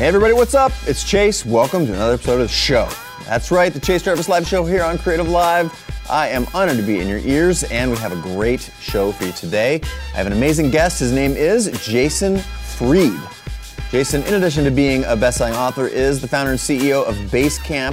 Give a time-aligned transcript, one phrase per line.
[0.00, 0.72] Hey, everybody, what's up?
[0.86, 1.44] It's Chase.
[1.44, 2.88] Welcome to another episode of the show.
[3.26, 5.70] That's right, the Chase Jarvis Live Show here on Creative Live.
[6.08, 9.26] I am honored to be in your ears, and we have a great show for
[9.26, 9.78] you today.
[10.14, 11.00] I have an amazing guest.
[11.00, 13.12] His name is Jason Fried.
[13.90, 17.92] Jason, in addition to being a best-selling author, is the founder and CEO of Basecamp,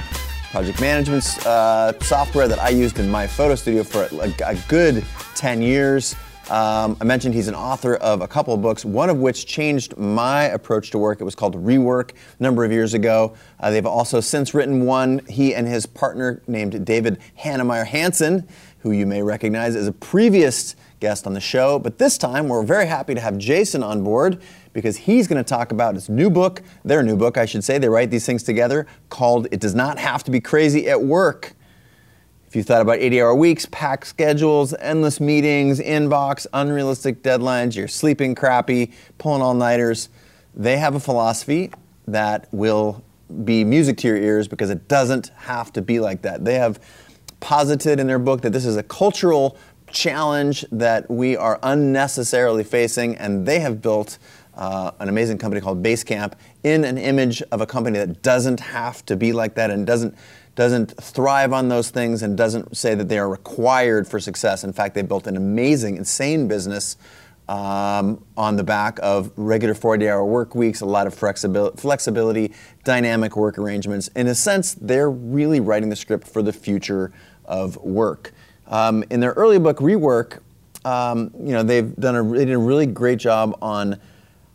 [0.50, 5.04] project management uh, software that I used in my photo studio for a, a good
[5.34, 6.16] 10 years.
[6.50, 9.98] Um, I mentioned he's an author of a couple of books, one of which changed
[9.98, 11.20] my approach to work.
[11.20, 13.34] It was called Rework a number of years ago.
[13.60, 18.92] Uh, they've also since written one, he and his partner named David Heinemeier Hansson, who
[18.92, 21.78] you may recognize as a previous guest on the show.
[21.78, 24.40] But this time, we're very happy to have Jason on board
[24.72, 27.76] because he's going to talk about his new book, their new book, I should say.
[27.76, 31.54] They write these things together called It Does Not Have to Be Crazy at Work.
[32.48, 37.88] If you thought about 80 hour weeks, packed schedules, endless meetings, inbox, unrealistic deadlines, you're
[37.88, 40.08] sleeping crappy, pulling all nighters,
[40.54, 41.70] they have a philosophy
[42.06, 43.04] that will
[43.44, 46.42] be music to your ears because it doesn't have to be like that.
[46.42, 46.80] They have
[47.40, 49.58] posited in their book that this is a cultural
[49.90, 54.16] challenge that we are unnecessarily facing, and they have built
[54.54, 56.32] uh, an amazing company called Basecamp
[56.64, 60.16] in an image of a company that doesn't have to be like that and doesn't
[60.58, 64.64] doesn't thrive on those things and doesn't say that they are required for success.
[64.64, 66.96] In fact, they built an amazing, insane business
[67.48, 72.52] um, on the back of regular 40 hour work weeks, a lot of flexibility, flexibility,
[72.82, 74.08] dynamic work arrangements.
[74.16, 77.12] In a sense, they're really writing the script for the future
[77.44, 78.32] of work.
[78.66, 80.40] Um, in their early book, Rework,
[80.84, 84.00] um, you know, they've done a, they did a really great job on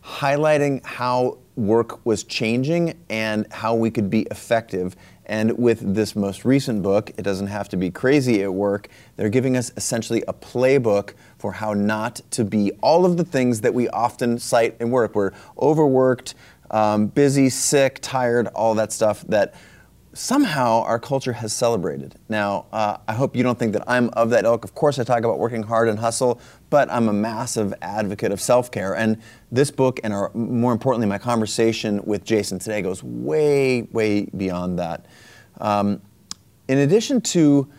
[0.04, 4.96] highlighting how work was changing and how we could be effective.
[5.26, 9.30] And with this most recent book, It Doesn't Have to Be Crazy at Work, they're
[9.30, 13.74] giving us essentially a playbook for how not to be all of the things that
[13.74, 15.16] we often cite in work.
[15.16, 16.36] We're overworked,
[16.72, 19.54] um, busy, sick, tired, all that stuff that
[20.14, 22.16] somehow our culture has celebrated.
[22.30, 24.64] Now, uh, I hope you don't think that I'm of that ilk.
[24.64, 26.40] Of course, I talk about working hard and hustle,
[26.74, 28.96] but I'm a massive advocate of self care.
[28.96, 34.26] And this book, and our, more importantly, my conversation with Jason today, goes way, way
[34.36, 35.06] beyond that.
[35.62, 36.02] Um,
[36.68, 37.70] in addition to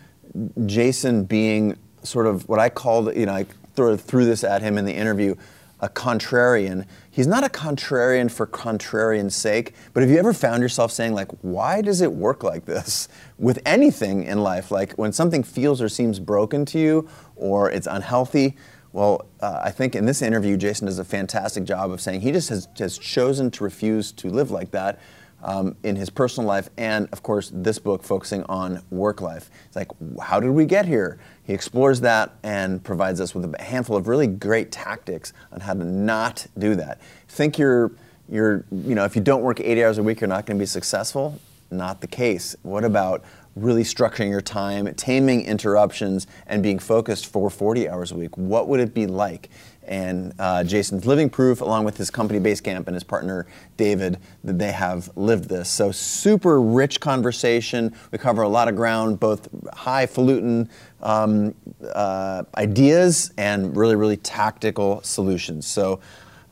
[0.67, 4.79] Jason being sort of what I called, you know, I threw, threw this at him
[4.79, 5.35] in the interview,
[5.81, 6.87] a contrarian.
[7.11, 11.33] He's not a contrarian for contrarian's sake, but have you ever found yourself saying, like,
[11.43, 14.71] why does it work like this with anything in life?
[14.71, 18.57] Like when something feels or seems broken to you or it's unhealthy,
[18.95, 22.31] well, uh, I think in this interview, Jason does a fantastic job of saying he
[22.31, 25.01] just has, has chosen to refuse to live like that
[25.43, 29.51] um, in his personal life, and of course, this book focusing on work life.
[29.67, 29.91] It's like,
[30.23, 31.19] how did we get here?
[31.43, 35.75] He explores that and provides us with a handful of really great tactics on how
[35.75, 37.01] to not do that.
[37.27, 37.91] Think you're,
[38.29, 40.63] you're, you know, if you don't work 80 hours a week, you're not going to
[40.63, 41.41] be successful.
[41.69, 42.55] Not the case.
[42.63, 43.25] What about
[43.57, 48.37] really structuring your time, taming interruptions, and being focused for 40 hours a week?
[48.37, 49.49] What would it be like?
[49.87, 54.59] and uh, Jason's living proof, along with his company Basecamp and his partner David, that
[54.59, 55.69] they have lived this.
[55.69, 57.95] So super rich conversation.
[58.11, 60.69] We cover a lot of ground, both highfalutin
[61.03, 61.55] um,
[61.95, 65.67] uh, ideas and really, really tactical solutions.
[65.67, 66.01] So.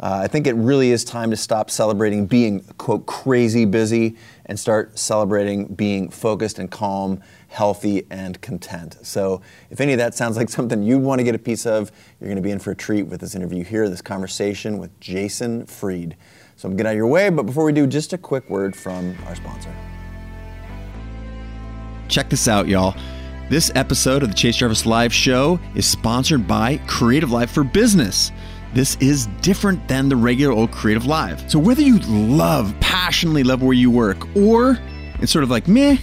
[0.02, 4.58] Uh, I think it really is time to stop celebrating being, quote, crazy busy and
[4.58, 8.96] start celebrating being focused and calm healthy, and content.
[9.02, 11.92] So, if any of that sounds like something you'd want to get a piece of,
[12.18, 14.98] you're going to be in for a treat with this interview here, this conversation with
[15.00, 16.16] Jason Fried.
[16.56, 18.74] So, I'm getting out of your way, but before we do, just a quick word
[18.74, 19.74] from our sponsor.
[22.08, 22.96] Check this out, y'all.
[23.50, 28.32] This episode of the Chase Jarvis Live Show is sponsored by Creative Live for Business.
[28.74, 31.50] This is different than the regular old Creative Live.
[31.50, 34.78] So, whether you love, passionately love where you work, or
[35.20, 35.98] it's sort of like meh,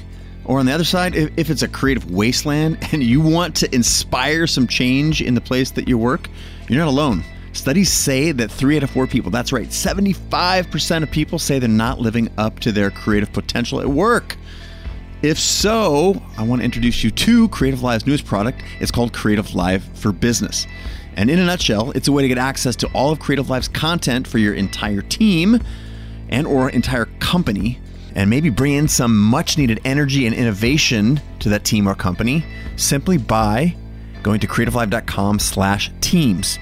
[0.46, 4.48] or on the other side, if, it's a creative wasteland and you want to inspire
[4.48, 6.30] some change in the place that you work,
[6.68, 7.24] you're not alone.
[7.54, 11.70] Studies say that three out of four people, that's right, 75% of people say they're
[11.70, 14.38] not living up to their creative potential at work.
[15.22, 18.64] If so, I want to introduce you to Creative Live's newest product.
[18.80, 20.66] It's called Creative Live for Business.
[21.16, 23.68] And in a nutshell, it's a way to get access to all of Creative Live's
[23.68, 25.60] content for your entire team
[26.30, 27.80] and or entire company
[28.16, 32.46] and maybe bring in some much needed energy and innovation to that team or company
[32.76, 33.76] simply by
[34.24, 36.60] going to creativelive.com slash teams.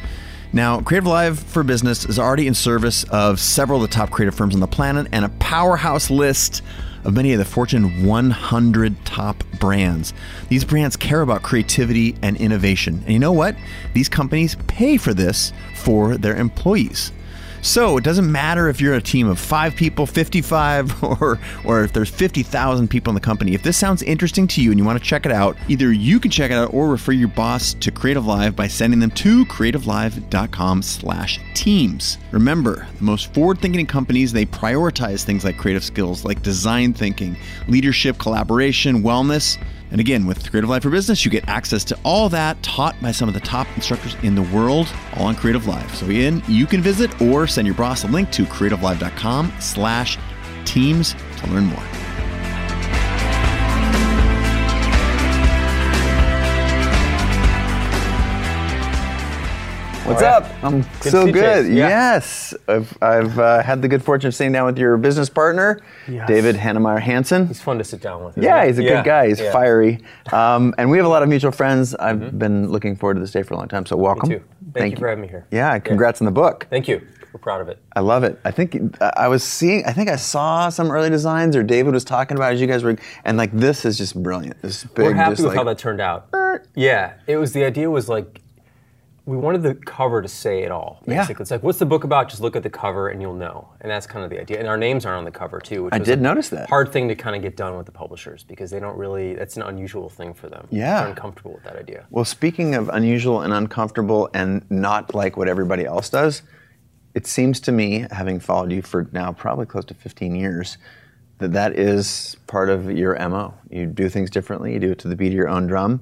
[0.54, 4.36] Now, Creative Live for Business is already in service of several of the top creative
[4.36, 6.62] firms on the planet and a powerhouse list
[7.04, 10.14] of many of the Fortune 100 top brands.
[10.50, 13.02] These brands care about creativity and innovation.
[13.06, 13.56] And you know what?
[13.94, 17.12] These companies pay for this for their employees.
[17.62, 21.94] So it doesn't matter if you're a team of five people, 55, or, or if
[21.94, 23.54] there's 50,000 people in the company.
[23.54, 26.20] If this sounds interesting to you and you want to check it out, either you
[26.20, 29.46] can check it out or refer your boss to Creative Live by sending them to
[29.46, 32.18] creativelive.com slash teams.
[32.32, 37.38] Remember, the most forward-thinking companies, they prioritize things like creative skills, like design thinking,
[37.68, 39.58] leadership, collaboration, wellness,
[39.92, 43.12] and again, with Creative Live for Business, you get access to all that taught by
[43.12, 45.96] some of the top instructors in the world, all on Creative Live.
[45.96, 50.18] So again, you can visit or send your boss a link to creativelive.com slash
[50.66, 52.07] teams to learn more.
[60.08, 60.42] What's All right.
[60.44, 60.64] up?
[60.64, 61.68] I'm Good so to see you, good.
[61.68, 61.90] Yeah.
[61.90, 65.82] Yes, I've, I've uh, had the good fortune of sitting down with your business partner,
[66.08, 66.26] Yes.
[66.30, 67.48] David Heinemeier Hansson.
[67.48, 68.38] He's fun to sit down with.
[68.38, 68.68] isn't Yeah, he?
[68.70, 69.28] he's a Yeah, good guy.
[69.28, 69.48] He's yeah.
[69.48, 69.54] Mm-hmm.
[69.54, 70.00] fiery,
[70.32, 71.94] um, and we have a lot of mutual friends.
[71.96, 73.86] I've been looking forward to this day for a long time.
[73.86, 74.30] So welcome.
[74.30, 74.42] too.
[74.74, 75.46] Thank you for having me here.
[75.52, 76.68] Yeah, congrats on the book.
[76.70, 77.06] Thank you.
[77.34, 77.78] We're proud of it.
[77.94, 78.40] I love it.
[78.46, 79.84] I think uh, I was seeing.
[79.86, 82.82] I think I saw some early designs, or David was talking about as you guys
[82.86, 82.96] were,
[83.26, 84.62] and like this is just brilliant.
[84.62, 86.30] This big, We're happy just with like, how that turned out.
[86.76, 88.40] Yeah, it was the idea was like
[89.28, 91.04] we wanted the cover to say it all.
[91.06, 91.20] Yeah.
[91.20, 92.30] Basically, it's like what's the book about?
[92.30, 93.68] Just look at the cover and you'll know.
[93.82, 94.58] And that's kind of the idea.
[94.58, 95.84] And our names aren't on the cover too.
[95.84, 96.70] Which I did a notice that.
[96.70, 99.36] Hard thing to kind of get done with the publishers because they don't really.
[99.36, 100.66] That's an unusual thing for them.
[100.72, 101.02] Yeah.
[101.02, 102.08] They're uncomfortable with that idea.
[102.10, 106.42] Well, speaking of unusual and uncomfortable and not like what everybody else does,
[107.14, 110.78] it seems to me, having followed you for now probably close to 15 years,
[111.40, 113.54] that that is part of your MO.
[113.70, 116.02] You do things differently, you do it to the beat of your own drum.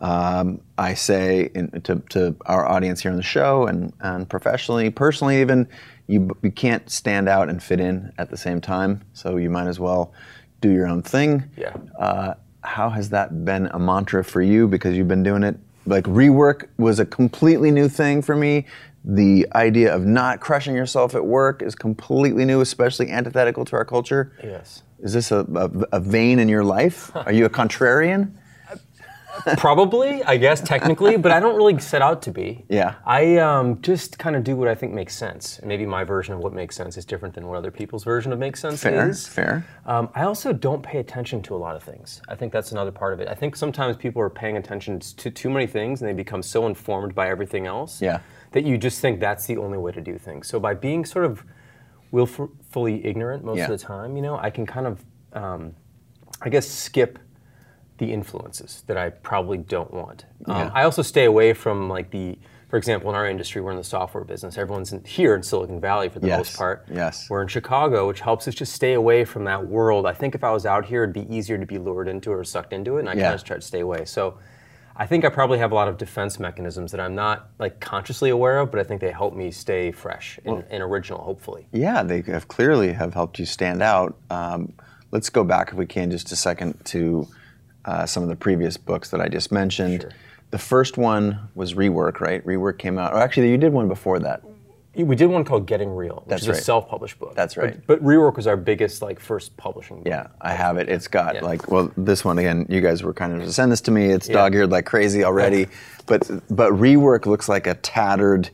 [0.00, 4.90] Um, I say in, to, to our audience here on the show and, and professionally,
[4.90, 5.68] personally, even,
[6.06, 9.02] you, you can't stand out and fit in at the same time.
[9.12, 10.12] So you might as well
[10.60, 11.44] do your own thing.
[11.56, 11.76] Yeah.
[11.98, 14.68] Uh, how has that been a mantra for you?
[14.68, 15.56] Because you've been doing it.
[15.86, 18.66] Like rework was a completely new thing for me.
[19.04, 23.84] The idea of not crushing yourself at work is completely new, especially antithetical to our
[23.84, 24.32] culture.
[24.42, 24.82] Yes.
[24.98, 27.14] Is this a, a, a vein in your life?
[27.16, 28.32] Are you a contrarian?
[29.56, 32.64] Probably, I guess, technically, but I don't really set out to be.
[32.68, 32.94] Yeah.
[33.04, 35.60] I um, just kind of do what I think makes sense.
[35.64, 38.38] Maybe my version of what makes sense is different than what other people's version of
[38.38, 39.26] makes sense Fair, is.
[39.26, 39.64] fair.
[39.86, 42.20] Um, I also don't pay attention to a lot of things.
[42.28, 43.28] I think that's another part of it.
[43.28, 46.66] I think sometimes people are paying attention to too many things and they become so
[46.66, 48.20] informed by everything else Yeah.
[48.52, 50.48] that you just think that's the only way to do things.
[50.48, 51.44] So by being sort of
[52.10, 53.64] willfully ignorant most Yeah.
[53.64, 55.74] of the time, you know, I can kind of, um,
[56.42, 57.18] I guess, skip
[57.98, 60.24] the influences that I probably don't want.
[60.46, 60.70] Um, Yeah.
[60.74, 62.38] I also stay away from like the,
[62.68, 64.58] for example, in our industry, we're in the software business.
[64.58, 66.86] Everyone's in, here in Silicon Valley for the Yes, most part.
[66.90, 67.28] yes.
[67.30, 70.06] We're in Chicago, which helps us just stay away from that world.
[70.06, 72.34] I think if I was out here, it'd be easier to be lured into it
[72.34, 73.22] or sucked into it, and I Yeah.
[73.24, 74.04] kind of try to stay away.
[74.04, 74.38] So.
[74.98, 78.30] I think I probably have a lot of defense mechanisms that I'm not like consciously
[78.30, 81.68] aware of, but I think they help me stay fresh and, and original, hopefully.
[81.70, 84.16] Yeah, they have clearly have helped you stand out.
[84.30, 84.72] Um,
[85.10, 87.28] let's go back, if we can, just a second to
[87.86, 90.02] uh, some of the previous books that I just mentioned.
[90.02, 90.10] Sure.
[90.50, 92.44] The first one was Rework, right?
[92.46, 93.12] Rework came out.
[93.12, 94.42] Or actually, you did one before that.
[94.94, 96.56] We did one called Getting Real, which That's is right.
[96.58, 97.34] a self-published book.
[97.34, 97.78] That's right.
[97.86, 100.06] But, Rework was our biggest, like, first publishing book.
[100.06, 100.88] Yeah, I have it.
[100.88, 101.44] It's got Yeah.
[101.44, 102.64] like well, this one again.
[102.70, 104.06] You guys were kind of to send this to me.
[104.06, 105.68] It's dog-eared like crazy already,
[106.06, 108.48] but but rework looks like a tattered,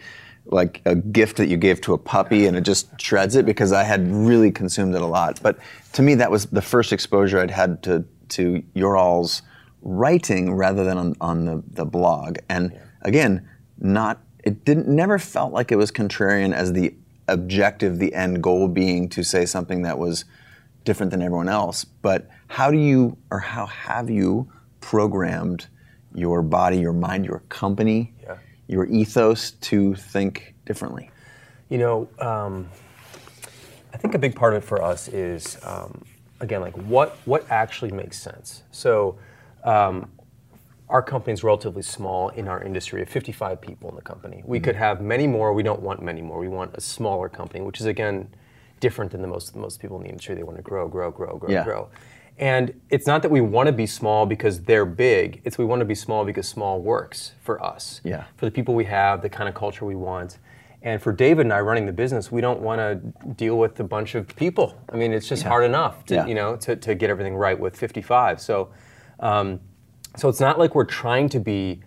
[0.47, 3.71] like a gift that you gave to a puppy, and it just shreds it because
[3.71, 5.39] I had really consumed it a lot.
[5.43, 5.59] But
[5.93, 9.43] to me, that was the first exposure I'd had to to your all's
[9.83, 12.39] writing rather than on, on the the blog.
[12.49, 13.49] And again,
[13.79, 16.95] not it didn't never felt like it was contrarian as the
[17.29, 20.25] objective, the end goal being to say something that was
[20.85, 21.85] different than everyone else.
[21.85, 25.69] But how do you, or how have you programmed
[26.15, 28.37] your body, your mind, your company, Yeah.
[28.67, 31.11] your ethos to think differently?
[31.69, 32.69] You know, um,
[33.95, 36.03] I think a big part of it for us is, um,
[36.43, 38.65] again, like what what actually makes sense.
[38.71, 39.17] So,
[39.65, 40.11] um,
[40.91, 42.99] our company is relatively small in our industry.
[42.99, 44.43] We have 55 people in the company.
[44.45, 45.55] We could have many more.
[45.55, 46.39] We don't want many more.
[46.39, 48.29] We want a smaller company, which is again
[48.81, 50.35] different than the most the most people in the industry.
[50.35, 51.65] They want to grow, grow, grow, grow, Yeah.
[51.65, 51.89] grow.
[52.39, 55.41] And it's not that we want to be small because they're big.
[55.45, 58.01] It's we want to be small because small works for us.
[58.05, 58.25] Yeah.
[58.37, 60.39] For the people we have, the kind of culture we want.
[60.85, 62.97] And for David and I running the business, we don't want to
[63.35, 64.77] deal with a bunch of people.
[64.93, 66.27] I mean, it's just hard enough to Yeah.
[66.27, 68.41] you know to, to get everything right with 55.
[68.41, 68.71] So,
[69.21, 69.61] um,
[70.17, 71.81] so it's not like we're trying to be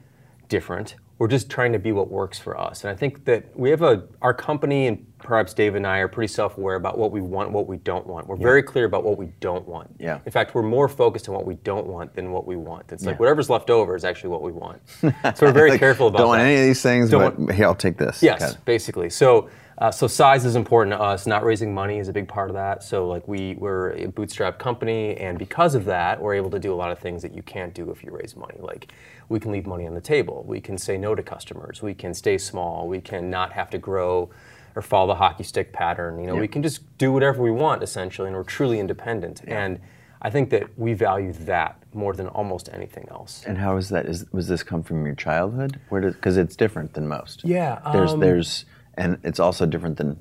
[0.48, 0.96] different.
[1.18, 2.84] We're just trying to be what works for us.
[2.84, 6.10] And I think that we have a our company and perhaps Dave and I are
[6.10, 8.28] pretty self-aware about what we want, what we don't want.
[8.28, 9.96] We're very clear about what we don't want.
[9.98, 10.20] Yeah.
[10.26, 12.92] In fact, we're more focused on what we don't want than what we want.
[12.92, 14.82] It's like whatever's left over is actually what we want.
[15.02, 15.12] So
[15.46, 16.48] we're very Like, careful about Don't want that.
[16.48, 18.22] any of these things, Don't but here, I'll take this.
[18.22, 19.10] Yes, basically.
[19.10, 21.26] So, uh, so size is important to us.
[21.28, 22.84] Not raising money is a big part of that.
[22.84, 26.74] So, like we we're a bootstrap company, and because of that, we're able to do
[26.74, 28.56] a lot of things that you can't do if you raise money.
[28.60, 28.94] Like
[29.30, 30.44] we can leave money on the table.
[30.48, 31.82] We can say no to customers.
[31.82, 32.88] We can stay small.
[32.88, 34.30] We can not have to grow
[34.76, 36.20] or follow the hockey stick pattern.
[36.20, 39.42] You know, we can just do whatever we want essentially, and we're truly independent.
[39.48, 39.80] And
[40.22, 43.44] I think that we value that more than almost anything else.
[43.46, 44.06] And how is that?
[44.06, 45.80] Is was this come from your childhood?
[45.90, 47.44] Where does because it's different than most.
[47.46, 48.66] Yeah, There's um, there's
[48.96, 50.20] and it's also different than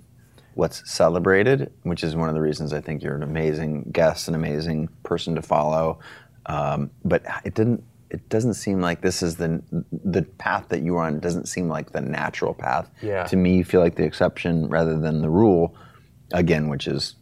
[0.54, 4.34] what's celebrated, which is one of the reasons I think you're an amazing guest, an
[4.34, 5.98] amazing person to follow.
[6.46, 7.82] Um, but it didn't.
[8.14, 9.60] It doesn't seem like this is the
[9.92, 11.18] the path that you're on.
[11.18, 12.88] Doesn't seem like the natural path.
[13.02, 13.24] Yeah.
[13.24, 15.74] To me, you feel like the exception rather than the rule.
[16.32, 17.16] Again, which is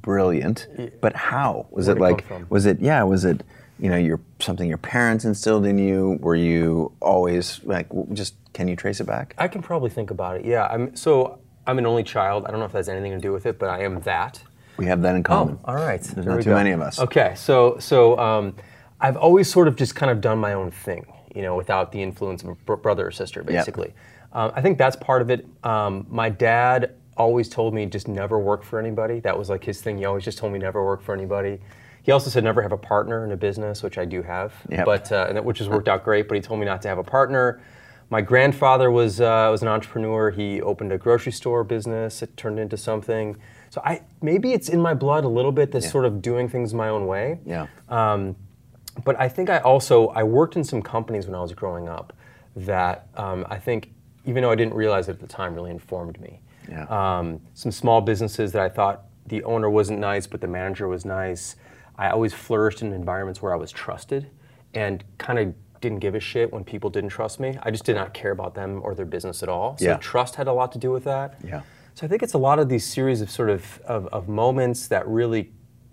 [0.00, 0.66] brilliant.
[1.00, 2.50] But how was Where'd it it like?
[2.50, 3.02] Was it yeah?
[3.02, 3.42] Was it
[3.78, 6.18] you know your something your parents instilled in you?
[6.20, 9.34] Were you always like just can you trace it back?
[9.38, 10.44] I can probably think about it.
[10.46, 10.66] Yeah.
[10.66, 12.46] I'm so I'm an only child.
[12.46, 14.42] I don't know if that has anything to do with it, but I am that.
[14.76, 15.58] We have that in common.
[15.64, 16.00] Oh, all right.
[16.00, 16.54] There's There not too go.
[16.54, 16.98] many of us.
[16.98, 17.34] Okay.
[17.36, 18.56] So so um,
[19.00, 22.02] I've always sort of just kind of done my own thing, you know, without the
[22.02, 23.94] influence of a br- brother or sister, basically.
[24.32, 25.46] Um, I think that's part of it.
[25.64, 29.20] Um, my dad always told me just never work for anybody.
[29.20, 29.98] That was like his thing.
[29.98, 31.60] He always just told me never work for anybody.
[32.02, 34.84] He also said never have a partner in a business, which I do have, Yep.
[34.86, 36.28] but uh, and that- which has worked out great.
[36.28, 37.60] But he told me not to have a partner.
[38.08, 40.30] My grandfather was uh, was an entrepreneur.
[40.30, 42.22] He opened a grocery store business.
[42.22, 43.36] It turned into something.
[43.68, 45.70] So I maybe it's in my blood a little bit.
[45.72, 47.38] This sort of doing things my own way.
[47.44, 47.66] Yeah.
[47.88, 48.34] Um,
[49.04, 52.12] but I think I also I worked in some companies when I was growing up
[52.56, 53.92] that um, I think
[54.24, 56.40] even though I didn't realize it at the time really informed me.
[56.68, 56.84] Yeah.
[56.84, 61.04] Um, some small businesses that I thought the owner wasn't nice, but the manager was
[61.04, 61.56] nice.
[61.96, 64.28] I always flourished in environments where I was trusted
[64.74, 67.56] and kind of didn't give a shit when people didn't trust me.
[67.62, 69.76] I just did not care about them or their business at all.
[69.78, 69.96] So Yeah.
[69.96, 71.36] trust had a lot to do with that.
[71.42, 71.62] Yeah.
[71.94, 74.86] So I think it's a lot of these series of sort of, of, of moments
[74.88, 75.50] that really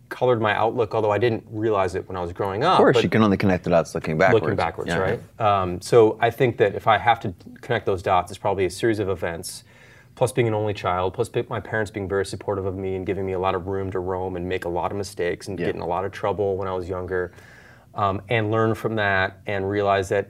[0.10, 2.80] colored my outlook, although I didn't realize it when I was growing up.
[2.80, 4.42] Of course, you can only connect the dots looking backwards.
[4.44, 4.98] looking backwards, Yeah.
[5.00, 5.40] right?
[5.40, 8.70] Um, so I think that if I have to connect those dots, it's probably a
[8.70, 9.64] series of events,
[10.16, 13.26] plus being an only child, plus my parents being very supportive of me and giving
[13.26, 15.68] me a lot of room to roam and make a lot of mistakes and Yeah.
[15.68, 17.34] get in a lot of trouble when I was younger,
[17.94, 20.30] um, and learn from that and realize that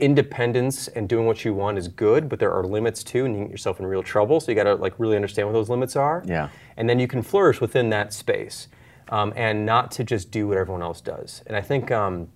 [0.00, 3.42] independence and doing what you want is good, but there are limits too, and you
[3.42, 4.38] get yourself in real trouble.
[4.40, 6.22] So you got to like really understand what those limits are.
[6.24, 6.50] Yeah.
[6.76, 8.68] And then you can flourish within that space,
[9.10, 11.42] um, and not to just do what everyone else does.
[11.46, 12.28] And I think um,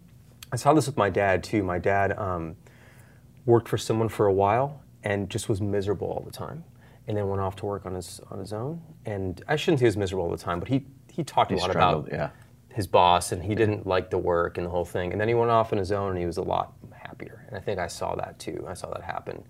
[0.53, 1.63] I saw this with my dad too.
[1.63, 2.57] My dad um,
[3.47, 6.65] worked for someone for a while and just was miserable all the time,
[7.09, 8.81] and then went off to work on his on his own.
[9.05, 11.57] And I shouldn't say he was miserable all the time, but he he talked a
[11.57, 12.31] lot about yeah.
[12.71, 15.13] his boss and he didn't like the work and the whole thing.
[15.13, 17.45] And then he went off on his own and he was a lot happier.
[17.49, 18.65] And I think I saw that too.
[18.67, 19.45] I saw that happen.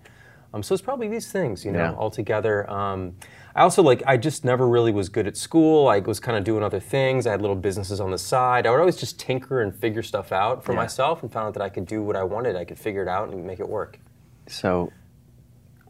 [0.53, 1.93] Um, so it's probably these things, you know, Yeah.
[1.93, 2.69] all together.
[2.69, 3.15] Um,
[3.55, 5.87] I also like, I just never really was good at school.
[5.87, 7.27] I was kind of doing other things.
[7.27, 8.65] I had little businesses on the side.
[8.65, 10.77] I would always just tinker and figure stuff out for Yeah.
[10.77, 12.55] myself and found out that I could do what I wanted.
[12.55, 13.99] I could figure it out and make it work.
[14.47, 14.91] So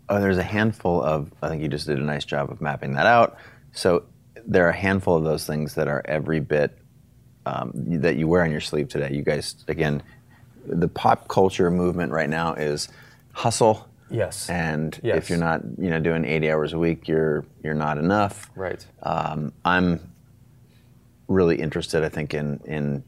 [0.09, 2.93] oh, there's a handful of, I think you just did a nice job of mapping
[2.95, 3.37] that out.
[3.71, 4.03] So
[4.45, 6.77] there are a handful of those things that are every bit
[7.45, 9.09] um, that you wear on your sleeve today.
[9.13, 10.03] You guys, again,
[10.65, 12.89] the pop culture movement right now is
[13.31, 13.87] hustle.
[14.13, 14.49] Yes.
[14.49, 15.17] And Yes.
[15.17, 18.49] if you're not, you know, doing 80 hours a week, you're you're not enough.
[18.55, 18.85] Right.
[19.01, 19.99] Um, I'm
[21.27, 23.03] really interested, I think, in in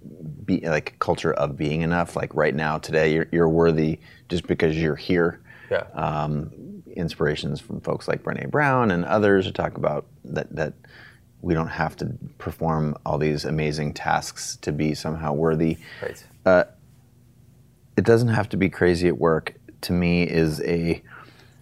[0.46, 2.16] be, like culture of being enough.
[2.16, 5.40] Like right now, today, you're, you're worthy just because you're here.
[5.72, 5.84] Yeah.
[5.94, 6.52] Um,
[6.96, 10.74] inspirations from folks like Brene Brown and others who talk about that that
[11.42, 12.08] we don't have to
[12.40, 15.78] perform all these amazing tasks to be somehow worthy.
[16.02, 16.24] right.
[17.98, 19.54] It doesn't have to be crazy at work.
[19.86, 21.02] To me, is a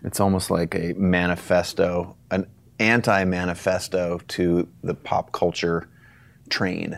[0.05, 2.47] it's almost like a manifesto, an
[2.79, 5.89] anti-manifesto to the pop culture
[6.49, 6.97] train.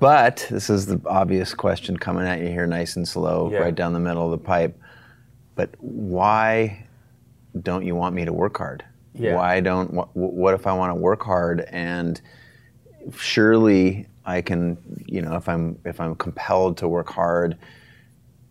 [0.00, 3.58] But this is the obvious question coming at you here, nice and slow, Yeah.
[3.58, 4.76] right down the middle of the pipe.
[5.54, 6.86] But why
[7.62, 8.84] don't you want me to work hard?
[9.14, 9.36] Yeah.
[9.36, 9.92] Why don't?
[9.92, 12.20] What, what if I want to work hard and
[13.16, 14.76] surely I can,
[15.06, 17.56] you know, if I'm if I'm compelled to work hard,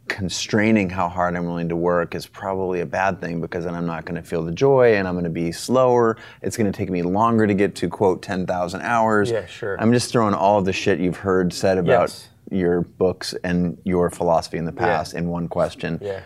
[0.09, 3.85] constraining how hard I'm willing to work is probably a bad thing because then I'm
[3.85, 6.17] not going to feel the joy and I'm going to be slower.
[6.41, 9.31] It's going to take me longer to get to quote 10,000 hours.
[9.31, 9.79] Yeah, sure.
[9.79, 12.29] I'm just throwing all of the shit you've heard said about Yes.
[12.51, 15.99] your books and your philosophy in the past in one question.
[16.01, 16.21] Yeah.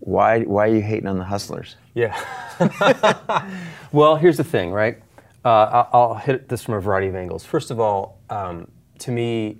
[0.00, 1.76] Why why are you hating on the hustlers?
[1.94, 2.14] Yeah.
[3.92, 4.98] well, here's the thing, right?
[5.44, 7.44] Uh, I'll hit this from a variety of angles.
[7.44, 9.58] First of all, um, to me,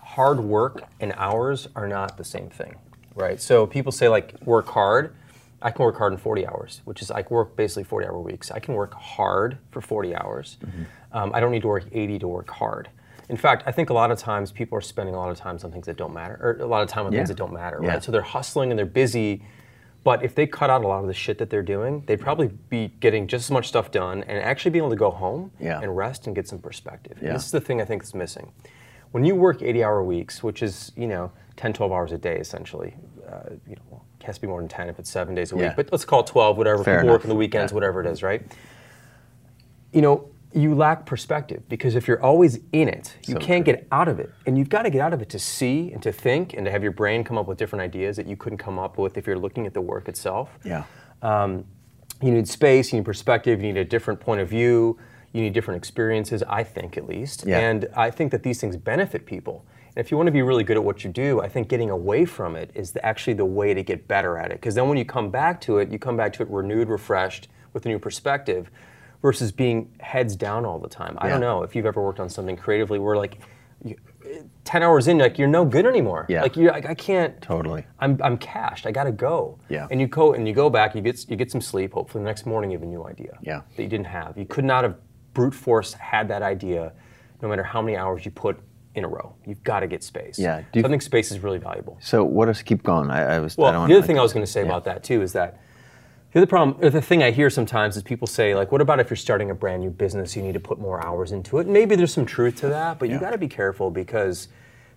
[0.00, 2.76] hard work and hours are not the same thing,
[3.14, 3.40] right?
[3.40, 5.14] So people say like work hard.
[5.62, 8.18] I can work hard in 40 hours, which is I can work basically 40 hour
[8.20, 8.50] weeks.
[8.50, 10.58] I can work hard for 40 hours.
[11.12, 12.90] Um, I don't need to work 80 to work hard.
[13.30, 15.58] In fact, I think a lot of times people are spending a lot of time
[15.64, 17.20] on things that don't matter, or a lot of time on Yeah.
[17.20, 17.92] things that don't matter, Yeah.
[17.92, 18.02] right?
[18.02, 19.42] So they're hustling and they're busy,
[20.02, 22.48] but if they cut out a lot of the shit that they're doing, they'd probably
[22.68, 25.80] be getting just as much stuff done and actually be able to go home Yeah.
[25.80, 27.16] and rest and get some perspective.
[27.20, 27.32] And Yeah.
[27.32, 28.52] this is the thing I think is missing.
[29.12, 32.36] When you work 80 hour weeks, which is, you know, 10, 12 hours a day
[32.36, 32.94] essentially,
[33.28, 35.52] uh, you know, well, it has to be more than 10 if it's seven days
[35.52, 35.74] a week, Yeah.
[35.76, 36.82] but let's call it 12, whatever.
[36.82, 37.74] Fair People work on the weekends, Yeah.
[37.74, 38.42] whatever it is, right?
[39.92, 43.86] You know, you lack perspective because if you're always in it, you So can't get
[43.90, 44.30] out of it.
[44.46, 46.70] And you've got to get out of it to see and to think and to
[46.70, 49.26] have your brain come up with different ideas that you couldn't come up with if
[49.26, 50.56] you're looking at the work itself.
[50.64, 50.84] Yeah.
[51.22, 51.64] Um,
[52.22, 54.96] you need space, you need perspective, you need a different point of view,
[55.32, 57.44] you need different experiences, I think at least.
[57.46, 57.58] Yeah.
[57.58, 59.64] And I think that these things benefit people.
[59.96, 61.90] And if you want to be really good at what you do, I think getting
[61.90, 64.54] away from it is the, actually the way to get better at it.
[64.54, 67.48] Because then when you come back to it, you come back to it renewed, refreshed,
[67.72, 68.70] with a new perspective,
[69.22, 71.16] versus being heads down all the time.
[71.20, 73.38] I don't know if you've ever worked on something creatively where like,
[73.84, 73.96] you,
[74.64, 76.26] 10 hours in, like you're no good anymore.
[76.28, 76.42] Yeah.
[76.42, 77.40] Like you like, I can't.
[77.40, 77.86] Totally.
[78.00, 78.86] I'm, I'm cashed.
[78.86, 79.58] I gotta go.
[79.68, 79.86] Yeah.
[79.90, 80.94] And you go and you go back.
[80.94, 81.92] You get you get some sleep.
[81.92, 83.38] Hopefully the next morning you have a new idea.
[83.42, 83.62] Yeah.
[83.76, 84.36] That you didn't have.
[84.38, 84.96] You could not have
[85.34, 86.92] brute force had that idea,
[87.42, 88.58] no matter how many hours you put
[88.94, 89.34] in a row.
[89.44, 90.38] You've got to get space.
[90.38, 90.62] Yeah.
[90.72, 91.96] Do So I think space is really valuable.
[92.00, 93.10] So what does keep going?
[93.10, 93.58] I, I was.
[93.58, 95.32] I Well, don't the other thing I was going to say about that too is
[95.32, 95.58] that
[96.32, 98.98] the other problem, or the thing I hear sometimes is people say like, "What about
[99.00, 100.34] if you're starting a brand new business?
[100.36, 103.08] You need to put more hours into it." Maybe there's some truth to that, but
[103.08, 104.48] you got to be careful because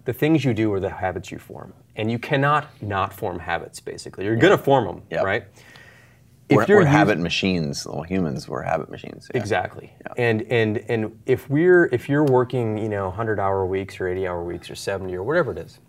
[0.05, 3.79] the things you do are the habits you form, and you cannot not form habits.
[3.79, 5.21] Basically, you're going to form them, Yeah.
[5.21, 5.43] right?
[6.49, 7.85] We're, you're we're habit machines.
[7.85, 9.29] Well, humans, we're habit machines.
[9.33, 9.39] yeah.
[9.39, 9.93] Exactly.
[10.17, 14.27] And and and if we're if you're working, you know, 100 hour weeks or 80
[14.27, 15.79] hour weeks or 70 or whatever it is,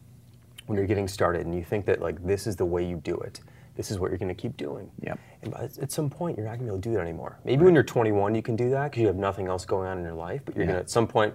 [0.66, 3.14] when you're getting started and you think that like this is the way you do
[3.18, 3.40] it,
[3.76, 4.90] this is what you're going to keep doing.
[5.00, 5.18] Yep.
[5.42, 7.38] And at some point you're not going to be able to do that anymore.
[7.44, 9.98] Maybe when you're 21 you can do that because you have nothing else going on
[9.98, 10.72] in your life, but you're Yeah.
[10.72, 11.34] going to at some point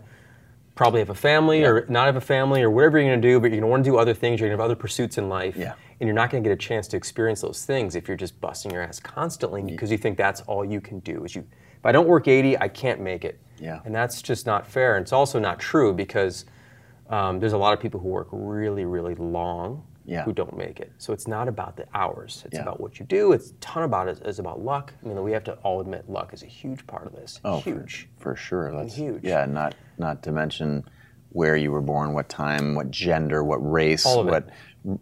[0.75, 3.39] probably have a family or not have a family or whatever you're going to do,
[3.39, 4.39] but you're going to want to do other things.
[4.39, 5.73] You're going to have other pursuits in life, Yeah.
[5.99, 8.39] and you're not going to get a chance to experience those things if you're just
[8.41, 11.23] busting your ass constantly because you think that's all you can do.
[11.25, 11.45] Is you,
[11.77, 13.39] if I don't work 80, I can't make it.
[13.59, 13.81] Yeah.
[13.85, 14.95] And that's just not fair.
[14.97, 16.45] And it's also not true because
[17.09, 20.23] um, there's a lot of people who work really, really long Yeah.
[20.23, 20.91] who don't make it.
[20.97, 22.43] So it's not about the hours.
[22.45, 22.63] It's Yeah.
[22.63, 23.31] about what you do.
[23.31, 24.93] It's a ton about it is about luck.
[25.03, 27.39] I mean, we have to all admit luck is a huge part of this.
[27.45, 28.09] Oh, huge.
[28.19, 28.71] For, sure.
[28.75, 29.23] That's huge.
[29.23, 30.83] Yeah, not not to mention
[31.29, 34.49] where you were born, what time, what gender, what race, what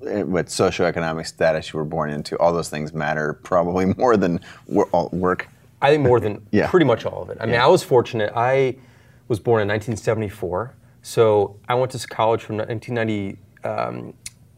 [0.08, 2.38] eh, what socioeconomic status you were born into.
[2.38, 5.48] All those things matter probably more than work.
[5.82, 6.70] I think more than Yeah.
[6.70, 7.38] pretty much all of it.
[7.42, 7.56] I mean.
[7.56, 8.32] I was fortunate.
[8.36, 8.78] I
[9.28, 12.58] was born in 1974, so I went to college from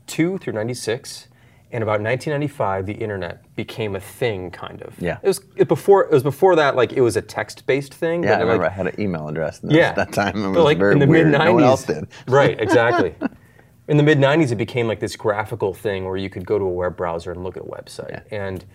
[0.08, 1.28] 1992 through 96.
[1.72, 4.94] And about 1995, the internet became a thing, kind of.
[5.00, 5.18] Yeah.
[5.24, 6.04] It was it before.
[6.04, 6.76] It was before that.
[6.76, 8.24] Like it was a text-based thing.
[8.24, 9.92] Yeah, I remember like, I had an email address in yeah.
[9.96, 10.38] that time.
[10.38, 11.46] It was But like very in the mid 90s.
[11.46, 12.08] No one else did.
[12.28, 13.16] right, exactly.
[13.88, 16.66] in the mid 90s, it became like this graphical thing where you could go to
[16.66, 18.24] a web browser and look at a website.
[18.32, 18.38] Yeah.
[18.46, 18.66] And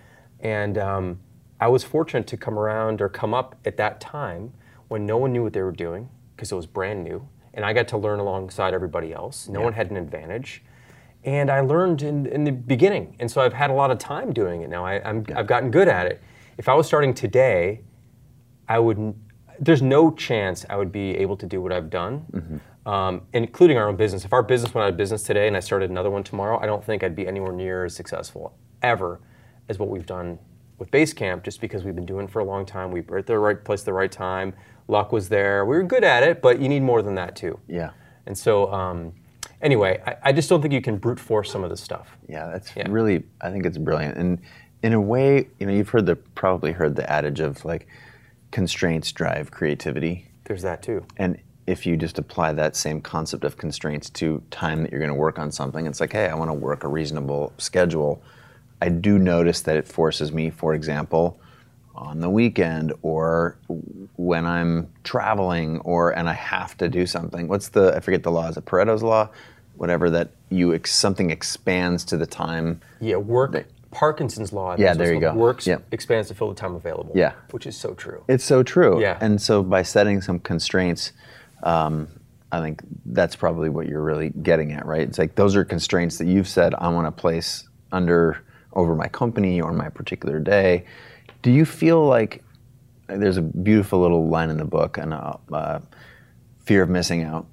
[0.41, 1.21] and um,
[1.61, 4.55] I was fortunate to come around or come up at that time
[4.88, 7.73] when no one knew what they were doing because it was brand new, and I
[7.73, 9.49] got to learn alongside everybody else.
[9.49, 10.64] No one had an advantage.
[11.29, 14.33] And I learned in, in the beginning, and so I've had a lot of time
[14.33, 14.87] doing it now.
[14.87, 16.23] I, I'm, I've gotten good at it.
[16.57, 17.83] If I was starting today,
[18.67, 19.14] I would.
[19.61, 23.88] There's no chance I would be able to do what I've done, um, including our
[23.88, 24.25] own business.
[24.25, 26.64] If our business went out of business today and I started another one tomorrow, I
[26.64, 29.21] don't think I'd be anywhere near as successful ever
[29.69, 30.38] as what we've done
[30.79, 31.43] with Basecamp.
[31.43, 33.62] Just because we've been doing it for a long time, we were at the right
[33.62, 34.55] place at the right time.
[34.87, 35.67] Luck was there.
[35.67, 37.61] We were good at it, but you need more than that too.
[37.69, 37.91] Yeah.
[38.25, 39.12] And so, um,
[39.62, 42.16] anyway, I, I just don't think you can brute force some of this stuff.
[42.29, 42.87] Yeah, that's Yeah.
[42.88, 43.25] really.
[43.40, 44.40] I think it's brilliant, and
[44.83, 47.87] in a way, you know, you've heard the probably heard the adage of like
[48.51, 51.05] constraints drive creativity, There's that too.
[51.16, 55.11] and if you just apply that same concept of constraints to time that you're going
[55.11, 58.23] to work on something, it's like, hey, I want to work a reasonable schedule.
[58.81, 61.38] I do notice that it forces me, for example,
[61.99, 63.57] on the weekend or
[64.17, 67.49] when I'm traveling or and I have to do something.
[67.49, 68.49] What's the I forget the law?
[68.49, 69.29] Is it Pareto's law?
[69.77, 72.81] Whatever that you ex, something expands to the time.
[73.01, 73.67] Yeah, work.
[73.91, 74.77] Parkinson's law.
[74.79, 75.35] Yeah, there you go.
[75.35, 75.87] Works Yep.
[75.93, 77.13] expands to fill the time available.
[77.15, 77.33] Yeah.
[77.51, 78.23] which is so true.
[78.29, 79.01] It's so true.
[79.01, 79.19] Yeah.
[79.21, 81.13] And so by setting some constraints,
[81.63, 82.09] um,
[82.53, 85.03] I think that's probably what you're really getting at, right?
[85.03, 88.39] It's like those are constraints that you've said I want to place under
[88.75, 90.85] over my company or my particular day.
[91.42, 92.42] Do you feel like
[93.07, 95.81] there's a beautiful little line in the book and uh, uh,
[96.64, 97.46] fear of missing out,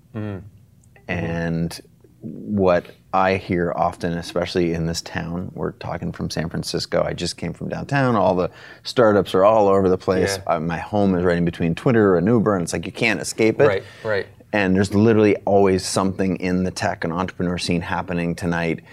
[1.08, 1.80] and
[2.22, 7.04] what I hear often, especially in this town, we're talking from San Francisco.
[7.04, 8.16] I just came from downtown.
[8.16, 8.50] All the
[8.84, 10.38] startups are all over the place.
[10.38, 10.56] Yeah.
[10.56, 13.22] Uh, my home is right in between Twitter and Uber, and it's like you can't
[13.22, 13.68] escape it.
[13.68, 14.28] Right, right.
[14.52, 18.84] And there's literally always something in the tech and entrepreneur scene happening tonight.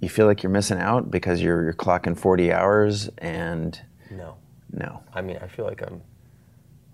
[0.00, 3.78] You feel like you're missing out because you're you're clocking 40 hours, and
[4.10, 4.36] No.
[4.72, 6.00] no, I mean, I feel like I'm.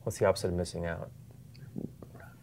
[0.03, 1.11] What's the opposite of missing out?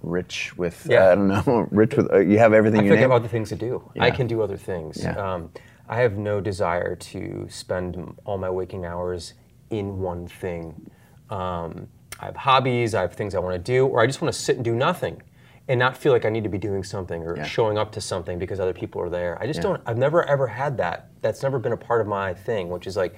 [0.02, 1.12] rich with Yeah.
[1.12, 3.02] I don't know, rich with uh, you have everything I you think I need.
[3.04, 3.90] have other things to do.
[4.00, 5.02] I can do other things.
[5.02, 5.16] Yeah.
[5.16, 5.50] Um,
[5.88, 9.34] I have no desire to spend all my waking hours
[9.70, 10.90] in one thing.
[11.30, 11.88] Um,
[12.20, 14.38] I have hobbies, I have things I want to do, or I just want to
[14.40, 15.22] sit and do nothing
[15.68, 17.44] and not feel like I need to be doing something or Yeah.
[17.46, 19.38] showing up to something because other people are there.
[19.42, 19.64] I just Yeah.
[19.64, 21.08] don't, I've never ever had that.
[21.22, 23.16] That's never been a part of my thing, which is like,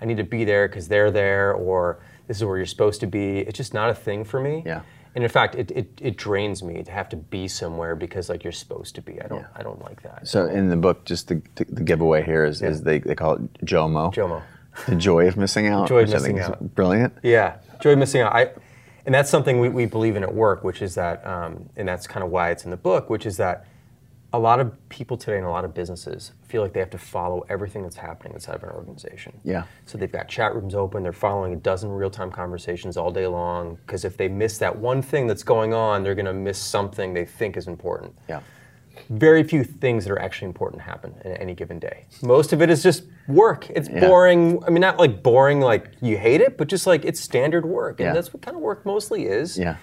[0.00, 3.06] I need to be there because they're there or this is where you're supposed to
[3.08, 3.38] be.
[3.40, 4.62] It's just not a thing for me.
[4.64, 4.82] Yeah.
[5.14, 8.44] And in fact, it, it, it drains me to have to be somewhere because like
[8.44, 9.20] you're supposed to be.
[9.20, 10.28] I don't I don't like that.
[10.28, 13.64] So in the book, just the, the giveaway here is, is they, they call it
[13.64, 14.14] JOMO.
[14.14, 14.42] JOMO.
[14.86, 15.88] The joy of missing out.
[15.88, 16.74] Joy of which I think missing out.
[16.76, 17.14] Brilliant.
[17.24, 18.32] Yeah, joy of missing out.
[18.32, 18.50] I,
[19.08, 22.06] and that's something we, we believe in at work, which is that, um, and that's
[22.06, 23.64] kind of why it's in the book, which is that
[24.34, 26.98] a lot of people today and a lot of businesses feel like they have to
[26.98, 29.32] follow everything that's happening inside of an organization.
[29.44, 29.62] Yeah.
[29.86, 33.26] So they've got chat rooms open, they're following a dozen real time conversations all day
[33.26, 36.58] long, because if they miss that one thing that's going on, they're going to miss
[36.58, 38.14] something they think is important.
[38.28, 38.42] Yeah.
[39.10, 42.06] Very few things that are actually important happen in any given day.
[42.22, 43.68] Most of it is just work.
[43.70, 44.00] It's Yeah.
[44.00, 44.62] boring.
[44.64, 48.00] I mean, not like boring, like you hate it, but just like it's standard work.
[48.00, 48.12] And Yeah.
[48.14, 49.58] that's what kind of work mostly is.
[49.58, 49.76] Yeah.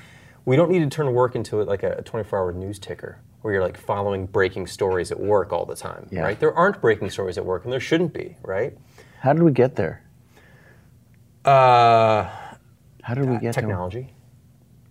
[0.46, 3.64] We don't need to turn work into like a 24 hour news ticker where you're
[3.64, 6.22] like following breaking stories at work all the time, Yeah.
[6.22, 6.40] right?
[6.40, 8.78] There aren't breaking stories at work and there shouldn't be, right?
[9.20, 10.02] How did we get there?
[11.44, 12.28] Uh,
[13.04, 14.14] How did we get technology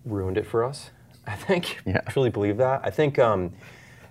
[0.05, 0.91] ruined it for us.
[1.27, 1.81] I think.
[1.87, 2.01] Yeah.
[2.07, 2.83] I truly believe that.
[2.85, 3.53] I think um,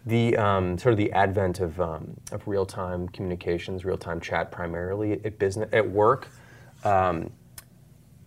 [0.06, 4.52] the um, sort of the advent of, um, of real time communications, real time chat,
[4.52, 6.28] primarily at business at work,
[6.84, 7.30] um,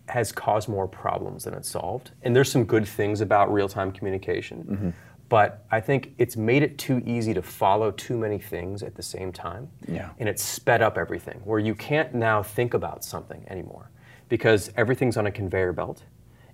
[0.07, 2.11] has caused more problems than it's solved.
[2.23, 4.89] And there's some good things about real time communication, Mm-hmm.
[5.29, 9.03] but I think it's made it too easy to follow too many things at the
[9.03, 9.69] same time.
[9.87, 10.09] Yeah.
[10.17, 13.91] And it's sped up everything, where you can't now think about something anymore
[14.29, 16.03] because everything's on a conveyor belt.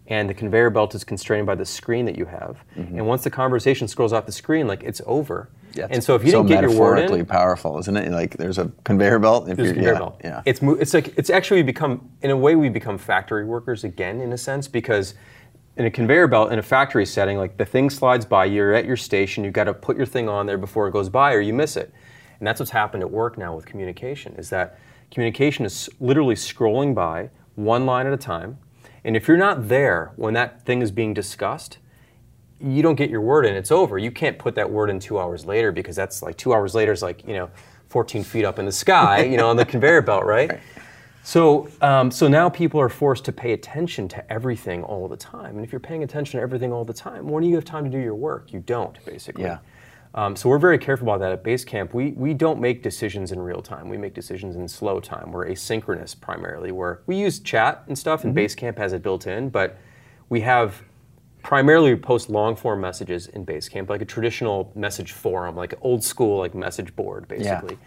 [0.08, 2.64] And the conveyor belt is constrained by the screen that you have.
[2.78, 2.98] Mm-hmm.
[2.98, 5.50] And once the conversation scrolls off the screen, like it's over.
[5.76, 5.88] Yeah.
[5.90, 8.12] and so if you so didn't get your word in, metaphorically powerful, isn't it?
[8.12, 9.50] Like there's a conveyor belt.
[9.50, 10.22] If there's a conveyor yeah, belt.
[10.24, 10.42] Yeah.
[10.46, 14.34] It's it's like it's actually become in a way we become factory workers again in
[14.34, 15.16] a sense because
[15.76, 18.86] in a conveyor belt in a factory setting like the thing slides by you're at
[18.86, 21.42] your station you've got to put your thing on there before it goes by or
[21.42, 21.92] you miss it
[22.40, 24.78] and that's what's happened at work now with communication is that
[25.10, 28.58] communication is literally scrolling by one line at a time
[29.04, 31.78] and if you're not there when that thing is being discussed
[32.64, 33.98] you don't get your word in, it's over.
[33.98, 36.94] You can't put that word in two hours later because that's like two hours later
[36.94, 37.50] is like, you know,
[37.90, 40.60] 14 feet up in the sky, you know, on the conveyor belt, right?
[41.24, 45.56] So, um, so now people are forced to pay attention to everything all the time.
[45.56, 47.84] And if you're paying attention to everything all the time, when do you have time
[47.84, 48.52] to do your work?
[48.52, 49.44] You don't, basically.
[49.44, 49.60] Yeah.
[50.16, 51.94] Um, so we're very careful about that at Basecamp.
[51.94, 53.90] We, we don't make decisions in real time.
[53.90, 55.32] We make decisions in slow time.
[55.32, 59.50] We're asynchronous primarily, where we use chat and stuff, and Basecamp has it built in,
[59.50, 59.78] but
[60.30, 60.84] we have
[61.42, 66.04] primarily we post long form messages in Basecamp, like a traditional message forum, like old
[66.04, 67.78] school like message board, basically.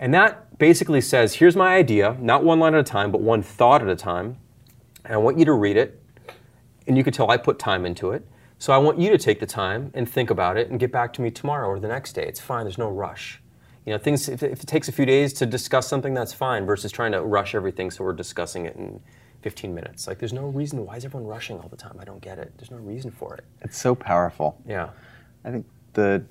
[0.00, 3.42] And that basically says, here's my idea, not one line at a time, but one
[3.42, 4.38] thought at a time.
[5.04, 6.00] And I want you to read it.
[6.86, 8.26] And you could tell I put time into it.
[8.58, 11.12] So I want you to take the time and think about it and get back
[11.14, 12.24] to me tomorrow or the next day.
[12.24, 13.40] It's fine, there's no rush.
[13.86, 16.66] You know, things if, if it takes a few days to discuss something, that's fine,
[16.66, 19.00] versus trying to rush everything so we're discussing it in
[19.42, 20.06] 15 minutes.
[20.06, 21.96] Like there's no reason why is everyone rushing all the time?
[22.00, 22.52] I don't get it.
[22.58, 23.44] There's no reason for it.
[23.62, 24.60] It's so powerful.
[24.66, 24.90] Yeah.
[25.44, 26.24] I think the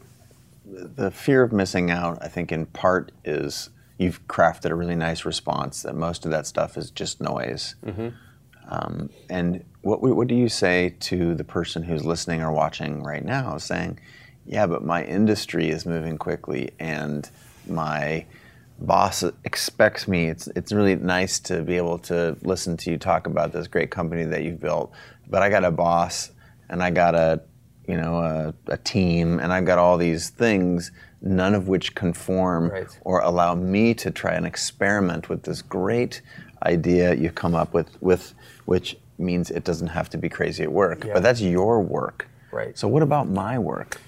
[0.65, 5.23] the fear of missing out, I think in part is you've crafted a really nice
[5.23, 7.75] response that most of that stuff is just noise.
[7.85, 8.09] Mm-hmm.
[8.67, 13.23] Um, and what what do you say to the person who's listening or watching right
[13.23, 13.99] now, saying,
[14.45, 17.30] "Yeah, but my industry is moving quickly, and
[17.67, 18.25] my
[18.80, 20.25] boss expects me.
[20.27, 23.89] It's it's really nice to be able to listen to you talk about this great
[23.89, 24.91] company that you've built,
[25.30, 26.32] but I got a boss,
[26.69, 27.41] and I got a
[27.88, 32.69] you know a, a team, and I've got all these things." None of which conform
[32.69, 32.99] Right.
[33.01, 36.21] or allow me to try and experiment with this great
[36.63, 38.36] idea you come up with, with
[38.67, 41.06] which means it doesn't have to be crazy at work.
[41.06, 41.13] Yeah.
[41.13, 42.27] But that's your work.
[42.51, 42.77] Right.
[42.77, 44.01] So what about my work?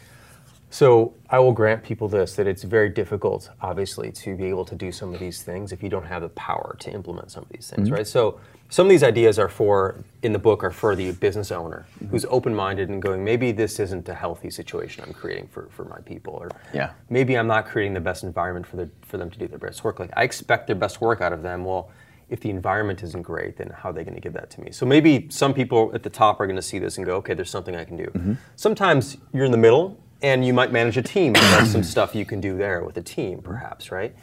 [0.69, 4.76] So I will grant people this that it's very difficult, obviously, to be able to
[4.76, 7.50] do some of these things if you don't have the power to implement some of
[7.50, 7.95] these things, mm-hmm.
[7.95, 8.08] right?
[8.08, 11.88] So some of these ideas are for in the book are for the business owner
[11.95, 12.10] mm-hmm.
[12.10, 16.00] who's open-minded and going, maybe this isn't a healthy situation I'm creating for, for my
[16.02, 16.91] people, or Yeah.
[17.10, 19.84] maybe I'm not creating the best environment for the, for them to do their best
[19.86, 20.00] work.
[20.00, 21.63] Like I expect their best work out of them.
[21.63, 21.89] Well,
[22.30, 24.72] if the environment isn't great, then how are they going to give that to me?
[24.72, 27.34] So maybe some people at the top are going to see this and go, okay,
[27.34, 28.06] there's something I can do.
[28.06, 28.34] Mm-hmm.
[28.56, 31.34] Sometimes you're in the middle and you might manage a team.
[31.34, 33.48] There's some stuff you can do there with a team, mm-hmm.
[33.48, 34.15] perhaps, right?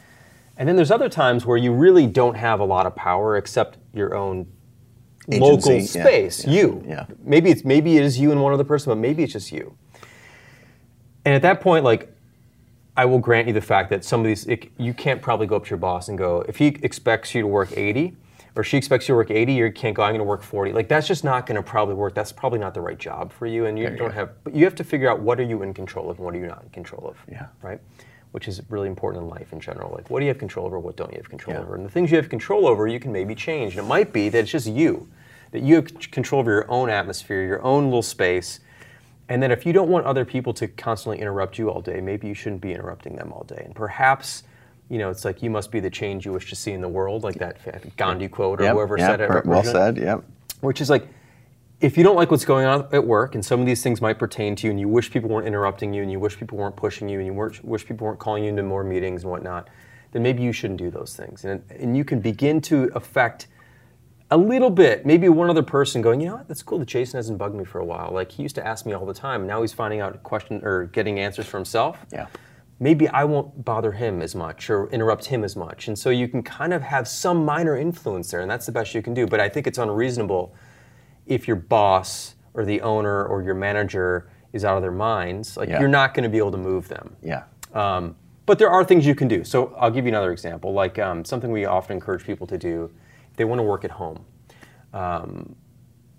[0.57, 3.79] And then there's other times where you really don't have a lot of power except
[3.93, 4.47] your own
[5.29, 6.85] local Agency, yeah, space, yeah, you.
[6.87, 7.07] yeah.
[7.23, 9.77] Maybe it's maybe it is you and one other person, but maybe it's just you.
[11.25, 12.16] And at that point, like,
[12.97, 15.57] I will grant you the fact that some of these, it, you can't probably go
[15.57, 18.17] up to your boss and go, if he expects you to work 80,
[18.55, 20.73] or she expects you to work 80, you can't go, I'm going to work 40.
[20.73, 22.15] Like, that's just not going to probably work.
[22.15, 23.67] That's probably not the right job for you.
[23.67, 26.09] And you don't have, but you have to figure out what are you in control
[26.09, 27.19] of and what are you not in control of.
[27.31, 27.49] Yeah.
[27.61, 27.81] Right?
[28.31, 29.93] Which is really important in life in general.
[29.95, 30.79] Like, what do you have control over?
[30.79, 31.63] What don't you have control Yeah.
[31.63, 31.75] over?
[31.75, 33.77] And the things you have control over, you can maybe change.
[33.77, 35.07] And it might be that it's just you,
[35.51, 38.61] that you have control over your own atmosphere, your own little space.
[39.29, 42.29] And then if you don't want other people to constantly interrupt you all day, maybe
[42.29, 43.63] you shouldn't be interrupting them all day.
[43.65, 44.45] And perhaps,
[44.89, 46.89] you know, it's like you must be the change you wish to see in the
[46.89, 49.47] world, like that Gandhi quote or Yep, whoever yep, said it.
[49.47, 49.97] well said.
[49.97, 50.25] Yep.
[50.61, 51.09] which is like
[51.81, 54.19] if you don't like what's going on at work and some of these things might
[54.19, 56.77] pertain to you and you wish people weren't interrupting you and you wish people weren't
[56.77, 59.69] pushing you and you weren't, wish people weren't calling you into more meetings and whatnot
[60.13, 63.49] then maybe you shouldn't do those things and, and you can begin to affect
[64.31, 67.17] a little bit maybe one other person going you know what that's cool that jason
[67.19, 69.47] hasn't bugged me for a while like he used to ask me all the time
[69.47, 72.27] now he's finding out question or getting answers for himself Yeah.
[72.81, 75.89] maybe I won't bother him as much or interrupt him as much.
[75.89, 78.95] And so you can kind of have some minor influence there, and that's the best
[78.95, 79.27] you can do.
[79.27, 80.55] But I think it's unreasonable
[81.27, 85.57] if your boss or the owner or your manager is out of their minds.
[85.57, 85.81] Like Yeah.
[85.81, 87.17] you're not going to be able to move them.
[87.23, 87.45] Yeah.
[87.73, 89.43] Um, but there are things you can do.
[89.43, 92.91] So I'll give you another example, like um, something we often encourage people to do.
[93.37, 94.25] They want to work at home.
[94.93, 95.55] Um,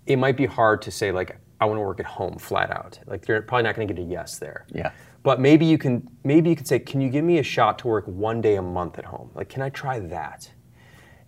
[0.05, 2.99] it might be hard to say like I want to work at home flat out.
[3.07, 4.65] Like you're probably not going to get a yes there.
[4.73, 4.91] Yeah.
[5.23, 7.87] But maybe you can maybe you can say, can you give me a shot to
[7.87, 9.31] work one day a month at home?
[9.33, 10.51] Like, can I try that?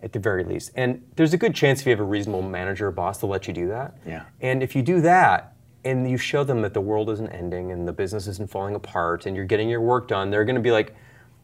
[0.02, 0.70] At the very least.
[0.76, 3.46] And there's a good chance if you have a reasonable manager or boss to let
[3.46, 3.98] you do that.
[4.06, 4.24] Yeah.
[4.40, 7.86] And if you do that and you show them that the world isn't ending and
[7.86, 10.96] the business isn't falling apart and you're getting your work done, they're gonna be like,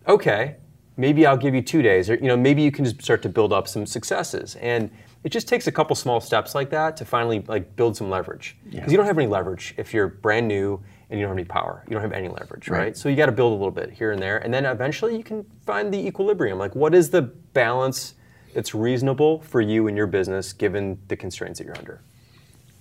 [0.09, 0.57] okay,
[0.97, 2.11] maybe I'll give you two days.
[2.11, 4.57] Or you know, maybe you can just start to build up some successes.
[4.57, 4.91] And
[5.25, 8.57] it just takes a couple small steps like that to finally like build some leverage.
[8.71, 11.45] Because you don't have any leverage if you're brand new and you don't have any
[11.45, 11.85] power.
[11.87, 12.79] You don't have any leverage, right?
[12.79, 12.97] Right.
[12.97, 15.23] So you got to build a little bit here and there, and then eventually you
[15.23, 16.59] can find the equilibrium.
[16.59, 18.15] Like, what is the balance
[18.55, 22.01] that's reasonable for you and your business given the constraints that you're under?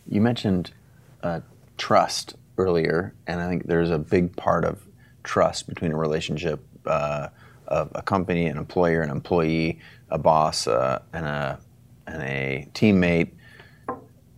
[0.08, 0.72] You mentioned
[1.22, 1.42] uh,
[1.78, 4.84] trust earlier, and I think there's a big part of
[5.24, 7.30] trust between a relationship uh,
[7.68, 11.60] of a company, an employer, an employee, a boss, uh, and a
[12.08, 13.30] and a teammate.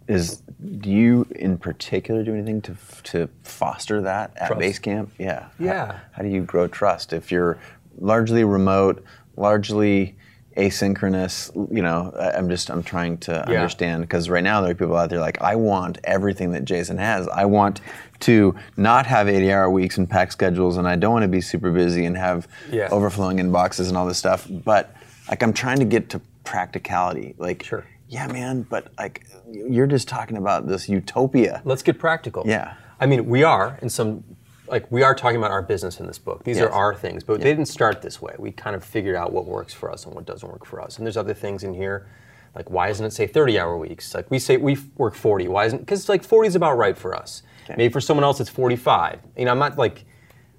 [0.08, 0.42] Is
[0.80, 4.62] do you in particular do anything to to foster that at Trust.
[4.62, 5.10] Basecamp?
[5.20, 5.42] Yeah.
[5.42, 6.00] How- Yeah.
[6.14, 7.58] How, do you grow trust if you're
[8.00, 9.04] largely remote,
[9.36, 10.16] largely
[10.56, 11.52] asynchronous?
[11.76, 13.56] You know, I'm just I'm trying to Yeah.
[13.56, 16.98] understand because right now there are people out there like I want everything that Jason
[16.98, 17.28] has.
[17.28, 17.82] I want
[18.22, 21.42] to not have 80 hour weeks and packed schedules, and I don't want to be
[21.42, 22.90] super busy and have Yeah.
[22.92, 24.48] overflowing inboxes and all this stuff.
[24.50, 24.94] But
[25.30, 27.36] like I'm trying to get to practicality.
[27.38, 27.86] Like, Sure.
[28.08, 28.64] yeah, man.
[28.70, 31.62] But like you're just talking about this utopia.
[31.66, 32.44] Let's get practical.
[32.46, 32.74] Yeah.
[33.00, 34.24] I mean, we are in some,
[34.68, 36.44] like, we are talking about our business in this book.
[36.44, 36.66] These Yes.
[36.66, 38.34] are our things, but they didn't start this way.
[38.38, 40.98] We kind of figured out what works for us and what doesn't work for us.
[40.98, 42.08] And there's other things in here,
[42.56, 44.16] like, why isn't it say 30 hour weeks?
[44.16, 45.48] Like, we say we work 40.
[45.48, 47.44] Why isn't, because like 40 is about right for us.
[47.76, 49.20] Maybe for someone else it's 45.
[49.38, 50.06] You know, I'm not like,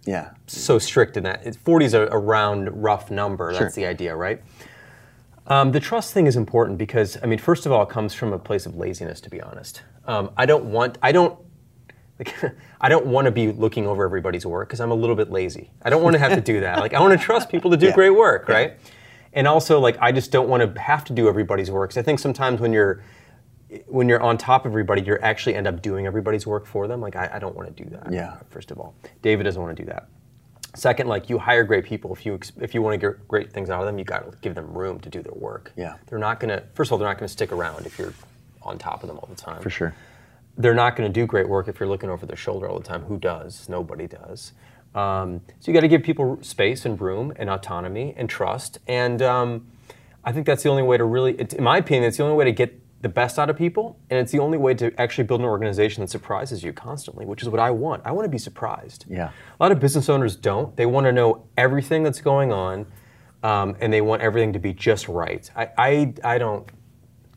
[0.04, 0.30] Yeah.
[0.46, 1.46] so strict in that.
[1.46, 3.46] It's 40 is a, a round, rough number.
[3.52, 3.70] That's Sure.
[3.70, 4.42] the idea, right?
[5.46, 8.32] Um, the trust thing is important because, I mean, first of all, it comes from
[8.34, 9.82] a place of laziness, to be honest.
[10.06, 11.38] Um, I don't want, I don't,
[12.18, 12.34] like,
[12.80, 15.70] I don't want to be looking over everybody's work because I'm a little bit lazy.
[15.82, 16.80] I don't want to have to do that.
[16.80, 17.92] Like, I want to trust people to do Yeah.
[17.94, 18.74] great work, right?
[19.32, 21.90] And also, like, I just don't want to have to do everybody's work.
[21.90, 23.02] 'Cause I think sometimes when you're
[23.86, 27.00] when you're on top of everybody, you actually end up doing everybody's work for them.
[27.00, 28.12] Like, I, I don't want to do that.
[28.12, 28.38] Yeah.
[28.50, 30.08] First of all, David doesn't want to do that.
[30.74, 32.12] Second, like you hire great people.
[32.12, 34.38] If you if you want to get great things out of them, you got to
[34.38, 35.72] give them room to do their work.
[35.76, 35.96] Yeah.
[36.06, 36.62] They're not gonna.
[36.74, 38.12] First of all, they're not gonna stick around if you're
[38.62, 39.62] on top of them all the time.
[39.62, 39.94] For sure.
[40.58, 43.02] They're not gonna do great work if you're looking over their shoulder all the time.
[43.02, 43.68] Who does?
[43.68, 44.52] Nobody does.
[44.94, 48.78] Um, so you got to give people space and room and autonomy and trust.
[48.86, 49.66] And um,
[50.24, 52.44] I think that's the only way to really, in my opinion, it's the only way
[52.44, 55.40] to get the best out of people, and it's the only way to actually build
[55.40, 58.02] an organization that surprises you constantly, which is what I want.
[58.04, 59.04] I want to be surprised.
[59.08, 59.28] Yeah.
[59.28, 60.76] A lot of business owners don't.
[60.76, 62.86] They want to know everything that's going on,
[63.44, 65.48] um, and they want everything to be just right.
[65.54, 66.68] I, I, I don't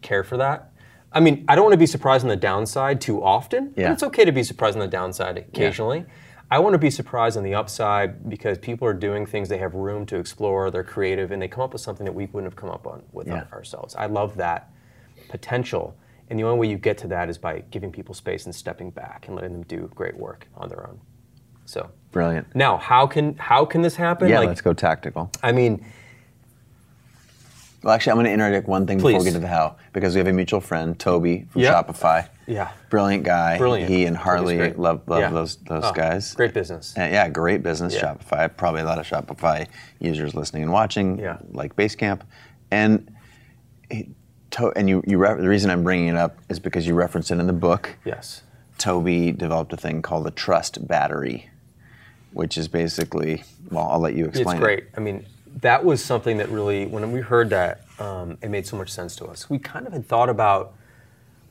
[0.01, 0.71] care for that.
[1.11, 3.89] I mean, I don't want to be surprised on the downside too often, Yeah.
[3.89, 6.05] but it's okay to be surprised on the downside occasionally.
[6.49, 9.75] I want to be surprised on the upside because people are doing things they have
[9.75, 12.57] room to explore, they're creative, and they come up with something that we wouldn't have
[12.57, 13.43] come up on with Yeah.
[13.53, 13.95] ourselves.
[13.95, 14.69] I love that
[15.31, 15.95] potential.
[16.29, 18.89] And the only way you get to that is by giving people space and stepping
[18.91, 20.99] back and letting them do great work on their own.
[21.65, 22.53] So Brilliant.
[22.55, 24.29] now, how can how can this happen?
[24.29, 25.31] Yeah, like, let's go tactical.
[25.41, 25.83] I mean,
[27.83, 30.13] Well, actually, I'm going to interject one thing before we get to the how, because
[30.13, 31.73] we have a mutual friend, Toby from Yeah.
[31.73, 32.27] Shopify.
[32.45, 32.69] Yeah.
[32.91, 33.57] Brilliant guy.
[33.57, 33.89] Brilliant.
[33.89, 35.29] He and Harley love, love Yeah.
[35.31, 36.33] those those Oh, guys.
[36.35, 36.93] Great business.
[36.95, 38.13] Uh, yeah, great business, Yeah.
[38.13, 38.55] Shopify.
[38.55, 39.65] Probably a lot of Shopify
[39.99, 41.37] users listening and watching, Yeah.
[41.53, 42.21] like Basecamp.
[42.69, 43.11] And
[43.89, 44.09] he,
[44.51, 47.31] to, and you, you re- the reason I'm bringing it up is because you reference
[47.31, 47.95] it in the book.
[48.05, 48.41] Yes.
[48.77, 51.49] Toby developed a thing called the Trust Battery,
[52.33, 54.85] which is basically, well, I'll let you explain It's great.
[54.95, 55.25] I mean,
[55.61, 59.15] that was something that really, when we heard that, um, it made so much sense
[59.17, 59.49] to us.
[59.49, 60.73] We kind of had thought about,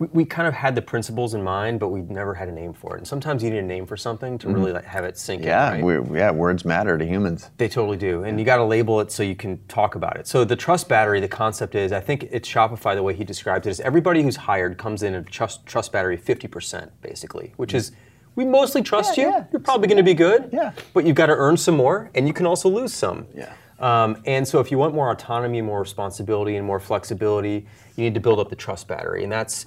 [0.00, 2.72] we, we kind of had the principles in mind, but we never had a name
[2.72, 2.98] for it.
[2.98, 5.44] And sometimes you need a name for something to really like, have it sink.
[5.44, 5.84] Yeah, in.
[5.84, 6.10] right?
[6.18, 7.50] yeah, words matter to humans.
[7.58, 8.24] They totally do.
[8.24, 10.26] And you got to label it so you can talk about it.
[10.26, 13.66] So the trust battery, the concept is, I think it's Shopify, the way he describes
[13.66, 17.92] it, is everybody who's hired comes in a trust, trust battery 50%, basically, which is,
[18.36, 19.30] we mostly trust Yeah, you.
[19.32, 19.44] yeah.
[19.52, 20.48] You're probably going to be good.
[20.50, 20.72] Yeah.
[20.94, 23.26] But you've got to earn some more, and you can also lose some.
[23.36, 23.52] Yeah.
[23.80, 28.14] Um, and so if you want more autonomy, more responsibility, and more flexibility, you need
[28.14, 29.24] to build up the trust battery.
[29.24, 29.66] And that's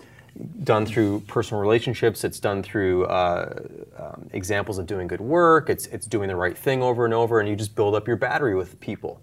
[0.64, 2.24] done through personal relationships.
[2.24, 3.60] It's done through uh,
[3.98, 5.70] um, examples of doing good work.
[5.70, 8.16] It's, it's doing the right thing over and over, and you just build up your
[8.18, 9.22] battery with people.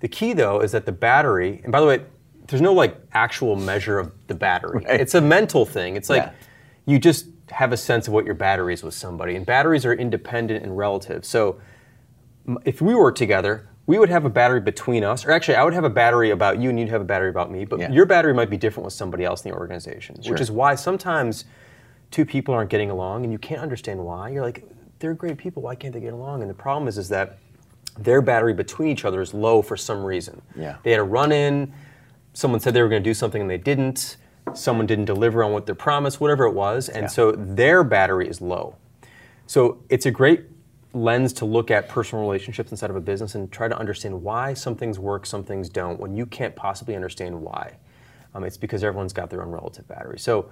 [0.00, 2.04] The key, though, is that the battery, and by the way,
[2.46, 4.84] there's no like actual measure of the battery.
[4.88, 5.00] Right.
[5.00, 5.96] It's a mental thing.
[5.96, 6.32] It's like Yeah.
[6.84, 9.92] you just have a sense of what your battery is with somebody, and batteries are
[9.94, 11.24] independent and relative.
[11.24, 11.60] So
[12.64, 15.74] if we were together, we would have a battery between us, or actually, I would
[15.74, 17.64] have a battery about you, and you'd have a battery about me.
[17.64, 17.90] But Yeah.
[17.90, 20.32] your battery might be different with somebody else in the organization, Sure.
[20.32, 21.44] which is why sometimes
[22.10, 24.30] two people aren't getting along, and you can't understand why.
[24.30, 24.64] You're like,
[24.98, 25.62] they're great people.
[25.62, 26.40] Why can't they get along?
[26.42, 27.38] And the problem is, is that
[27.98, 30.42] their battery between each other is low for some reason.
[30.54, 30.76] Yeah.
[30.82, 31.72] They had a run in.
[32.32, 34.16] Someone said they were going to do something and they didn't.
[34.54, 37.08] Someone didn't deliver on what they promised, whatever it was, and Yeah.
[37.08, 38.74] so their battery is low.
[39.46, 40.44] So it's a great
[40.96, 44.54] lens to look at personal relationships inside of a business and try to understand why
[44.54, 47.76] some things work, some things don't, when you can't possibly understand why.
[48.34, 50.18] Um, it's because everyone's got their own relative battery.
[50.18, 50.50] So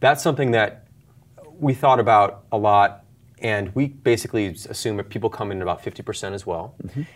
[0.00, 0.86] that's something that
[1.58, 3.04] we thought about a lot,
[3.40, 6.74] and we basically assume that people come in about 50% as well.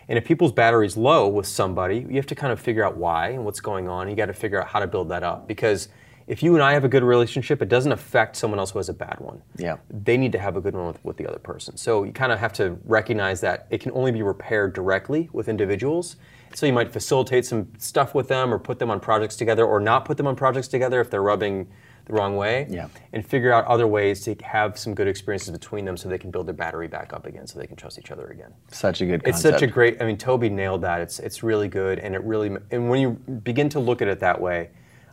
[0.09, 2.97] And if people's battery is low with somebody, you have to kind of figure out
[2.97, 4.09] why and what's going on.
[4.09, 5.89] You got to figure out how to build that up because
[6.27, 8.89] if you and I have a good relationship, it doesn't affect someone else who has
[8.89, 9.43] a bad one.
[9.57, 9.77] Yeah.
[9.91, 11.77] They need to have a good one with, with the other person.
[11.77, 15.49] So you kind of have to recognize that it can only be repaired directly with
[15.49, 16.17] individuals.
[16.55, 19.81] So you might facilitate some stuff with them or put them on projects together or
[19.81, 21.69] not put them on projects together if they're rubbing
[22.05, 22.89] the wrong way Yeah.
[23.13, 26.31] and figure out other ways to have some good experiences between them so they can
[26.33, 28.53] build their battery back up again so they can trust each other again.
[28.73, 31.01] Such a good It's such a great I mean Toby nailed that.
[31.01, 34.19] It's it's really good and it really and when you begin to look at it
[34.21, 34.71] that way,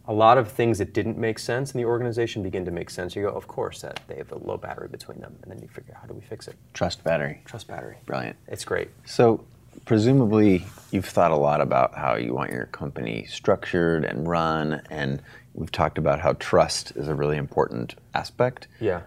[0.10, 3.16] a lot of things that didn't make sense in the organization begin to make sense.
[3.16, 5.68] You go, of course that they have a low battery between them and then you
[5.68, 6.56] figure out how do we fix it?
[6.74, 7.44] Trust battery.
[7.46, 7.98] Trust battery.
[8.08, 8.36] Brilliant.
[8.48, 8.90] It's great.
[9.06, 9.46] So,
[9.86, 15.22] presumably, you've thought a lot about how you want your company structured and run, and
[15.54, 18.68] we've talked about how trust is a really important aspect.
[18.80, 19.02] Yeah.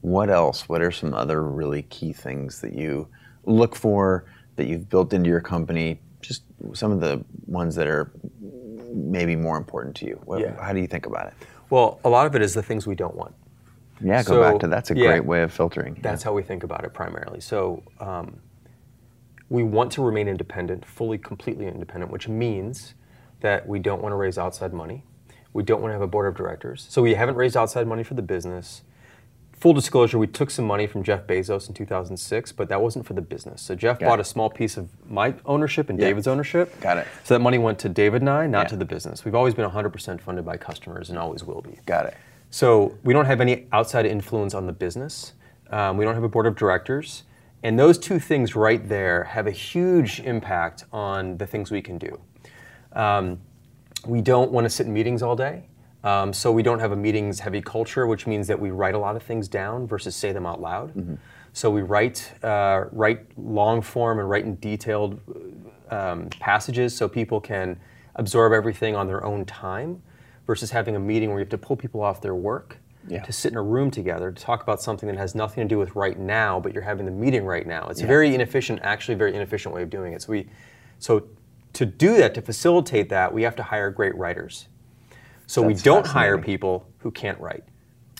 [0.00, 0.68] What else?
[0.68, 3.06] What are some other really key things that you
[3.44, 4.24] look for
[4.56, 6.00] that you've built into your company?
[6.20, 6.42] Just
[6.74, 8.10] some of the ones that are
[8.92, 10.20] maybe more important to you.
[10.24, 10.60] What, Yeah.
[10.62, 11.34] How do you think about it?
[11.70, 13.34] Well, a lot of it is the things we don't want.
[14.02, 15.06] Yeah, go So, back to that's a yeah.
[15.06, 15.98] great way of filtering.
[16.02, 17.40] That's how we think about it primarily.
[17.40, 18.40] So um,
[19.48, 22.94] we want to remain independent, fully, completely independent, which means
[23.40, 25.04] that we don't want to raise outside money.
[25.52, 26.86] We don't want to have a board of directors.
[26.88, 28.82] So we haven't raised outside money for the business.
[29.60, 33.12] Full disclosure, we took some money from Jeff Bezos in 2006, but that wasn't for
[33.12, 33.60] the business.
[33.60, 34.22] So Jeff Got bought it.
[34.22, 36.06] a small piece of my ownership and Yeah.
[36.06, 36.80] David's ownership.
[36.80, 37.06] Got it.
[37.24, 38.68] So that money went to David and I, not Yeah.
[38.70, 39.22] to the business.
[39.26, 41.78] We've always been 100% funded by customers and always will be.
[41.84, 42.14] Got it.
[42.48, 45.34] So we don't have any outside influence on the business.
[45.68, 47.24] Um, we don't have a board of directors.
[47.62, 51.98] And those two things right there have a huge impact on the things we can
[51.98, 52.18] do.
[52.94, 53.40] Um,
[54.06, 55.64] we don't want to sit in meetings all day.
[56.02, 58.98] Um, so we don't have a meetings heavy culture, which means that we write a
[58.98, 61.18] lot of things down versus say them out loud.
[61.52, 65.20] So we write, uh, write long form and write in detailed
[65.90, 67.78] um, passages so people can
[68.14, 70.02] absorb everything on their own time.
[70.46, 72.76] versus having a meeting where you have to pull people off their work
[73.06, 73.22] Yeah.
[73.22, 75.78] to sit in a room together to talk about something that has nothing to do
[75.78, 77.86] with right now, but you're having the meeting right now.
[77.88, 80.22] It's a very inefficient, actually, very inefficient way of doing it.
[80.22, 80.48] So we,
[80.98, 81.28] so
[81.74, 84.66] to do that, to facilitate that, we have to hire great writers.
[85.50, 87.64] So we don't hire people who can't write.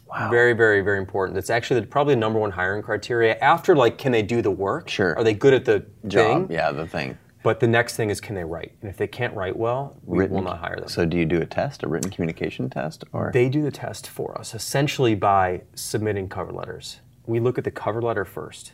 [0.08, 0.30] Wow.
[0.30, 1.36] Very, very, very important.
[1.36, 3.38] That's actually the, probably the number one hiring criteria.
[3.38, 4.88] After like, can they do the work?
[4.88, 5.16] Sure.
[5.16, 6.48] Are they good at the Job.
[6.48, 6.56] thing?
[6.56, 7.16] Yeah, the thing.
[7.44, 8.72] But the next thing is, can they write?
[8.80, 10.88] And if they can't write well, we Written- will not hire them.
[10.88, 14.08] So do you do a test, a written communication test, or They do the test
[14.08, 16.98] for us, essentially by submitting cover letters.
[17.26, 18.72] We look at the cover letter first.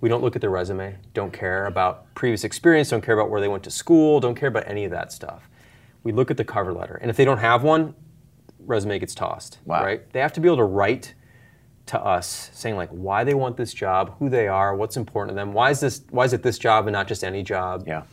[0.00, 3.40] We don't look at the resume, don't care about previous experience, don't care about where
[3.40, 5.48] they went to school, don't care about any of that stuff.
[6.04, 6.98] We look at the cover letter.
[7.00, 7.94] And if they don't have one,
[8.60, 9.58] resume gets tossed.
[9.64, 9.82] Wow.
[9.84, 10.12] Right?
[10.12, 11.14] They have to be able to write
[11.86, 15.34] to us saying like why they want this job, who they are, what's important to
[15.34, 17.84] them, why is this why is it this job and not just any job?
[17.86, 18.04] yeah,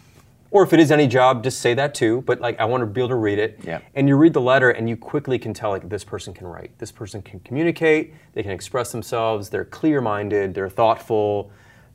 [0.52, 2.22] Or if it is any job, just say that too.
[2.24, 3.60] But like, I want to be able to read it.
[3.64, 3.80] Yeah.
[3.96, 6.78] And you read the letter, and you quickly can tell like this person can write,
[6.80, 11.50] this person can communicate, they can express themselves, they're clear-minded, they're thoughtful,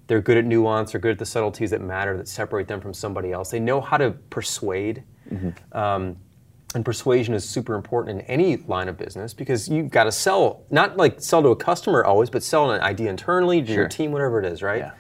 [0.07, 2.95] they're good at nuance, they're good at the subtleties that matter that separate them from
[2.95, 3.51] somebody else.
[3.51, 5.03] They know how to persuade.
[5.73, 6.17] Um,
[6.75, 10.63] and persuasion is super important in any line of business because you've got to sell,
[10.71, 14.13] not like sell to a customer always, but sell an idea internally to your team,
[14.13, 14.81] whatever it is, right?
[14.81, 14.91] Yeah.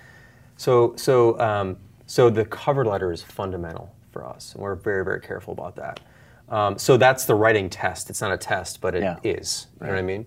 [0.56, 5.20] So, so, um, so the cover letter is fundamental for us, and we're very, very
[5.20, 6.00] careful about that.
[6.48, 8.08] Um, so that's the writing test.
[8.08, 9.66] It's not a test, but it is.
[9.80, 9.84] Yeah.
[9.84, 10.26] You know what I mean?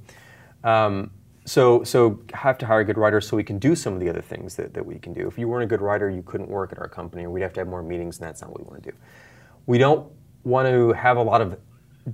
[0.63, 1.11] Um,
[1.45, 4.09] so, so have to hire a good writer so we can do some of the
[4.09, 5.27] other things that, that we can do.
[5.27, 7.53] If you weren't a good writer, you couldn't work at our company, or we'd have
[7.53, 8.97] to have more meetings, and that's not what we want to do.
[9.69, 10.11] We don't
[10.43, 11.59] want to have a lot of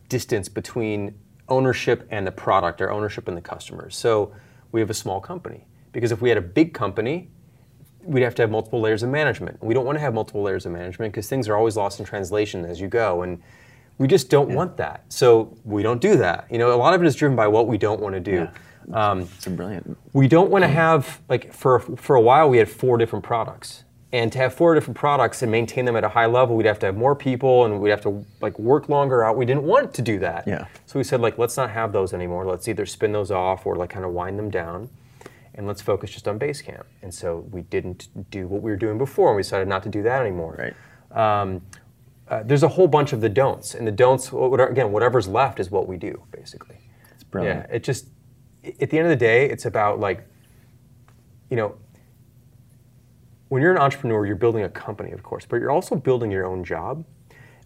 [0.09, 3.95] distance between ownership and the product, or ownership and the customers.
[3.95, 4.33] So
[4.73, 7.29] we have a small company because if we had a big company,
[8.03, 9.63] we'd have to have multiple layers of management.
[9.63, 12.05] We don't want to have multiple layers of management because things are always lost in
[12.05, 13.41] translation as you go, and
[13.99, 15.05] we just don't want that.
[15.07, 16.47] So we don't do that.
[16.51, 18.49] You know, a lot of it is driven by what we don't want to do.
[18.91, 19.97] Um, it's brilliant.
[20.11, 23.84] we don't want to have like for for a while we had four different products
[24.15, 26.79] and to have four different products and maintain them at a high level we'd have
[26.79, 28.11] to have more people and we'd have to
[28.45, 30.65] like work longer out we didn't want to do that Yeah.
[30.85, 33.75] so we said like let's not have those anymore let's either spin those off or
[33.75, 34.89] like kind of wind them down
[35.55, 38.97] and let's focus just on Basecamp and so we didn't do what we were doing
[38.97, 40.53] before and we decided not to do that anymore
[41.13, 41.41] Right.
[41.41, 41.61] um,
[42.27, 45.59] uh, there's a whole bunch of the don'ts and the don'ts whatever, again whatever's left
[45.59, 46.77] is what we do basically
[47.13, 47.67] It's brilliant.
[47.69, 48.07] yeah, it just
[48.81, 50.27] at the end of the day, it's about like,
[51.51, 51.75] you know,
[53.49, 56.45] when you're an entrepreneur, you're building a company, of course, but you're also building your
[56.45, 57.03] own job.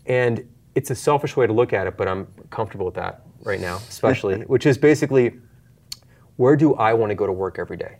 [0.06, 3.60] And it's a selfish way to look at it, but I'm comfortable with that right
[3.60, 5.34] now, especially, which is basically
[6.38, 7.98] where do I want to go to work every day?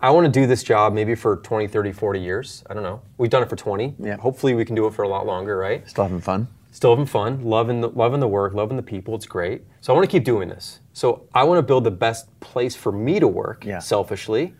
[0.00, 2.62] I want to do this job maybe for 20, 30, 40 years.
[2.70, 3.02] I don't know.
[3.18, 3.96] We've done it for 20.
[3.98, 4.16] Yeah.
[4.16, 5.86] Hopefully we can do it for a lot longer, right?
[5.88, 6.46] Still having fun.
[6.70, 9.14] still having fun, loving the, loving the work, loving the people.
[9.16, 9.62] It's great.
[9.80, 10.78] So I want to keep doing this.
[10.92, 13.80] So I want to build the best place for me to work, Yeah.
[13.80, 14.54] selfishly,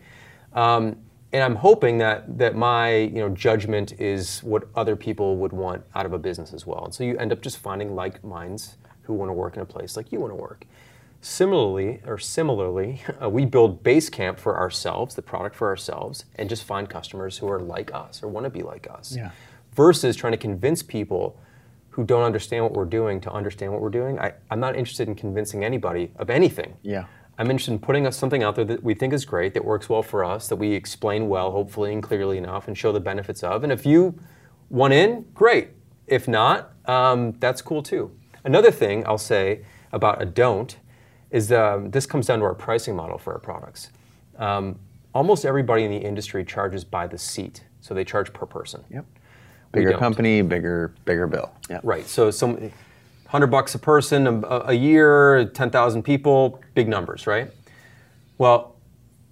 [0.53, 0.97] um,
[1.31, 5.83] and I'm hoping that that my you know judgment is what other people would want
[5.95, 6.85] out of a business as well.
[6.85, 9.65] And so you end up just finding like minds who want to work in a
[9.65, 10.65] place like you want to work.
[11.21, 16.63] Similarly, or similarly, uh, we build Basecamp for ourselves, the product for ourselves, and just
[16.63, 19.31] find customers who are like us or want to be like us Yeah.
[19.75, 21.37] versus trying to convince people
[21.89, 24.17] who don't understand what we're doing to understand what we're doing.
[24.19, 26.75] I, I'm not interested in convincing anybody of anything.
[26.83, 27.05] Yeah.
[27.39, 29.87] I'm interested in putting us something out there that we think is great, that works
[29.87, 33.43] well for us, that we explain well, hopefully, and clearly enough, and show the benefits
[33.43, 33.63] of.
[33.63, 34.19] And if you
[34.69, 35.69] want in, great.
[36.05, 38.11] If not, um, that's cool too.
[38.43, 39.63] Another thing I'll say
[39.93, 40.77] about a don't
[41.31, 43.91] is um, this comes down to our pricing model for our products.
[44.37, 44.77] Um,
[45.13, 48.83] almost everybody in the industry charges by the seat, so they charge per person.
[48.91, 49.05] Yep.
[49.71, 51.53] Bigger company, bigger bigger bill.
[51.69, 51.79] Yeah.
[51.83, 52.05] Right.
[52.07, 52.71] So some
[53.29, 57.51] hundred bucks a person a, a year, ten thousand people, big numbers, right?
[58.37, 58.75] Well,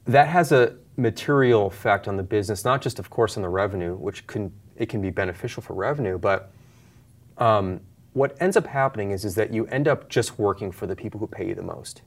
[0.05, 3.95] that has a material effect on the business, not just, of course, on the revenue,
[3.95, 6.51] which can it can be beneficial for revenue, but
[7.37, 7.81] um,
[8.13, 11.19] what ends up happening is is that you end up just working for the people
[11.19, 12.01] who pay you the most.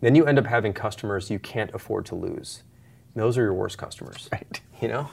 [0.00, 2.62] Then you end up having customers you can't afford to lose.
[3.14, 4.28] And those are your worst customers.
[4.30, 4.60] Right.
[4.80, 5.10] You know?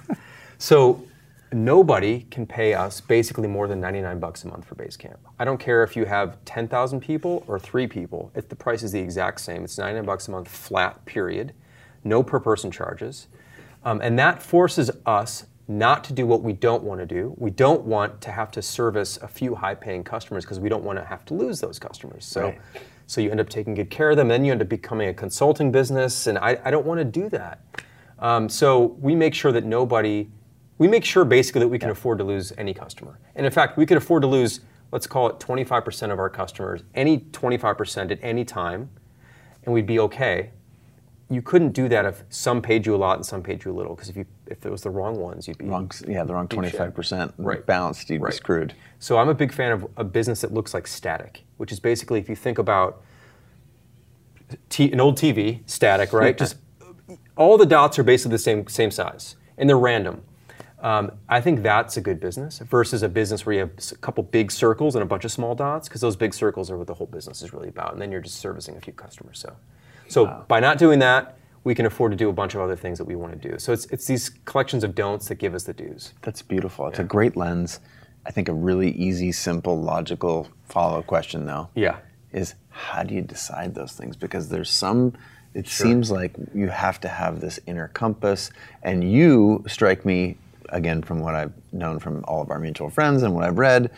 [0.58, 1.04] So
[1.52, 5.18] nobody can pay us basically more than 99 bucks a month for Basecamp.
[5.40, 8.32] I don't care if you have 10,000 people or three people.
[8.36, 11.54] If the price is the exact same, it's 99 bucks a month flat, period.
[12.04, 13.28] No per person charges.
[13.84, 17.34] Um, and that forces us not to do what we don't want to do.
[17.38, 20.84] We don't want to have to service a few high paying customers because we don't
[20.84, 22.26] want to have to lose those customers.
[22.26, 22.60] So, Right.
[23.08, 25.14] so you end up taking good care of them, then you end up becoming a
[25.14, 27.62] consulting business, and I, I don't want to do that.
[28.20, 30.30] Um, so we make sure that nobody,
[30.78, 33.20] we make sure basically that we can afford to lose any customer.
[33.36, 34.62] And in fact, we could afford to lose
[34.92, 38.90] let's call it 25% of our customers, any 25% at any time,
[39.66, 40.52] and we'd be okay.
[41.28, 43.74] You couldn't do that if some paid you a lot and some paid you a
[43.76, 46.34] little, because if you if it was the wrong ones, you'd be Wrong, yeah, the
[46.36, 47.66] wrong 25% Right.
[47.66, 48.30] balanced, you'd Right.
[48.30, 48.74] be screwed.
[49.00, 52.20] So I'm a big fan of a business that looks like static, which is basically
[52.20, 53.02] if you think about
[54.70, 56.38] t- an old TV, static, right?
[56.46, 56.58] Just
[57.36, 60.22] all the dots are basically the same same size, and they're random.
[60.86, 64.24] Um, I think that's a good business versus a business where you have a couple
[64.24, 66.94] big circles and a bunch of small dots, because those big circles are what the
[66.94, 69.40] whole business is really about, and then you're just servicing a few customers.
[69.40, 69.56] So,
[70.08, 73.00] so by not doing that, we can afford to do a bunch of other things
[73.00, 73.58] that we want to do.
[73.58, 76.14] So it's it's these collections of don'ts that give us the do's.
[76.22, 76.88] That's beautiful.
[76.88, 77.80] It's a great lens.
[78.28, 81.98] I think a really easy, simple, logical follow up question, though, Yeah.
[82.32, 84.16] is how do you decide those things?
[84.16, 85.14] Because there's some,
[85.56, 88.52] it seems like you have to have this inner compass,
[88.84, 90.38] and you strike me,
[90.70, 93.92] again, from what I've known from all of our mutual friends and what I've read,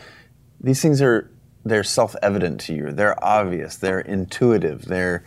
[0.60, 1.30] these things are,
[1.64, 2.92] they're self evident to you.
[2.92, 5.24] They're obvious, they're intuitive, they're,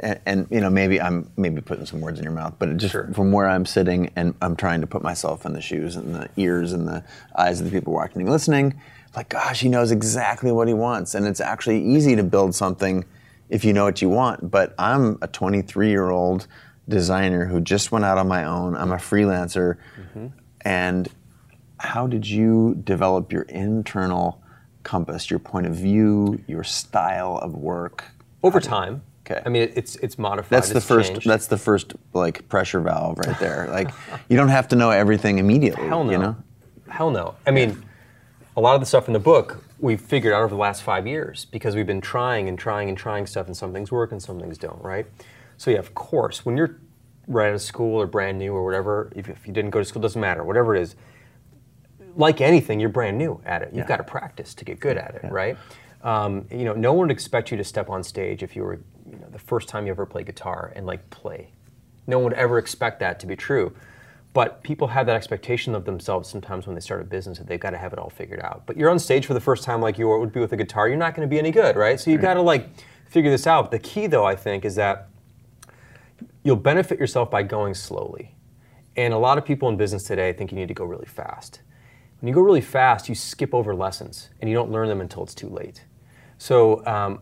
[0.00, 2.92] and, and you know maybe I'm maybe putting some words in your mouth, but just
[2.92, 3.10] Sure.
[3.12, 6.28] from where I'm sitting and I'm trying to put myself in the shoes and the
[6.36, 7.04] ears and the
[7.36, 8.80] eyes of the people watching and listening,
[9.14, 13.04] like gosh, he knows exactly what he wants, and it's actually easy to build something
[13.50, 14.50] if you know what you want.
[14.50, 16.46] But I'm a 23 year old
[16.88, 18.76] designer who just went out on my own.
[18.76, 20.28] I'm a freelancer, mm-hmm.
[20.62, 21.08] And
[21.78, 24.42] how did you develop your internal
[24.82, 28.04] compass, your point of view, your style of work?
[28.42, 29.02] Over time.
[29.26, 29.42] Okay.
[29.44, 30.50] I mean, it's it's modified.
[30.50, 31.12] That's the it's first.
[31.12, 31.28] changed.
[31.28, 33.68] That's the first like pressure valve right there.
[33.70, 33.90] Like
[34.28, 35.86] you don't have to know everything immediately.
[35.86, 36.10] Hell no.
[36.10, 36.36] You know.
[36.88, 37.36] Hell no.
[37.46, 37.82] I mean,
[38.56, 41.06] a lot of the stuff in the book we've figured out over the last five
[41.06, 44.22] years because we've been trying and trying and trying stuff, and some things work and
[44.22, 45.06] some things don't, right?
[45.56, 46.80] So yeah, of course, when you're
[47.26, 49.84] right out of school or brand new or whatever, if, if you didn't go to
[49.84, 50.42] school, doesn't matter.
[50.42, 50.96] Whatever it is,
[52.16, 53.72] like anything, you're brand new at it.
[53.72, 55.56] You've got to practice to get good at it, right?
[56.02, 58.80] Um, you know, no one would expect you to step on stage if you were,
[59.10, 61.52] you know, the first time you ever play guitar and like play.
[62.06, 63.74] No one would ever expect that to be true.
[64.32, 67.60] But people have that expectation of themselves sometimes when they start a business that they've
[67.60, 68.62] got to have it all figured out.
[68.64, 70.88] But you're on stage for the first time like you would be with a guitar,
[70.88, 71.98] you're not going to be any good, right?
[71.98, 72.68] So you've got to like
[73.06, 73.70] figure this out.
[73.70, 75.09] The key though, I think, is that
[76.42, 78.34] you'll benefit yourself by going slowly.
[78.96, 81.60] And a lot of people in business today think you need to go really fast.
[82.20, 85.22] When you go really fast, you skip over lessons and you don't learn them until
[85.22, 85.84] it's too late.
[86.38, 87.20] So, um,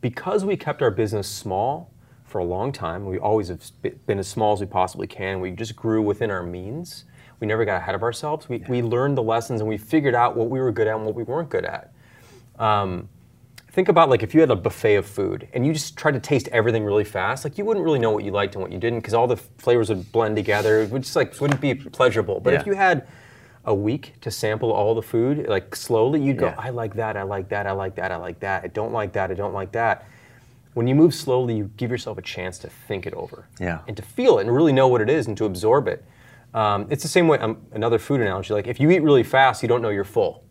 [0.00, 1.92] because we kept our business small
[2.24, 3.60] for a long time, we always have
[4.06, 5.40] been as small as we possibly can.
[5.40, 7.04] We just grew within our means.
[7.38, 8.48] We never got ahead of ourselves.
[8.48, 11.04] We, we learned the lessons and we figured out what we were good at and
[11.04, 11.92] what we weren't good at.
[12.58, 13.08] Um,
[13.72, 16.20] think about like if you had a buffet of food and you just tried to
[16.20, 18.78] taste everything really fast, like you wouldn't really know what you liked and what you
[18.78, 20.80] didn't because all the flavors would blend together.
[20.80, 22.40] It would just like wouldn't be pleasurable.
[22.40, 23.06] But if you had
[23.64, 26.54] a week to sample all the food, like slowly, you'd go, Yeah.
[26.58, 29.12] I like that, I like that, I like that, I like that, I don't like
[29.12, 30.06] that, I don't like that.
[30.74, 33.80] When you move slowly, you give yourself a chance to think it over Yeah.
[33.86, 36.02] and to feel it and really know what it is and to absorb it.
[36.54, 39.62] Um, it's the same way, um, another food analogy, like if you eat really fast,
[39.62, 40.42] you don't know you're full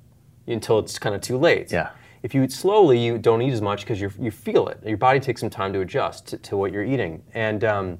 [0.48, 1.72] until it's kind of too late.
[1.72, 1.90] Yeah.
[2.22, 4.80] If you eat slowly, you don't eat as much because you feel it.
[4.86, 7.24] Your body takes some time to adjust to, to what you're eating.
[7.34, 7.98] And um,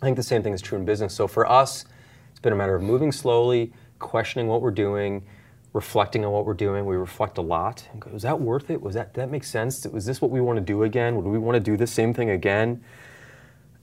[0.00, 1.14] I think the same thing is true in business.
[1.14, 1.84] So for us,
[2.30, 5.24] it's been a matter of moving slowly, questioning what we're doing,
[5.72, 6.86] reflecting on what we're doing.
[6.86, 7.88] We reflect a lot.
[7.98, 8.80] Go, was that worth it?
[8.80, 9.86] Was that that make sense?
[9.86, 11.16] Was this what we want to do again?
[11.16, 12.84] Would we want to do the same thing again?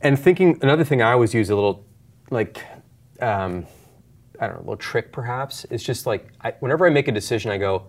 [0.01, 1.85] And thinking another thing I always use a little
[2.29, 2.63] like
[3.21, 3.65] um,
[4.39, 5.65] I don't know, a little trick perhaps.
[5.69, 7.87] It's just like I, whenever I make a decision, I go,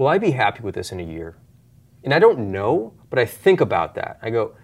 [0.00, 1.36] will I be happy with this in a year?
[2.04, 4.18] And I don't know, but I think about that.
[4.22, 4.54] I go,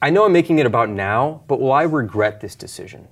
[0.00, 3.08] I know I'm making it about now, but will I regret this decision?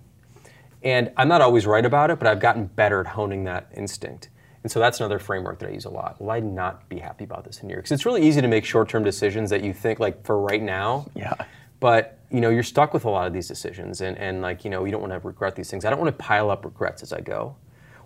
[0.85, 4.29] And I'm not always right about it, but I've gotten better at honing that instinct.
[4.63, 6.21] And so that's another framework that I use a lot.
[6.21, 7.79] Will I not be happy about this in a year?
[7.79, 11.11] Because it's really easy to make short-term decisions that you think like for right now.
[11.17, 11.35] Yeah.
[11.81, 14.71] But you know, you're stuck with a lot of these decisions, and, and like you
[14.71, 15.85] know, you don't want to regret these things.
[15.85, 17.57] I don't want to pile up regrets as I go,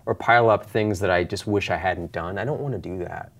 [0.07, 2.39] or pile up things that I just wish I hadn't done.
[2.39, 3.31] I don't want to do that.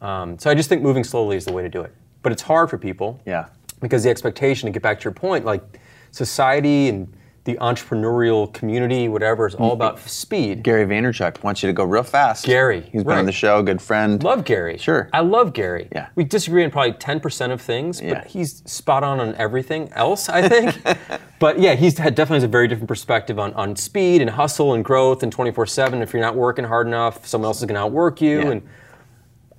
[0.00, 1.92] Um, so I just think moving slowly is the way to do it.
[2.22, 3.46] But it's hard for people Yeah.
[3.80, 5.62] because the expectation to get back to your point, like
[6.10, 7.12] society and
[7.44, 10.62] the entrepreneurial community, whatever, is all about speed.
[10.62, 12.44] Gary Vaynerchuk wants you to go real fast.
[12.44, 14.22] Gary, He's been on the show, good friend.
[14.22, 14.76] Love Gary.
[14.76, 15.08] Sure.
[15.14, 15.88] I love Gary.
[15.90, 16.08] Yeah.
[16.16, 18.24] We disagree on probably 10% of things, but Yeah.
[18.26, 20.76] he's spot on on everything else, I think.
[21.38, 24.74] but yeah, he's had definitely has a very different perspective on, on speed and hustle
[24.74, 26.02] and growth and 24 7.
[26.02, 28.40] If you're not working hard enough, someone else is going to outwork you.
[28.40, 28.50] Yeah.
[28.50, 28.62] And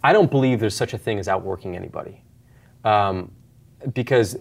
[0.04, 2.24] I don't believe there's such a thing as outworking anybody.
[2.84, 3.32] Um,
[3.94, 4.38] because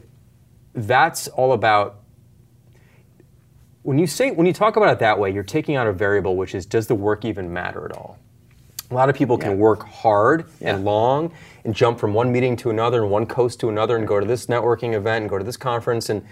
[0.74, 1.96] that's all about
[3.82, 6.36] when you say when you talk about it that way, you're taking out a variable
[6.36, 8.18] which is does the work even matter at all?
[8.90, 9.56] A lot of people can Yeah.
[9.56, 10.74] work hard Yeah.
[10.74, 11.30] and long
[11.64, 14.26] and jump from one meeting to another and one coast to another and go to
[14.26, 16.22] this networking event and go to this conference and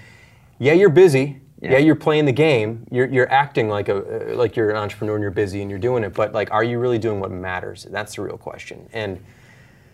[0.59, 1.41] yeah, you're busy.
[1.61, 1.78] Yeah, Yeah.
[1.78, 2.86] you're playing the game.
[2.90, 5.78] You're, you're acting like a uh, like you're an entrepreneur and you're busy and you're
[5.80, 6.14] doing it.
[6.14, 7.86] But like, are you really doing what matters?
[7.90, 8.88] That's the real question.
[8.92, 9.20] And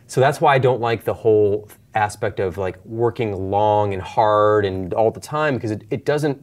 [0.06, 4.64] so that's why I don't like the whole aspect of like working long and hard
[4.66, 6.42] and all the time because it, it doesn't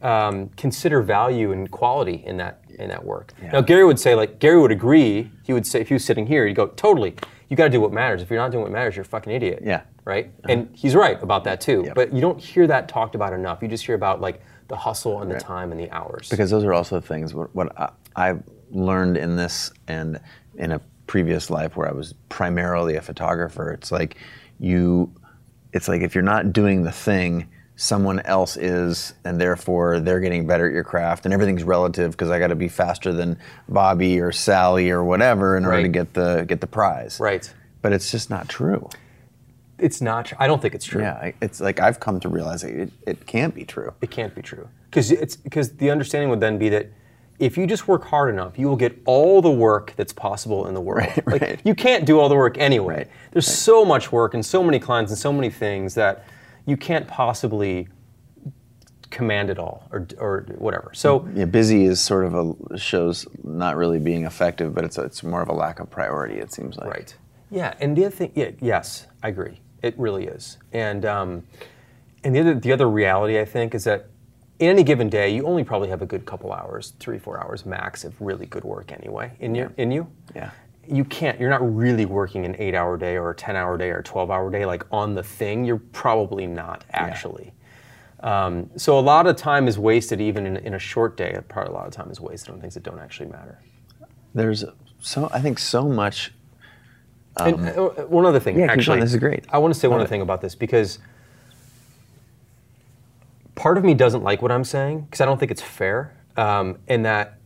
[0.00, 3.32] um, consider value and quality in that in that work.
[3.52, 5.30] Now Gary would say like Gary would agree.
[5.44, 7.14] He would say if he was sitting here, he'd go totally.
[7.48, 8.22] You got to do what matters.
[8.22, 9.62] If you're not doing what matters, you're a fucking idiot.
[9.64, 9.82] Yeah.
[10.04, 10.26] Right.
[10.26, 10.52] Uh-huh.
[10.52, 11.82] And he's right about that too.
[11.86, 11.94] Yep.
[11.94, 13.62] But you don't hear that talked about enough.
[13.62, 16.28] You just hear about like the hustle and the time and the hours.
[16.28, 20.20] because those are also things what, what I, I've learned in this and
[20.56, 23.70] in a previous life where I was primarily a photographer.
[23.72, 24.16] It's like
[24.58, 25.12] you,
[25.72, 30.46] it's like if you're not doing the thing, someone else is, and therefore they're getting
[30.46, 34.20] better at your craft, and everything's relative because I got to be faster than Bobby
[34.20, 37.18] or Sally or whatever in order to get the get the prize.
[37.20, 37.52] right.
[37.82, 38.88] But it's just not true.
[39.78, 40.26] It's not.
[40.26, 41.02] tr- I don't think it's true.
[41.02, 43.92] Yeah, it's like I've come to realize it, it, can't be true.
[44.00, 46.90] It can't be true because it's because the understanding would then be that
[47.38, 50.74] if you just work hard enough, you will get all the work that's possible in
[50.74, 51.08] the world.
[51.08, 51.60] Right, like right.
[51.64, 53.08] you can't do all the work anyway.
[53.32, 56.24] There's so much work and so many clients and so many things that
[56.66, 57.88] you can't possibly
[59.10, 60.90] command it all or or whatever.
[60.92, 65.22] So Yeah, busy is sort of a shows not really being effective, but it's it's
[65.22, 66.36] more of a lack of priority.
[66.40, 66.90] It seems like.
[66.90, 67.16] Right.
[67.50, 69.60] Yeah, and the other thing, yeah, yes, I agree.
[69.82, 70.58] It really is.
[70.72, 71.46] And um,
[72.24, 74.06] and the other the other reality I think is that
[74.58, 77.64] in any given day, you only probably have a good couple hours, three four hours
[77.64, 80.06] max of really good work anyway in you in you.
[80.34, 80.50] Yeah.
[80.88, 81.38] You can't.
[81.40, 84.66] You're not really working an eight-hour day or a ten-hour day or a twelve-hour day
[84.66, 85.64] like on the thing.
[85.64, 87.52] You're probably not actually.
[88.20, 91.38] Um, so a lot of time is wasted even in, in a short day.
[91.48, 93.60] Probably a lot of time is wasted on things that don't actually matter.
[94.34, 94.64] There's
[95.00, 96.32] so I think so much.
[97.36, 99.44] And uh, one other thing, Um, yeah, actually, This is great.
[99.50, 101.00] I want to say one other thing about this because
[103.56, 106.78] part of me doesn't like what I'm saying because I don't think it's fair, um,
[106.86, 107.40] in that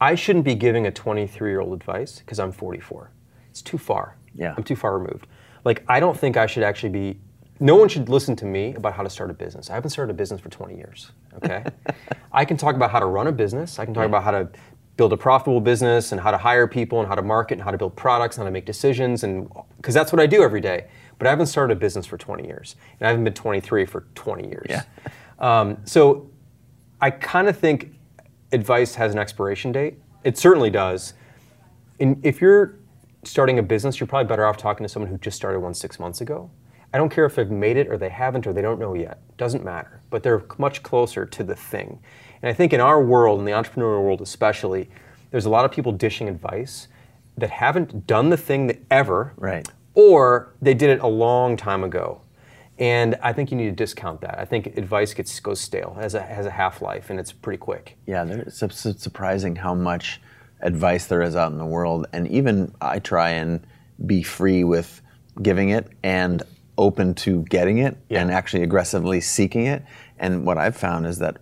[0.00, 3.10] I shouldn't be giving a 23 year old advice because I'm 44.
[3.50, 4.16] It's too far.
[4.34, 4.54] Yeah.
[4.56, 5.26] I'm too far removed.
[5.64, 7.20] Like I don't think I should actually be.
[7.60, 9.70] No one should listen to me about how to start a business.
[9.70, 11.12] I haven't started a business for 20 years.
[11.36, 11.64] Okay,
[12.32, 13.78] I can talk about how to run a business.
[13.78, 14.48] I can talk about how to
[14.96, 17.70] build a profitable business and how to hire people and how to market and how
[17.70, 20.60] to build products and how to make decisions and because that's what I do every
[20.60, 20.86] day.
[21.18, 24.04] But I haven't started a business for 20 years, and I haven't been 23 for
[24.14, 24.66] 20 years.
[24.68, 24.82] Yeah.
[25.38, 26.28] Um, so
[27.00, 27.93] I kind of think
[28.54, 29.98] advice has an expiration date.
[30.22, 31.14] It certainly does.
[32.00, 32.76] And if you're
[33.24, 35.98] starting a business, you're probably better off talking to someone who just started one six
[35.98, 36.50] months ago.
[36.92, 39.18] I don't care if they've made it or they haven't or they don't know yet.
[39.36, 40.00] Doesn't matter.
[40.10, 41.98] But they're much closer to the thing.
[42.40, 44.88] And I think in our world, in the entrepreneurial world especially,
[45.30, 46.86] there's a lot of people dishing advice
[47.36, 49.66] that haven't done the thing that ever, Right.
[49.94, 52.20] or they did it a long time ago.
[52.78, 54.38] And I think you need to discount that.
[54.38, 57.58] I think advice gets goes stale, has a has a half life, and it's pretty
[57.58, 57.96] quick.
[58.06, 60.20] Yeah, it's, surprising how much
[60.60, 63.64] advice there is out in the world, and even I try and
[64.04, 65.00] be free with
[65.40, 66.42] giving it and
[66.76, 68.20] open to getting it Yeah.
[68.20, 69.84] and actually aggressively seeking it.
[70.18, 71.38] And what I've found is that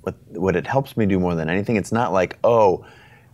[0.00, 2.84] what what it helps me do more than anything, it's not like oh.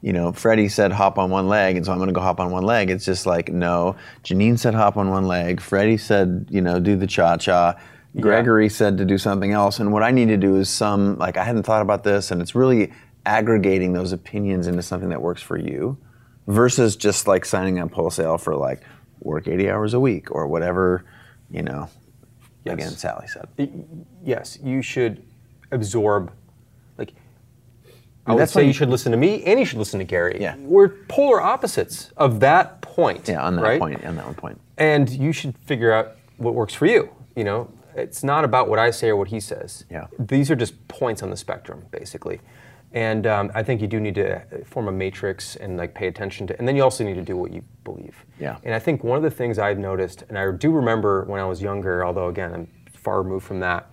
[0.03, 2.41] You know, Freddie said hop on one leg, and so I'm going to go hop
[2.41, 2.89] on one leg.
[2.91, 3.97] It's just like, no.
[4.25, 5.61] Janine said hop on one leg.
[5.61, 7.79] Freddie said, you know, do the cha cha.
[8.19, 11.37] Gregory said to do something else, and what I need to do is some like
[11.37, 12.93] I hadn't thought about this, and it's really
[13.25, 15.97] aggregating those opinions into something that works for you,
[16.49, 18.83] versus just like signing up wholesale for like
[19.21, 21.05] work 80 hours a week or whatever,
[21.51, 21.89] you know.
[22.65, 22.75] Yes.
[22.75, 23.49] Again, Sally said.
[24.25, 25.23] Yes, you should
[25.71, 26.33] absorb.
[28.31, 30.39] I would say you should listen to me, and you should listen to Gary.
[30.41, 30.57] Yeah.
[30.59, 33.29] we're polar opposites of that point.
[33.29, 33.81] Yeah, on that right?
[33.81, 34.61] point, on that one point.
[34.79, 37.11] and you should figure out what works for you.
[37.37, 39.85] You know, it's not about what I say or what he says.
[39.91, 40.07] Yeah.
[40.19, 42.41] These are just points on the spectrum, basically.
[42.93, 46.47] And um, I think you do need to form a matrix and like pay attention
[46.49, 48.17] to, and then you also need to do what you believe.
[48.41, 48.57] Yeah.
[48.65, 51.45] And I think one of the things I've noticed, and I do remember when I
[51.45, 53.91] was younger, although again I'm far removed from that,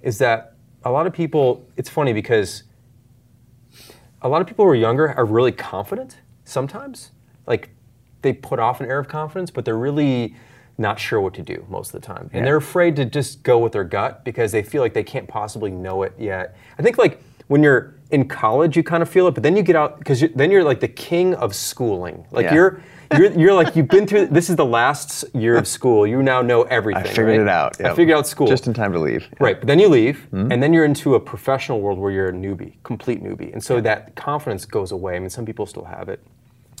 [0.00, 0.54] is that
[0.84, 1.66] a lot of people.
[1.76, 2.62] It's funny because
[4.22, 7.10] a lot of people who are younger are really confident sometimes.
[7.46, 7.70] Like
[8.22, 10.34] they put off an air of confidence, but they're really
[10.78, 12.30] not sure what to do most of the time.
[12.32, 15.28] And they're afraid to just go with their gut because they feel like they can't
[15.28, 16.56] possibly know it yet.
[16.78, 19.62] I think like when you're in college, you kind of feel it, but then you
[19.62, 22.26] get out because then you're like the king of schooling.
[22.30, 22.54] Like Yeah.
[22.54, 22.82] you're
[23.16, 24.26] you're, you're like you've been through.
[24.26, 26.06] This is the last year of school.
[26.06, 27.02] You now know everything.
[27.04, 27.40] I figured right?
[27.40, 27.80] it out.
[27.80, 28.46] I figured out school.
[28.46, 29.26] Just in time to leave.
[29.40, 30.50] Right, but then you leave, Hmm?
[30.52, 33.80] and then you're into a professional world where you're a newbie, complete newbie, and so
[33.80, 35.16] that confidence goes away.
[35.16, 36.20] I mean, some people still have it.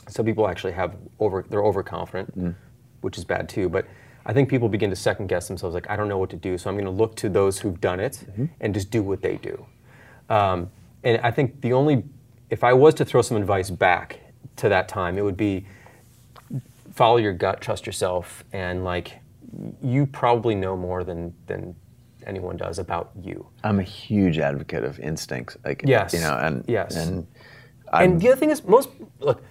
[0.08, 1.44] Some people actually have over.
[1.48, 2.50] They're overconfident, Hmm.
[3.00, 3.68] which is bad too.
[3.68, 3.86] But
[4.26, 5.74] I think people begin to second guess themselves.
[5.74, 7.80] Like, I don't know what to do, so I'm going to look to those who've
[7.80, 8.44] done it Mm-hmm.
[8.60, 9.66] and just do what they do.
[10.28, 10.70] Um,
[11.02, 12.04] and I think the only,
[12.50, 14.20] if I was to throw some advice back
[14.56, 15.66] to that time, it would be
[17.00, 19.20] follow your gut, trust yourself, and like
[19.82, 21.74] you probably know more than than
[22.26, 23.46] anyone does about you.
[23.64, 25.56] I'm a huge advocate of instincts.
[25.64, 26.12] Like Yes.
[26.12, 26.94] you know, and Yes.
[26.94, 27.26] and
[27.90, 29.42] I'm, and the other thing is, most look.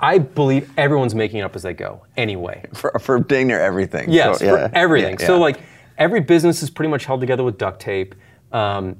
[0.00, 2.04] I believe everyone's making it up as they go.
[2.16, 4.10] Anyway, for, for dang near everything.
[4.10, 5.16] Yes, So, yeah, for everything.
[5.20, 5.60] yeah, So like
[5.98, 8.16] every business is pretty much held together with duct tape.
[8.50, 8.96] Um,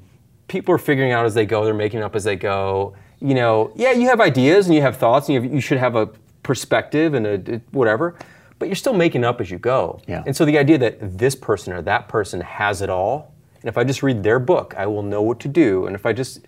[0.46, 1.64] people are figuring out as they go.
[1.64, 2.94] They're making it up as they go.
[3.18, 5.78] You know, yeah, you have ideas and you have thoughts and you, have, you should
[5.78, 6.10] have a
[6.50, 8.16] perspective and a, whatever,
[8.58, 10.00] but you're still making up as you go.
[10.08, 10.24] Yeah.
[10.26, 13.78] And so the idea that this person or that person has it all, and if
[13.78, 15.86] I just read their book, I will know what to do.
[15.86, 16.40] And if I just,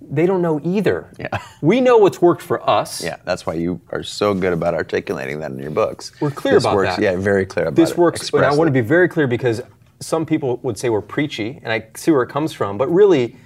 [0.00, 1.12] they don't know either.
[1.16, 1.28] Yeah.
[1.62, 3.04] We know what's worked for us.
[3.04, 6.10] Yeah, that's why you are so good about articulating that in your books.
[6.20, 7.02] We're clear This about works, that.
[7.02, 7.98] Yeah, very clear about this it.
[7.98, 9.62] works, but I want to be very clear because
[10.00, 12.78] some people would say we're preachy, and I see where it comes from.
[12.78, 13.36] But really,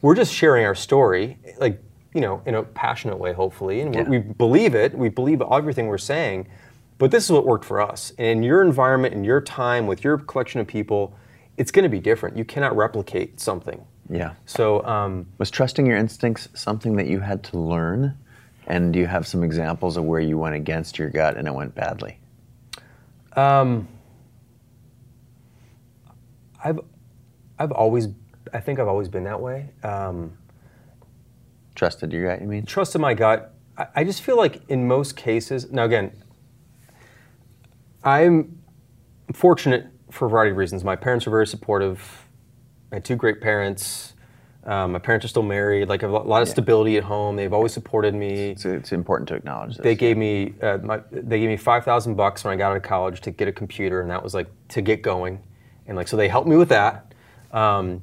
[0.00, 1.78] we're just sharing our story, like
[2.14, 4.08] you know, in a passionate way, hopefully, and Yeah.
[4.08, 4.96] we believe it.
[4.96, 6.46] We believe everything we're saying.
[6.98, 8.12] But this is what worked for us.
[8.18, 11.14] And in your environment, in your time, with your collection of people,
[11.56, 12.36] it's going to be different.
[12.36, 13.84] You cannot replicate something.
[14.08, 14.34] Yeah.
[14.46, 18.16] So um, Was trusting your instincts something that you had to learn?
[18.66, 21.54] And do you have some examples of where you went against your gut and it
[21.54, 22.18] went badly?
[23.34, 23.88] Um,
[26.62, 26.78] I've,
[27.58, 28.08] I've always,
[28.52, 29.70] I think I've always been that way.
[29.82, 30.36] Um,
[31.74, 32.66] Trusted your gut, you mean?
[32.66, 33.54] Trusted my gut.
[33.76, 36.12] I, I just feel like in most cases, now again,
[38.04, 38.58] I'm
[39.32, 40.84] fortunate for a variety of reasons.
[40.84, 42.26] My parents were very supportive.
[42.90, 44.12] I had two great parents.
[44.64, 45.88] Um, my parents are still married.
[45.88, 47.34] Like a lot of stability at home.
[47.34, 48.54] They've always supported me.
[48.56, 49.82] So it's important to acknowledge this.
[49.82, 52.76] They gave me uh, my, they gave me five thousand bucks when I got out
[52.76, 55.40] of college to get a computer, and that was like to get going,
[55.86, 57.12] and like so they helped me with that.
[57.50, 58.02] Um,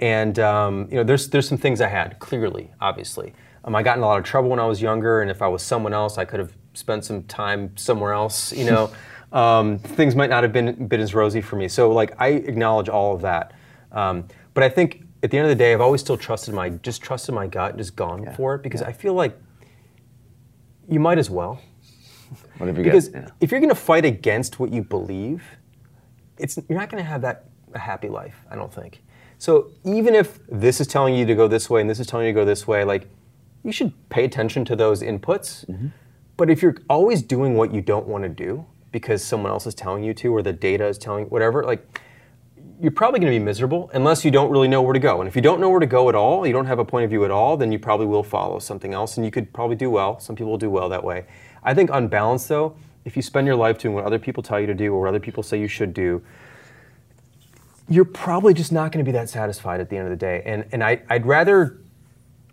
[0.00, 3.32] and um, you know, there's there's some things I had clearly, obviously.
[3.64, 5.48] Um, I got in a lot of trouble when I was younger, and if I
[5.48, 8.52] was someone else, I could have spent some time somewhere else.
[8.52, 8.92] You know,
[9.32, 11.68] um, things might not have been been as rosy for me.
[11.68, 13.52] So like I acknowledge all of that,
[13.92, 16.70] um, but I think at the end of the day, I've always still trusted my
[16.70, 19.38] just trusted my gut, and just gone for it because I feel like
[20.88, 21.60] you might as well.
[22.58, 23.10] What have you Because?
[23.10, 23.28] Yeah.
[23.40, 25.44] if you're going to fight against what you believe,
[26.38, 28.44] it's you're not going to have that a happy life.
[28.50, 29.02] I don't think.
[29.38, 32.26] So even if this is telling you to go this way and this is telling
[32.26, 33.08] you to go this way, like
[33.62, 35.66] you should pay attention to those inputs.
[35.66, 35.88] Mm-hmm.
[36.36, 39.74] But if you're always doing what you don't want to do because someone else is
[39.74, 42.00] telling you to, or the data is telling whatever, like
[42.80, 45.20] you're probably going to be miserable unless you don't really know where to go.
[45.20, 47.04] And if you don't know where to go at all, you don't have a point
[47.04, 49.76] of view at all, then you probably will follow something else, and you could probably
[49.76, 50.18] do well.
[50.20, 51.24] Some people will do well that way.
[51.62, 54.60] I think on balance, though, if you spend your life doing what other people tell
[54.60, 56.22] you to do or what other people say you should do,
[57.88, 60.42] you're probably just not going to be that satisfied at the end of the day.
[60.44, 61.80] And and I, I'd rather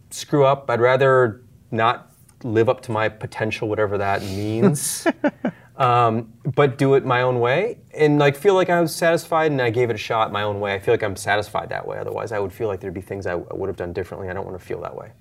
[0.09, 0.69] screw up.
[0.69, 2.11] I'd rather not
[2.43, 5.07] live up to my potential, whatever that means.
[5.77, 9.61] um, but do it my own way and like feel like I was satisfied and
[9.61, 10.73] I gave it a shot my own way.
[10.73, 11.97] I feel like I'm satisfied that way.
[11.97, 14.29] Otherwise, I would feel like there'd be things I, would have done differently.
[14.29, 15.11] I don't want to feel that way.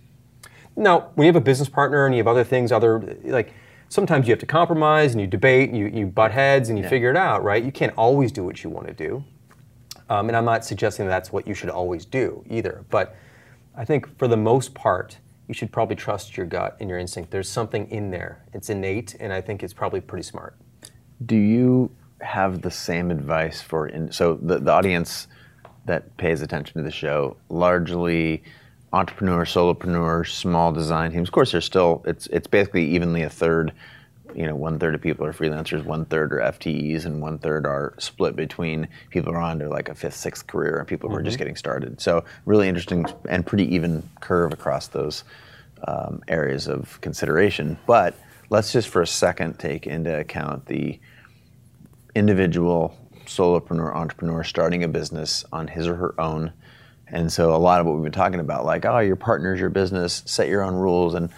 [0.77, 3.53] Now, when you have a business partner and you have other things, other like
[3.89, 6.89] sometimes you have to compromise and you debate and you, you butt heads and you
[6.89, 7.63] figure it out, right?
[7.63, 9.25] You can't always do what you want to do.
[10.13, 12.85] Um, and I'm not suggesting that that's what you should always do either.
[12.91, 13.17] But
[13.75, 15.17] I think for the most part,
[15.49, 17.31] you should probably trust your gut and your instinct.
[17.31, 18.45] There's something in there.
[18.53, 20.55] It's innate, and I think it's probably pretty smart.
[21.25, 21.91] Do you
[22.21, 25.29] have the same advice for in, so the, the audience
[25.87, 28.43] that pays attention to the show largely
[28.93, 31.29] entrepreneurs, solopreneurs, small design teams.
[31.31, 33.73] Of course, there's still it's it's basically evenly a third.
[34.35, 37.67] You know, one third of people are freelancers, one third are FTEs, and one third
[37.67, 41.11] are split between people who are on to like a fifth, sixth career and people
[41.11, 42.01] who are just getting started.
[42.01, 45.25] So really interesting and pretty even curve across those
[45.87, 47.79] um, areas of consideration.
[47.87, 48.15] But
[48.51, 50.99] let's just for a second take into account the
[52.15, 56.53] individual solopreneur entrepreneur starting a business on his or her own.
[57.07, 59.71] And so a lot of what we've been talking about, like, oh, your partner's your
[59.71, 61.15] business, set your own rules.
[61.15, 61.31] And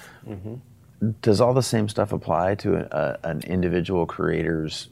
[1.23, 4.89] does all the same stuff apply to a, a, an individual creator's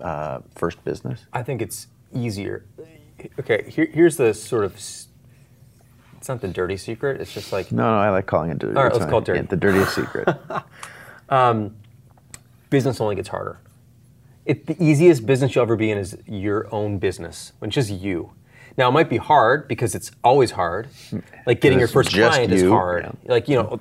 [0.00, 1.26] uh, first business?
[1.32, 2.64] I think it's easier.
[3.38, 4.74] Okay, here, here's the sort of.
[4.74, 5.08] It's
[6.28, 7.20] not the dirty secret.
[7.20, 8.76] It's just like No, no, I like calling it dirty.
[8.76, 9.40] All right, It's let's call it dirty.
[9.40, 10.28] Yeah, the dirtiest secret.
[11.30, 11.76] Um,
[12.68, 13.58] business only gets harder.
[14.44, 18.32] It, the easiest business you'll ever be in is your own business, which is you.
[18.76, 20.88] Now it might be hard because it's always hard.
[21.46, 23.04] Like getting your first just client is hard.
[23.04, 23.32] yeah.
[23.32, 23.80] Like you know,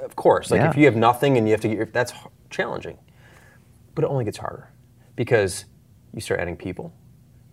[0.00, 0.50] of course.
[0.50, 0.70] Like Yeah.
[0.70, 2.12] if you have nothing and you have to get, that's
[2.50, 2.98] challenging.
[3.94, 4.68] But it only gets harder
[5.16, 5.64] because
[6.14, 6.92] you start adding people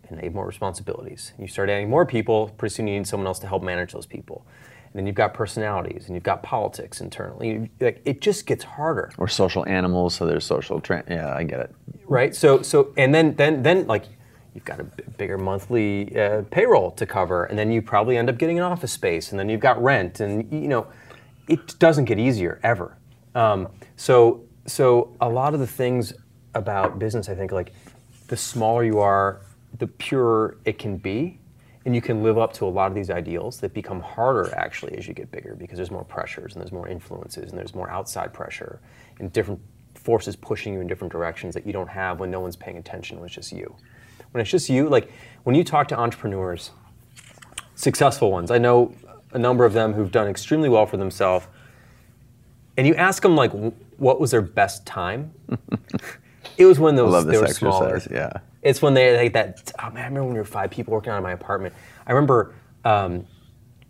[0.10, 1.34] and they have more responsibilities.
[1.38, 4.06] You start adding more people, pretty soon you need someone else to help manage those
[4.06, 4.46] people.
[4.86, 7.70] And then you've got personalities and you've got politics internally.
[7.82, 10.80] Like, it just gets harder, We're social animals, so there's social.
[10.80, 11.76] Tra- yeah, I get it.
[12.08, 12.34] right?
[12.34, 14.06] So, so and then, then, then, like,
[14.54, 18.30] you've got a b- bigger monthly uh, payroll to cover, and then you probably end
[18.30, 20.88] up getting an office space, and then you've got rent, and you know,
[21.48, 22.98] it doesn't get easier ever.
[23.36, 26.14] Um, so, so a lot of the things
[26.54, 27.74] about business, I think, like
[28.28, 29.42] the smaller you are,
[29.78, 31.40] the purer it can be,
[31.86, 34.98] and you can live up to a lot of these ideals that become harder actually
[34.98, 37.90] as you get bigger because there's more pressures and there's more influences and there's more
[37.90, 38.82] outside pressure
[39.20, 39.62] and different
[39.94, 43.18] forces pushing you in different directions that you don't have when no one's paying attention
[43.20, 43.74] when it's just you.
[44.32, 45.10] When it's just you, like
[45.44, 46.72] when you talk to entrepreneurs,
[47.76, 48.94] successful ones, I know
[49.34, 51.48] a number of them who've done extremely well for themselves,
[52.78, 53.52] and you ask them like,
[53.98, 55.32] what was their best time?
[56.58, 58.02] it was when those they were smaller.
[58.12, 58.32] yeah.
[58.62, 59.72] It's when they like that.
[59.80, 61.74] Oh man, I remember when we were five people working out of my apartment.
[62.06, 62.56] I remember.
[62.86, 63.26] Um,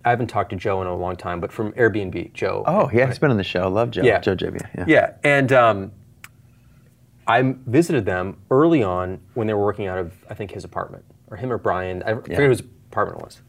[0.05, 2.63] I haven't talked to Joe in a long time, but from Airbnb, Joe.
[2.65, 3.67] Oh yeah, he's been on the show.
[3.67, 4.03] Love Joe.
[4.03, 4.19] Yeah.
[4.19, 4.65] Joe Gebbia.
[4.77, 4.85] Yeah.
[4.87, 5.91] Yeah, and um,
[7.27, 11.03] I visited them early on when they were working out of I think his apartment
[11.29, 12.03] or him or Brian.
[12.03, 13.41] I forget whose apartment it was.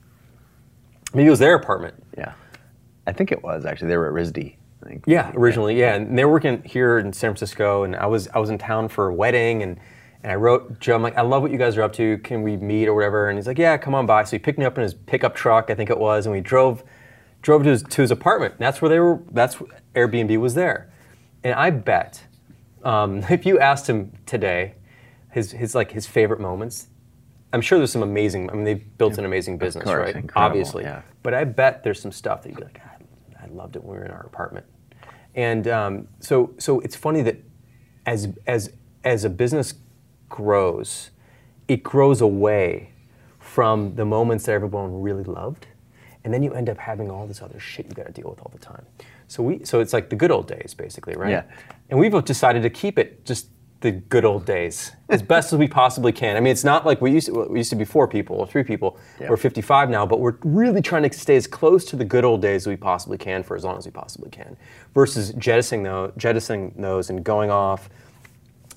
[1.14, 1.94] Maybe it was their apartment.
[2.16, 2.34] Yeah.
[3.06, 3.88] I think it was actually.
[3.88, 4.56] They were at RISD.
[4.82, 5.04] I think.
[5.06, 5.94] Yeah, originally, yeah.
[5.94, 8.88] And they were working here in San Francisco, and I was I was in town
[8.88, 9.78] for a wedding, and
[10.22, 10.94] and I wrote Joe.
[10.94, 12.18] I'm like, I love what you guys are up to.
[12.18, 13.28] Can we meet or whatever?
[13.28, 14.24] And he's like, Yeah, come on by.
[14.24, 16.40] So he picked me up in his pickup truck, I think it was, and we
[16.40, 16.84] drove
[17.40, 18.54] drove to his to his apartment.
[18.54, 19.20] And that's where they were.
[19.30, 19.56] That's
[19.94, 20.92] Airbnb was there,
[21.42, 22.26] and I bet
[22.84, 24.74] um, if you asked him today,
[25.30, 26.88] his his like his favorite moments.
[27.52, 28.50] I'm sure there's some amazing.
[28.50, 30.16] I mean, they've built an amazing business, course, right?
[30.16, 31.02] incredible, Obviously, yeah.
[31.22, 32.80] but I bet there's some stuff that you'd be like,
[33.42, 34.66] I loved it when we were in our apartment.
[35.34, 37.36] And um, so, so it's funny that
[38.06, 38.72] as as
[39.04, 39.74] as a business
[40.28, 41.10] grows,
[41.68, 42.92] it grows away
[43.38, 45.66] from the moments that everyone really loved,
[46.24, 48.40] and then you end up having all this other shit you got to deal with
[48.40, 48.84] all the time.
[49.26, 51.30] So we, so it's like the good old days, basically, right?
[51.30, 51.42] Yeah.
[51.90, 53.48] And we've decided to keep it just
[53.80, 56.36] the good old days as best as we possibly can.
[56.36, 58.46] I mean, it's not like we used to, we used to be four people or
[58.46, 58.98] three people.
[59.20, 59.30] Yeah.
[59.30, 62.42] We're 55 now, but we're really trying to stay as close to the good old
[62.42, 64.56] days as we possibly can for as long as we possibly can,
[64.94, 67.88] versus jettisoning those, jettisoning those and going off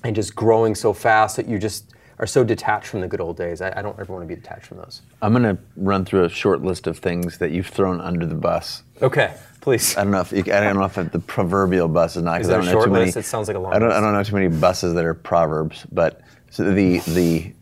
[0.04, 3.36] and just growing so fast that you just are so detached from the good old
[3.36, 3.60] days.
[3.60, 5.02] I, I don't ever want to be detached from those.
[5.20, 8.84] I'm gonna run through a short list of things that you've thrown under the bus.
[9.00, 9.96] Okay, please.
[9.96, 12.36] I don't know if you, I don't know if the proverbial bus is not.
[12.36, 13.16] 'cause Is there I a don't know short too many, list?
[13.16, 13.90] It sounds like a long I don't.
[13.92, 17.52] I don't know too many buses that are proverbs, but so the the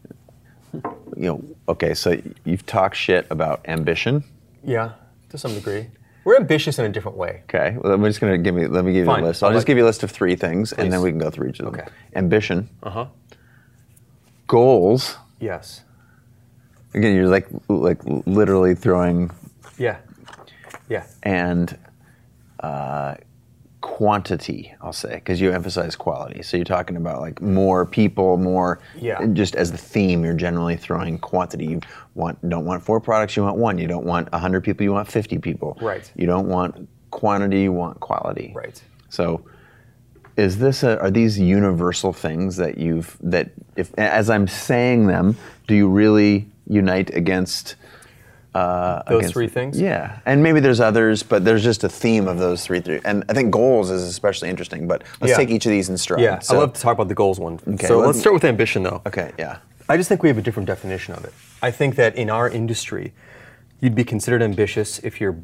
[0.72, 1.94] you know okay.
[1.94, 4.24] So you've talked shit about ambition.
[4.64, 4.92] Yeah,
[5.28, 5.86] to some degree.
[6.24, 7.42] We're ambitious in a different way.
[7.44, 8.66] Okay, well, I'm just gonna give me.
[8.66, 9.42] Let me give you a list.
[9.42, 11.18] I'll I'll just let- give you a list of three things, and then we can
[11.18, 11.74] go through each of them.
[11.80, 11.88] Okay.
[12.14, 13.06] Ambition, Uh huh.
[14.46, 15.16] goals.
[15.40, 15.82] Yes.
[16.94, 19.30] Again, you're like like literally throwing
[19.78, 19.96] Yeah.
[20.88, 21.04] Yeah.
[21.22, 21.76] and
[22.60, 23.14] uh,
[23.80, 26.42] quantity, I'll say, because you emphasize quality.
[26.42, 28.80] So you're talking about like more people, more.
[28.96, 29.26] Yeah.
[29.32, 31.66] Just as the theme, you're generally throwing quantity.
[31.66, 31.80] You
[32.14, 33.78] want don't want four products, you want one.
[33.78, 35.78] You don't want hundred people, you want fifty people.
[35.80, 36.10] Right.
[36.14, 38.52] You don't want quantity, you want quality.
[38.54, 38.82] Right.
[39.08, 39.44] So.
[40.36, 45.36] Is this a, are these universal things that you've that if as I'm saying them,
[45.66, 47.74] do you really unite against
[48.54, 49.80] uh, Those against- three things?
[49.80, 52.80] Yeah, and maybe there's others, but there's just a theme of those three.
[52.80, 53.00] three.
[53.04, 54.88] And I think goals is especially interesting.
[54.88, 55.36] But let's Yeah.
[55.36, 56.20] take each of these in stride.
[56.20, 56.38] Yeah.
[56.40, 57.60] So- I love to talk about the goals one.
[57.66, 59.02] Okay, so let let's start with ambition, though.
[59.06, 59.58] Okay, yeah.
[59.88, 61.32] I just think we have a different definition of it.
[61.62, 63.12] I think that in our industry,
[63.80, 65.36] you'd be considered ambitious if you're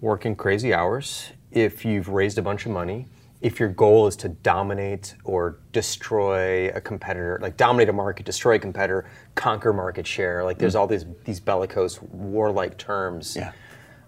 [0.00, 3.06] working crazy hours, if you've raised a bunch of money,
[3.42, 8.54] if your goal is to dominate or destroy a competitor, like dominate a market, destroy
[8.54, 10.44] a competitor, conquer market share.
[10.44, 13.36] Like there's all these these bellicose, warlike terms.
[13.36, 13.52] Yeah.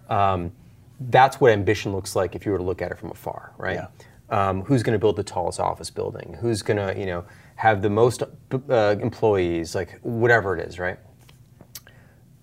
[0.09, 0.53] Um,
[1.01, 3.75] that's what ambition looks like if you were to look at it from afar, right?
[3.75, 3.89] Yeah.
[4.31, 6.37] Um, who's going to build the tallest office building?
[6.41, 7.25] Who's going to, you know,
[7.57, 8.23] have the most
[8.71, 9.75] uh, employees?
[9.75, 10.99] Like whatever it is, right?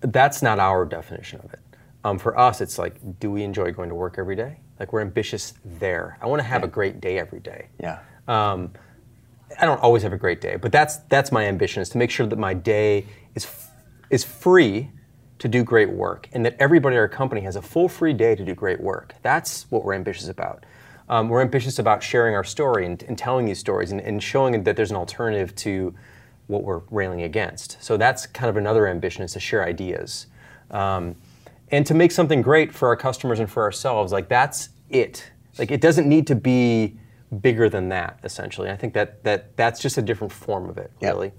[0.00, 1.60] That's not our definition of it.
[2.04, 4.58] Um, for us, it's like, do we enjoy going to work every day?
[4.78, 6.18] Like we're ambitious there.
[6.20, 7.68] I want to have a great day every day.
[7.80, 8.00] Yeah.
[8.26, 8.72] Um,
[9.60, 12.10] I don't always have a great day, but that's that's my ambition is to make
[12.10, 13.70] sure that my day is f-
[14.10, 14.90] is free
[15.38, 18.34] to do great work, and that everybody at our company has a full free day
[18.34, 19.14] to do great work.
[19.22, 20.64] That's what we're ambitious about.
[21.08, 24.62] Um, we're ambitious about sharing our story and, and telling these stories and, and showing
[24.62, 25.94] that there's an alternative to
[26.46, 27.82] what we're railing against.
[27.82, 30.26] So that's kind of another ambition is to share ideas.
[30.70, 31.16] Um,
[31.72, 34.12] and to make something great for our customers and for ourselves.
[34.12, 35.32] Like that's it.
[35.58, 36.98] Like it doesn't need to be
[37.40, 38.20] bigger than that.
[38.22, 40.92] Essentially, I think that that that's just a different form of it.
[41.00, 41.14] Yep.
[41.14, 41.32] Really,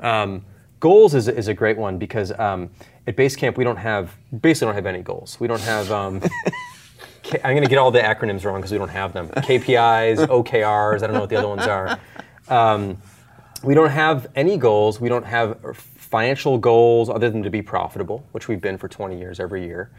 [0.00, 0.44] um,
[0.80, 2.70] goals is, is a great one because um,
[3.06, 5.38] at Basecamp we don't have basically don't have any goals.
[5.38, 5.92] We don't have.
[5.92, 6.20] Um,
[7.22, 9.28] K- I'm going to get all the acronyms wrong because we don't have them.
[9.28, 10.96] KPIs, OKRs.
[10.96, 11.98] I don't know what the other ones are.
[12.48, 12.98] Um,
[13.62, 15.00] we don't have any goals.
[15.00, 15.56] We don't have
[16.14, 19.90] financial goals other than to be profitable, which we've been for 20 years every year.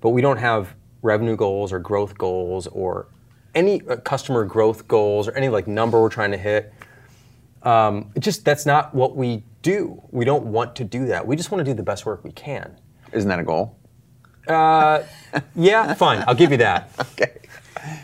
[0.00, 3.06] But we don't have revenue goals or growth goals or
[3.54, 6.74] any uh, customer growth goals or any like number we're trying to hit.
[7.62, 10.02] Um, it just that's not what we do.
[10.10, 11.24] We don't want to do that.
[11.24, 12.76] We just want to do the best work we can.
[13.12, 13.78] Isn't that a goal?
[15.54, 16.24] Yeah, fine.
[16.26, 16.90] I'll give you that.
[17.12, 17.38] Okay.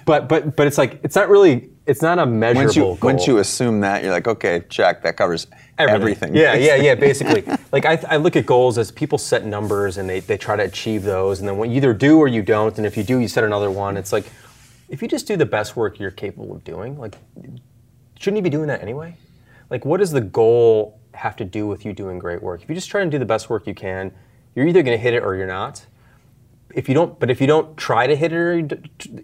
[0.04, 2.98] But but but it's like it's not really it's not a measurable Once you goal.
[3.02, 5.46] once you assume that, you're like, okay, check, that covers
[5.78, 6.34] everything.
[6.34, 6.94] Yeah, yeah, yeah.
[7.08, 10.56] Basically, like I, I look at goals as people set numbers and they, they try
[10.56, 13.02] to achieve those, and then when you either do or you don't, and if you
[13.02, 13.96] do, you set another one.
[13.96, 14.26] It's like
[14.88, 17.16] if you just do the best work you're capable of doing, like
[18.18, 19.16] shouldn't you be doing that anyway?
[19.70, 22.62] Like, what does the goal have to do with you doing great work?
[22.62, 24.12] If you just try and do the best work you can,
[24.54, 25.86] you're either going to hit it or you're not.
[26.74, 28.68] If you don't, but if you don't try to hit it or you,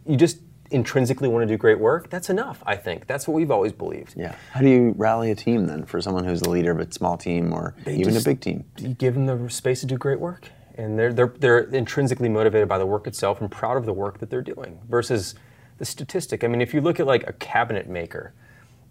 [0.06, 0.38] you just
[0.72, 2.62] intrinsically want to do great work, that's enough.
[2.66, 4.14] I think that's what we've always believed.
[4.16, 4.34] Yeah.
[4.52, 7.16] How do you rally a team then for someone who's the leader of a small
[7.16, 8.64] team or even just- a big team?
[8.78, 12.68] you give them the space to do great work and they're, they're, they're intrinsically motivated
[12.68, 15.34] by the work itself and proud of the work that they're doing versus
[15.78, 18.32] the statistic i mean if you look at like a cabinet maker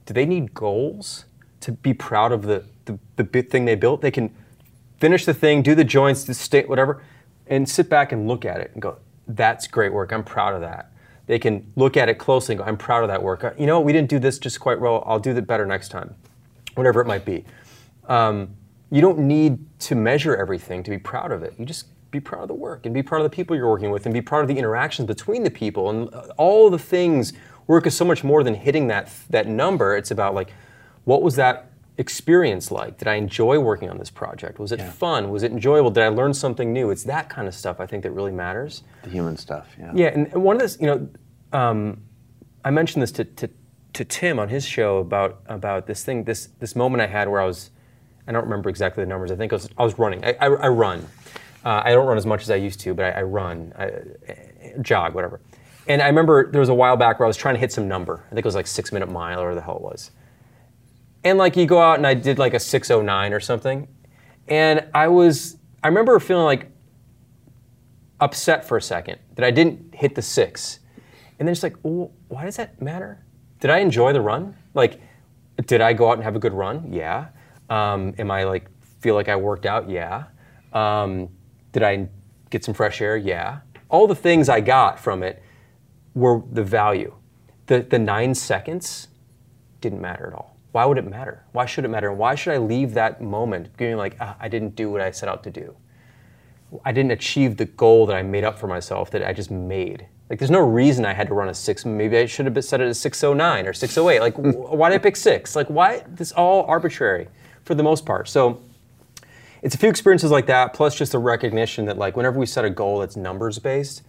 [0.05, 1.25] do they need goals
[1.61, 4.33] to be proud of the, the, the big thing they built they can
[4.99, 7.01] finish the thing do the joints the state whatever
[7.47, 8.97] and sit back and look at it and go
[9.29, 10.90] that's great work i'm proud of that
[11.31, 13.79] they can look at it closely and go i'm proud of that work you know
[13.79, 16.13] we didn't do this just quite well i'll do that better next time
[16.75, 17.45] whatever it might be
[18.07, 18.55] um,
[18.91, 21.53] you don't need to measure everything to be proud of it.
[21.57, 23.89] You just be proud of the work and be proud of the people you're working
[23.89, 27.31] with and be proud of the interactions between the people and uh, all the things.
[27.67, 29.95] Work is so much more than hitting that that number.
[29.95, 30.51] It's about like,
[31.05, 32.97] what was that experience like?
[32.97, 34.59] Did I enjoy working on this project?
[34.59, 35.29] Was it fun?
[35.29, 35.89] Was it enjoyable?
[35.89, 36.89] Did I learn something new?
[36.89, 38.83] It's that kind of stuff I think that really matters.
[39.03, 39.91] The human stuff, yeah.
[39.95, 41.07] Yeah, and and one of this, you know,
[41.53, 42.01] um,
[42.63, 43.49] I mentioned this to, to,
[43.93, 47.41] to Tim on his show about about this thing, this this moment I had where
[47.41, 47.71] I was,
[48.27, 49.31] I don't remember exactly the numbers.
[49.31, 50.23] I think I was I was running.
[50.23, 51.07] I, I, I run.
[51.63, 53.91] Uh, I don't run as much as I used to, but I, I run, I,
[54.81, 55.41] jog, whatever.
[55.87, 57.87] And I remember there was a while back where I was trying to hit some
[57.87, 58.23] number.
[58.27, 60.11] I think it was like six minute mile or the hell it was.
[61.23, 63.87] And like you go out and I did like a 609 or something.
[64.47, 66.71] And I was, I remember feeling like
[68.19, 70.79] upset for a second that I didn't hit the six.
[71.41, 73.25] And then it's like, well, why does that matter?
[73.61, 74.55] Did I enjoy the run?
[74.75, 75.01] Like,
[75.65, 76.93] did I go out and have a good run?
[76.93, 77.29] Yeah.
[77.67, 78.69] Um, am I like,
[78.99, 79.89] feel like I worked out?
[79.89, 80.25] Yeah.
[80.71, 81.29] Um,
[81.71, 82.09] did I
[82.51, 83.17] get some fresh air?
[83.17, 83.61] Yeah.
[83.89, 85.41] All the things I got from it
[86.13, 87.15] were the value.
[87.65, 89.07] The, the nine seconds
[89.81, 90.55] didn't matter at all.
[90.73, 91.43] Why would it matter?
[91.53, 92.13] Why should it matter?
[92.13, 95.27] Why should I leave that moment being like, ah, I didn't do what I set
[95.27, 95.75] out to do?
[96.85, 100.05] I didn't achieve the goal that I made up for myself that I just made.
[100.31, 101.83] Like, there's no reason I had to run a six.
[101.83, 104.21] Maybe I should have set it as 609 or 608.
[104.21, 105.57] Like, wh- why did I pick six?
[105.57, 106.05] Like, why?
[106.07, 107.27] This all arbitrary
[107.65, 108.29] for the most part.
[108.29, 108.61] So,
[109.61, 112.63] it's a few experiences like that, plus just a recognition that, like, whenever we set
[112.63, 114.03] a goal that's numbers based,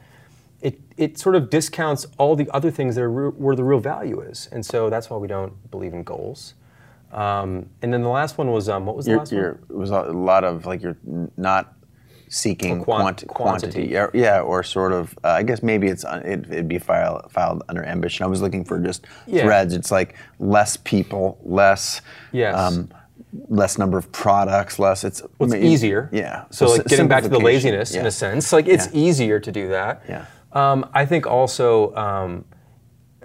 [0.60, 3.80] it, it sort of discounts all the other things that are re- where the real
[3.80, 4.48] value is.
[4.52, 6.54] And so that's why we don't believe in goals.
[7.10, 9.64] Um, and then the last one was, um, what was the You're, last you're, one?
[9.70, 10.96] it was a lot of like you're
[11.36, 11.74] not
[12.36, 13.26] seeking Or quan- quantity.
[13.26, 13.84] quantity.
[13.90, 15.16] Yeah, yeah, or sort of.
[15.22, 18.24] Uh, I guess maybe it's un- it, it'd be filed filed under ambition.
[18.24, 19.42] I was looking for just Yeah.
[19.42, 19.74] threads.
[19.74, 22.00] It's like less people, less.
[22.32, 22.56] Yes.
[22.58, 22.88] Um,
[23.48, 25.04] less number of products, less.
[25.04, 26.08] It's Well, it's I mean, easier.
[26.12, 26.44] Yeah.
[26.50, 29.00] So, like getting back to the laziness in a sense, like it's Yeah.
[29.00, 30.02] easier to do that.
[30.08, 30.24] Yeah.
[30.52, 32.44] Um, I think also um,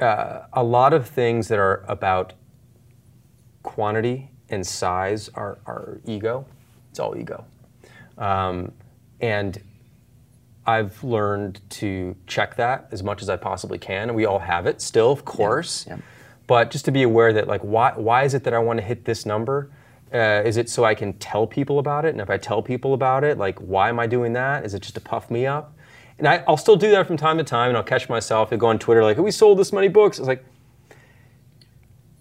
[0.02, 2.34] uh, a lot of things that are about
[3.64, 6.46] quantity and size are, are ego.
[6.90, 7.44] It's all ego.
[8.18, 8.72] Um,
[9.22, 9.62] and
[10.66, 14.10] I've learned to check that as much as I possibly can.
[14.10, 15.86] And we all have it still, of course.
[15.88, 15.98] yeah.
[16.46, 18.86] But just to be aware that, like, why, why is it that I want to
[18.86, 19.70] hit this number?
[20.14, 22.10] Uh, is it so I can tell people about it?
[22.10, 24.66] And if I tell people about it, like, why am I doing that?
[24.66, 25.74] Is it just to puff me up?
[26.18, 28.52] And I, I'll still do that from time to time, and I'll catch myself.
[28.52, 30.44] I'll go on Twitter like, "We sold this many books." It's like,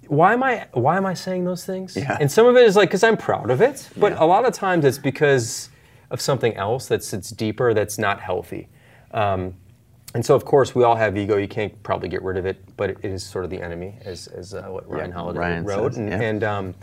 [0.09, 1.97] why am I why am I saying those things?
[1.97, 2.17] Yeah.
[2.21, 4.53] And some of it is like because I'm proud of it, but a lot of
[4.53, 5.71] times it's because
[6.11, 8.69] of something else that sits deeper that's not healthy.
[9.13, 9.55] Um,
[10.15, 11.37] and so, of course, we all have ego.
[11.37, 14.29] You can't probably get rid of it, but it is sort of the enemy, as,
[14.29, 15.93] as uh, what Ryan Holiday Ryan wrote.
[15.93, 16.21] says, and yeah.
[16.21, 16.75] and, um,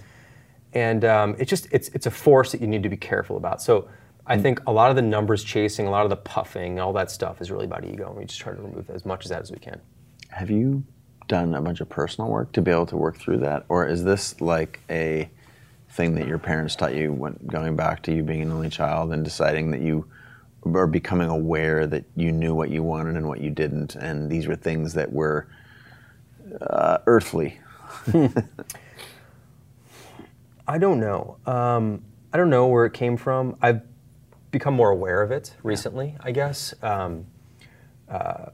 [0.74, 3.62] and um, it's just it's it's a force that you need to be careful about.
[3.62, 3.88] So
[4.26, 7.12] I think a lot of the numbers chasing, a lot of the puffing, all that
[7.12, 9.42] stuff is really about ego, and we just try to remove as much of that
[9.42, 9.82] as we can.
[10.30, 10.84] Have you
[11.28, 14.04] done a bunch of personal work to be able to work through that, or is
[14.04, 15.30] this like a
[15.94, 19.14] thing that your parents taught you when going back to you being an only child
[19.14, 20.06] and deciding that you
[20.64, 24.48] or becoming aware that you knew what you wanted and what you didn't, and these
[24.48, 25.48] were things that were
[26.62, 27.60] uh, earthly?
[30.68, 31.38] I don't know.
[31.46, 33.58] Um, I don't know where it came from.
[33.62, 33.82] I've
[34.52, 36.74] become more aware of it recently, I guess.
[36.82, 37.26] Um,
[38.10, 38.46] uh,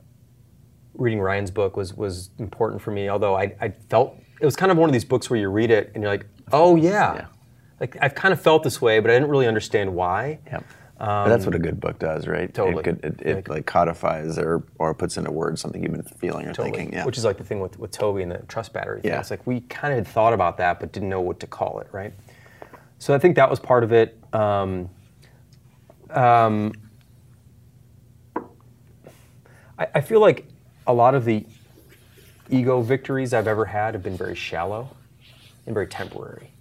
[0.95, 3.07] reading Ryan's book was was important for me.
[3.09, 5.69] Although I, I felt it was kind of one of these books where you read
[5.69, 7.25] it and you're like, oh yeah, Yeah.
[7.79, 10.39] like I've kind of felt this way, but I didn't really understand why.
[10.47, 10.63] Yep.
[10.97, 12.53] but that's what a good book does, right?
[12.53, 12.81] totally.
[12.81, 16.45] It, could, it, it like codifies or, or puts into words something you've been feeling
[16.47, 16.71] or Totally.
[16.77, 16.93] thinking.
[16.93, 17.05] Yeah.
[17.05, 19.11] Which is like the thing with, with Tobi and the trust battery thing.
[19.11, 19.19] Yeah.
[19.19, 21.79] It's like we kind of had thought about that, but didn't know what to call
[21.79, 22.13] it, right?
[22.97, 24.17] So I think that was part of it.
[24.33, 24.89] Um,
[26.09, 26.73] um,
[29.77, 30.45] I, I feel like
[30.85, 31.45] a lot of the
[32.49, 34.89] ego victories I've ever had have been very shallow
[35.66, 36.51] and very temporary.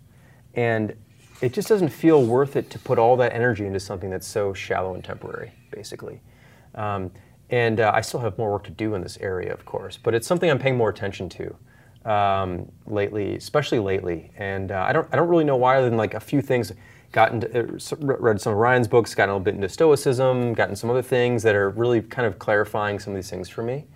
[0.55, 0.95] And
[1.41, 4.53] it just doesn't feel worth it to put all that energy into something that's so
[4.53, 6.21] shallow and temporary, basically.
[6.75, 7.11] Um,
[7.51, 10.15] and uh, I still have more work to do in this area, of course, but
[10.15, 14.31] it's something I'm paying more attention to um, lately, especially lately.
[14.37, 16.73] And uh, I don't, I don't really know why, other than like a few things.
[17.11, 17.63] Gotten uh,
[18.19, 21.43] read some of Ryan's books, gotten a little bit into Stoicism, gotten some other things
[21.43, 23.87] that are really kind of clarifying some of these things for me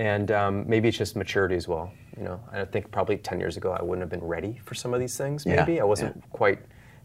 [0.00, 1.92] and um, maybe it's just maturity as well.
[2.16, 4.94] You know, I think probably 10 years ago I wouldn't have been ready for some
[4.94, 5.44] of these things.
[5.44, 6.22] Yeah, Maybe I wasn't yeah.
[6.32, 6.58] quite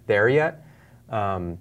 [0.08, 0.66] there yet.
[1.10, 1.58] Um,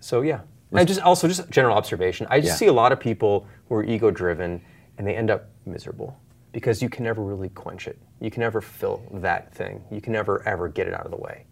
[0.00, 0.40] so yeah,
[0.72, 2.26] and just also just general observation.
[2.28, 2.56] I just Yeah.
[2.56, 4.60] see a lot of people who are ego driven
[4.98, 6.18] and they end up miserable
[6.52, 7.96] because you can never really quench it.
[8.20, 9.84] You can never fill that thing.
[9.92, 11.44] You can never ever get it out of the way.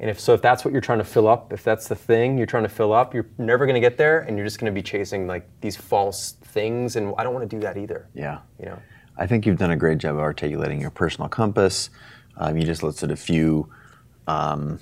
[0.00, 2.38] And if so, if that's what you're trying to fill up, if that's the thing
[2.38, 4.72] you're trying to fill up, you're never going to get there, and you're just going
[4.72, 6.94] to be chasing like these false things.
[6.96, 8.08] And I don't want to do that either.
[8.14, 8.38] Yeah.
[8.60, 8.78] You know.
[9.16, 11.90] I think you've done a great job of articulating your personal compass.
[12.36, 13.68] Um, you just listed a few,
[14.28, 14.78] um,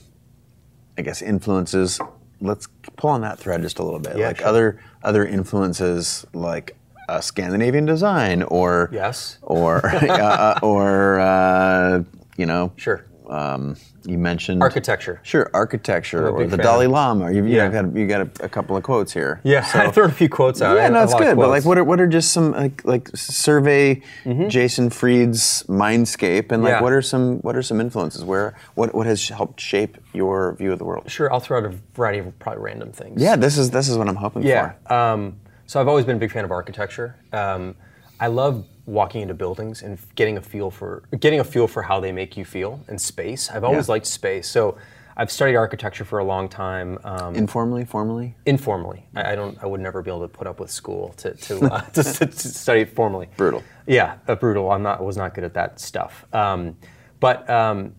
[0.98, 1.98] I guess, influences.
[2.42, 4.18] Let's pull on that thread just a little bit.
[4.18, 4.46] Yeah, like sure.
[4.46, 6.76] other other influences, like
[7.08, 9.38] uh, Scandinavian design, or Yes.
[9.40, 12.02] or uh, or uh,
[12.36, 13.06] you know, Sure.
[13.30, 15.20] Um, you mentioned Architecture.
[15.22, 16.64] Sure, architecture or the fan.
[16.64, 17.30] Dalai Lama.
[17.32, 17.68] You've you Yeah.
[17.68, 19.40] know, got you got a, a couple of quotes here.
[19.42, 20.76] Yeah, So- I thrown a few quotes out.
[20.76, 21.36] Yeah, no, that's good.
[21.36, 24.02] But like, what are what are just some like like survey
[24.48, 26.82] Jason Fried's mindscape and like Yeah.
[26.82, 28.24] what are some what are some influences?
[28.24, 31.10] Where what what has helped shape your view of the world?
[31.10, 33.20] Sure, I'll throw out a variety of probably random things.
[33.20, 34.72] Yeah, this is this is what I'm hoping Yeah.
[34.86, 34.92] for.
[34.92, 37.16] Um, so I've always been a big fan of architecture.
[37.32, 37.74] Um,
[38.20, 41.98] I love walking into buildings and getting a feel for getting a feel for how
[42.00, 43.50] they make you feel in space.
[43.50, 43.92] I've always Yeah.
[43.94, 44.46] liked space.
[44.48, 44.78] So
[45.18, 46.98] I've studied architecture for a long time.
[47.02, 48.36] Um, Informally, formally.
[48.44, 49.06] informally.
[49.14, 49.56] I, I don't.
[49.62, 52.26] I would never be able to put up with school to to, uh, to, to,
[52.26, 53.28] to study formally.
[53.36, 53.62] Brutal.
[53.86, 54.70] Yeah, uh, brutal.
[54.70, 55.02] I'm not.
[55.02, 56.26] Was not good at that stuff.
[56.34, 56.76] Um,
[57.18, 57.94] but um,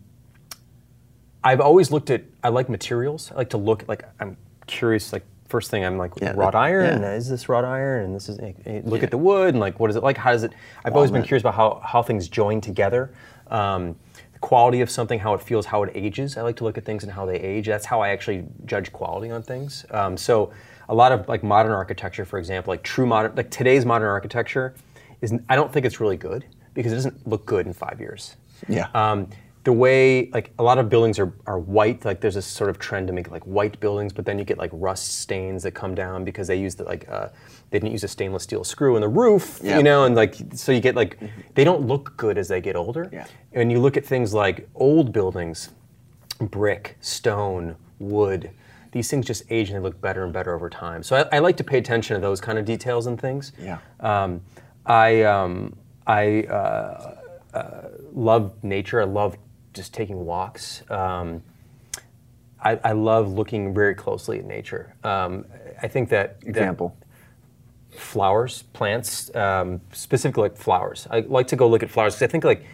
[1.44, 2.24] I've always looked at.
[2.44, 3.32] I like materials.
[3.32, 3.88] I like to look.
[3.88, 5.12] Like I'm curious.
[5.12, 7.02] Like first thing, I'm like Yeah, wrought iron.
[7.02, 7.14] yeah.
[7.14, 8.06] Is this wrought iron?
[8.06, 8.40] And this is.
[8.40, 10.18] eh, eh, Look at the wood and like what is it like?
[10.18, 10.54] How does it?
[10.86, 13.12] I've always been curious about how how things join together.
[13.50, 13.96] Um,
[14.34, 16.38] the quality of something, how it feels, how it ages.
[16.38, 17.66] I like to look at things and how they age.
[17.68, 19.86] That's how I actually judge quality on things.
[19.90, 20.52] Um, so
[20.90, 24.76] a lot of like modern architecture, for example, like true modern, like today's modern architecture,
[25.22, 28.36] is I don't think it's really good because it doesn't look good in five years.
[28.68, 28.88] Yeah.
[28.94, 29.28] Um,
[29.68, 32.80] the way like a lot of buildings are, are white, like there's this sort of
[32.80, 35.94] trend to make like white buildings, but then you get like rust stains that come
[35.94, 37.28] down because they used the, like uh,
[37.70, 39.76] they didn't use a stainless steel screw in the roof, Yeah.
[39.76, 41.20] you know, and like so you get like
[41.56, 43.10] they don't look good as they get older.
[43.12, 43.28] Yeah.
[43.52, 45.72] And you look at things like old buildings,
[46.40, 48.52] brick, stone, wood.
[48.94, 51.04] These things just age and they look better and better over time.
[51.04, 53.52] So I, I like to pay attention to those kind of details and things.
[53.60, 53.80] Yeah.
[54.00, 54.40] Um,
[54.86, 55.76] I um,
[56.08, 57.16] I uh,
[57.54, 59.02] uh, love nature.
[59.02, 59.36] I love
[59.78, 60.84] just taking walks.
[60.90, 61.42] Um,
[62.60, 64.94] I, I love looking very closely at nature.
[65.04, 65.46] Um,
[65.82, 66.98] I think that that Example.
[67.92, 71.08] flowers, plants, um, specifically like flowers.
[71.10, 72.66] I like to go look at flowers because I think like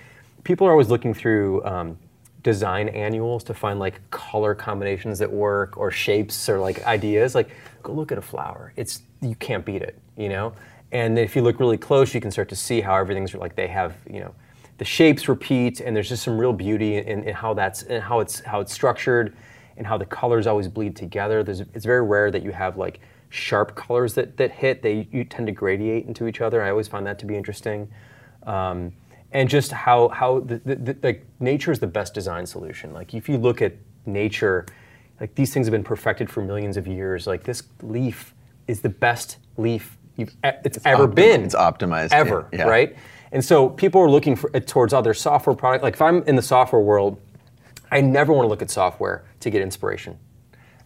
[0.43, 1.97] people are always looking through um,
[2.43, 7.35] design annuals to find like color combinations that work or shapes or like ideas.
[7.35, 7.49] Like
[7.83, 8.73] go look at a flower.
[8.75, 10.53] It's you can't beat it, you know.
[10.91, 13.67] And if you look really close, you can start to see how everything's like they
[13.67, 14.33] have, you know,
[14.77, 18.19] the shapes repeat, and there's just some real beauty in, in how that's in how
[18.19, 19.35] it's how it's structured.
[19.77, 21.43] and how the colors always bleed together.
[21.43, 24.81] There's, it's very rare that you have like sharp colors that, that hit.
[24.81, 26.61] They you tend to gradiate into each other.
[26.61, 27.89] I always find that to be interesting.
[28.43, 28.93] Um,
[29.31, 32.93] and just how, how the, the, the, like nature is the best design solution.
[32.93, 33.73] Like if you look at
[34.05, 34.67] nature,
[35.19, 37.25] like these things have been perfected for millions of years.
[37.25, 38.35] Like this leaf
[38.67, 41.43] is the best leaf you've e- it's, ever optim- been.
[41.43, 42.65] it's optimized, ever, yeah.
[42.65, 42.95] right?
[43.33, 45.83] And so people are looking for towards other software product.
[45.83, 47.19] Like if I'm in the software world,
[47.91, 50.17] I never want to look at software to get inspiration.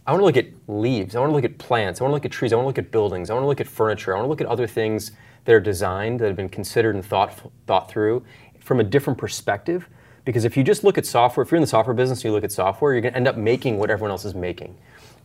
[0.06, 1.14] I want to look at leaves.
[1.14, 2.00] I want to look at plants.
[2.00, 2.54] I want to look at trees.
[2.54, 3.28] I want to look at buildings.
[3.28, 4.14] I want to look at furniture.
[4.14, 5.12] I want to look at other things
[5.44, 8.24] that are designed, that have been considered and thought thought through
[8.60, 9.86] from a different perspective.
[10.24, 12.32] Because if you just look at software, if you're in the software business, and you
[12.32, 14.76] look at software, you're going to end up making what everyone else is making.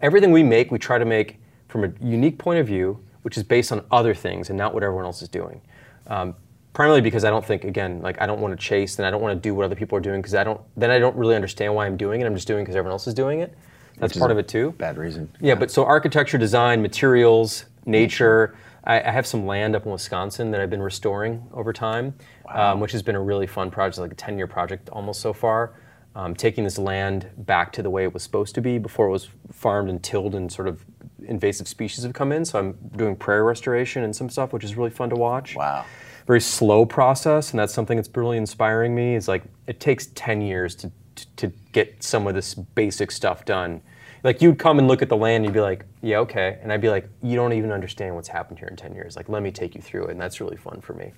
[0.01, 1.39] Everything we make, we try to make
[1.69, 4.83] from a unique point of view, which is based on other things and not what
[4.83, 5.61] everyone else is doing.
[6.07, 6.35] Um,
[6.73, 9.21] primarily because I don't think, again, like I don't want to chase and I don't
[9.21, 10.59] want to do what other people are doing because I don't.
[10.75, 12.25] Then I don't really understand why I'm doing it.
[12.25, 13.55] I'm just doing it because everyone else is doing it.
[13.97, 14.71] That's part of it too.
[14.77, 15.29] Bad reason.
[15.39, 18.55] Yeah, but so architecture, design, materials, nature.
[18.85, 22.15] I, I have some land up in Wisconsin that I've been restoring over time,
[22.49, 25.31] um, which has been a really fun project, like a 10 year project almost so
[25.31, 25.73] far.
[26.15, 29.11] Um, taking this land back to the way it was supposed to be before it
[29.11, 30.85] was farmed and tilled and sort of
[31.25, 32.45] invasive species have come in.
[32.45, 35.85] So I'm doing prairie restoration and some stuff, which is really fun to watch Wow.
[36.25, 39.15] Very slow process, and that's something that's really inspiring me.
[39.15, 43.45] Is like it takes ten years to, to to get some of this basic stuff
[43.45, 43.81] done.
[44.23, 46.71] Like you'd come and look at the land, and you'd be like, yeah, okay, and
[46.71, 49.15] I'd be like, you don't even understand what's happened here in ten years.
[49.15, 51.11] Like, let me take you through it, and that's really fun for me.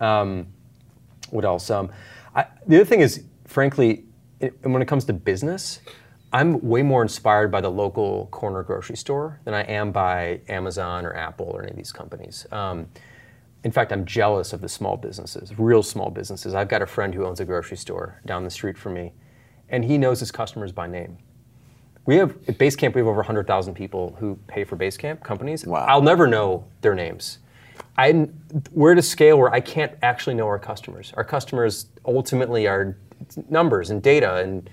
[0.00, 0.46] Um,
[1.30, 1.70] what else?
[1.70, 1.90] Um,
[2.34, 4.04] I, the other thing is, frankly,
[4.40, 5.80] it, when it comes to business,
[6.32, 11.06] I'm way more inspired by the local corner grocery store than I am by Amazon
[11.06, 12.46] or Apple or any of these companies.
[12.52, 12.88] Um,
[13.66, 16.54] in fact, I'm jealous of the small businesses, real small businesses.
[16.54, 19.12] I've got a friend who owns a grocery store down the street from me,
[19.68, 21.18] and he knows his customers by name.
[22.04, 25.66] We have at Basecamp, we have over 100,000 people who pay for Basecamp companies.
[25.66, 25.84] Wow.
[25.88, 27.40] I'll never know their names.
[27.98, 28.28] I,
[28.70, 31.12] we're at a scale where I can't actually know our customers.
[31.16, 32.96] Our customers ultimately are
[33.48, 34.70] numbers and data, and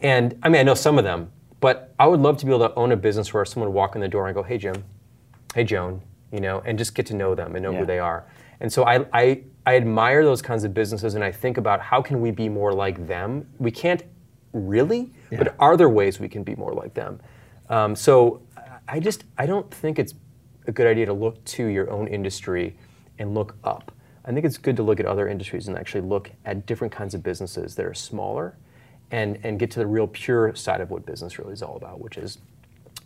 [0.00, 1.30] and I mean I know some of them,
[1.60, 3.94] but I would love to be able to own a business where someone would walk
[3.94, 4.84] in the door and go, "Hey Jim,
[5.54, 6.00] hey Joan,"
[6.32, 7.80] you know, and just get to know them and know Yeah.
[7.80, 8.24] who they are.
[8.60, 12.02] And so I, I I admire those kinds of businesses, and I think about how
[12.02, 13.46] can we be more like them.
[13.58, 14.02] We can't
[14.52, 17.20] really, but are there ways we can be more like them?
[17.68, 18.42] Um, so
[18.88, 20.14] I just I don't think it's
[20.66, 22.76] a good idea to look to your own industry
[23.18, 23.92] and look up.
[24.24, 27.14] I think it's good to look at other industries and actually look at different kinds
[27.14, 28.56] of businesses that are smaller
[29.10, 32.00] and, and get to the real pure side of what business really is all about,
[32.00, 32.38] which is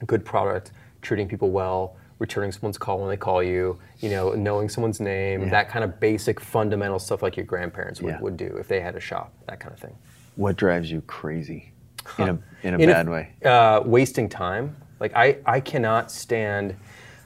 [0.03, 4.30] a good product, treating people well, returning someone's call when they call you, you know,
[4.32, 8.20] knowing someone's name, that kind of basic fundamental stuff like your grandparents would, Yeah.
[8.20, 9.94] would do if they had a shop, that kind of thing.
[10.36, 11.72] What drives you crazy?
[12.18, 13.30] In a in a In bad way.
[13.44, 14.76] Uh, wasting time.
[15.01, 16.76] Like I, I cannot stand.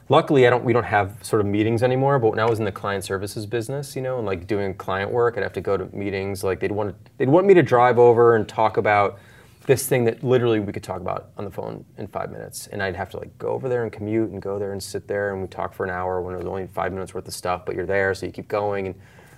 [0.09, 0.63] Luckily, I don't.
[0.65, 2.19] We don't have sort of meetings anymore.
[2.19, 5.11] But when I was in the client services business, you know, and like doing client
[5.11, 6.43] work, I'd have to go to meetings.
[6.43, 9.19] Like they'd want they'd want me to drive over and talk about
[9.67, 12.81] this thing that literally we could talk about on the phone in five minutes, and
[12.81, 15.33] I'd have to like go over there and commute and go there and sit there
[15.33, 17.65] and we talk for an hour when it was only five minutes worth of stuff.
[17.65, 18.95] But you're there, so you keep going, and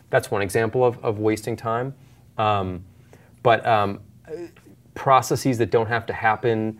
[0.09, 1.93] that's one example of, of wasting time.
[2.37, 2.85] Um,
[3.41, 3.99] but um,
[4.95, 6.79] processes that don't have to happen,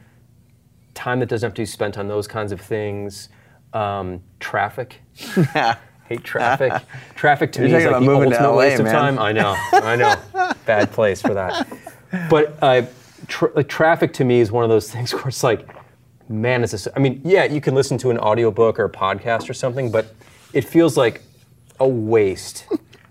[0.93, 3.29] time that doesn't have to be spent on those kinds of things,
[3.73, 5.01] um, traffic.
[6.05, 6.73] Hate traffic.
[7.15, 9.19] traffic to You're me is like the moving to ultimate LA, waste of time.
[9.19, 10.15] I know, I know.
[10.65, 11.67] Bad place for that.
[12.29, 12.83] But uh,
[13.27, 15.67] tr like traffic to me is one of those things where it's like,
[16.29, 16.87] man, is this?
[16.95, 20.13] I mean, yeah, you can listen to an audiobook or a podcast or something, but
[20.53, 21.21] it feels like
[21.79, 22.67] a waste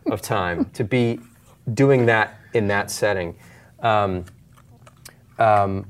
[0.06, 1.20] of time to be
[1.74, 3.34] doing that in that setting.
[3.80, 4.24] Um,
[5.38, 5.86] um,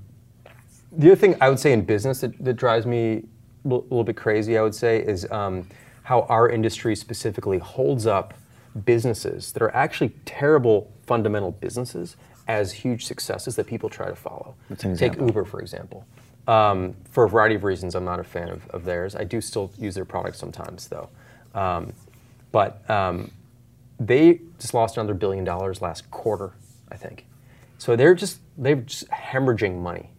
[0.93, 3.24] the other thing I would say in business that, that drives me
[3.65, 5.66] a little, little bit crazy, I would say, is um,
[6.03, 8.35] how our industry specifically holds up
[8.85, 12.16] businesses that are actually terrible fundamental businesses
[12.48, 14.55] as huge successes that people try to follow.
[14.98, 15.16] Take?
[15.20, 16.05] Uber, for example.
[16.48, 19.14] Um, for a variety of reasons, I'm not a fan of, of theirs.
[19.14, 21.09] I do still use their products sometimes, though.
[21.55, 21.93] Um,
[22.51, 23.31] but um,
[24.01, 26.52] they just lost another billion dollars last quarter,
[26.90, 27.27] I think.
[27.78, 30.10] So they're just they're just hemorrhaging money,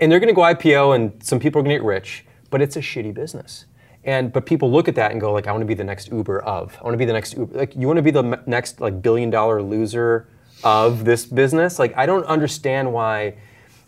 [0.00, 2.62] and they're going to go IPO, and some people are going to get rich, but
[2.62, 3.66] it's a shitty business.
[4.04, 6.10] And but people look at that and go like, I want to be the next
[6.10, 6.76] Uber of.
[6.80, 7.58] I want to be the next Uber.
[7.58, 10.26] Like you want to be the next like billion dollar loser
[10.64, 11.78] of this business.
[11.78, 13.34] Like I don't understand why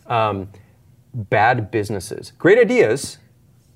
[0.06, 0.48] um,
[1.14, 3.18] bad businesses, great ideas,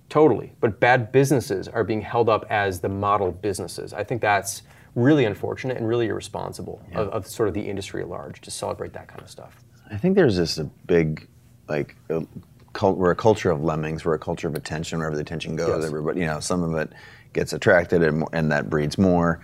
[0.09, 3.93] totally, but bad businesses are being held up as the model businesses.
[3.93, 4.62] I think that's
[4.94, 8.93] really unfortunate and really irresponsible of, of sort of the industry at large to celebrate
[8.94, 9.62] that kind of stuff.
[9.90, 11.28] I think there's this a big
[11.68, 12.24] like a
[12.73, 14.05] cult, we're a culture of lemmings.
[14.05, 14.98] We're a culture of attention.
[14.98, 15.86] Wherever the attention goes, Yes.
[15.86, 16.93] everybody, you know, some of it
[17.32, 19.40] gets attracted, and, and that breeds more.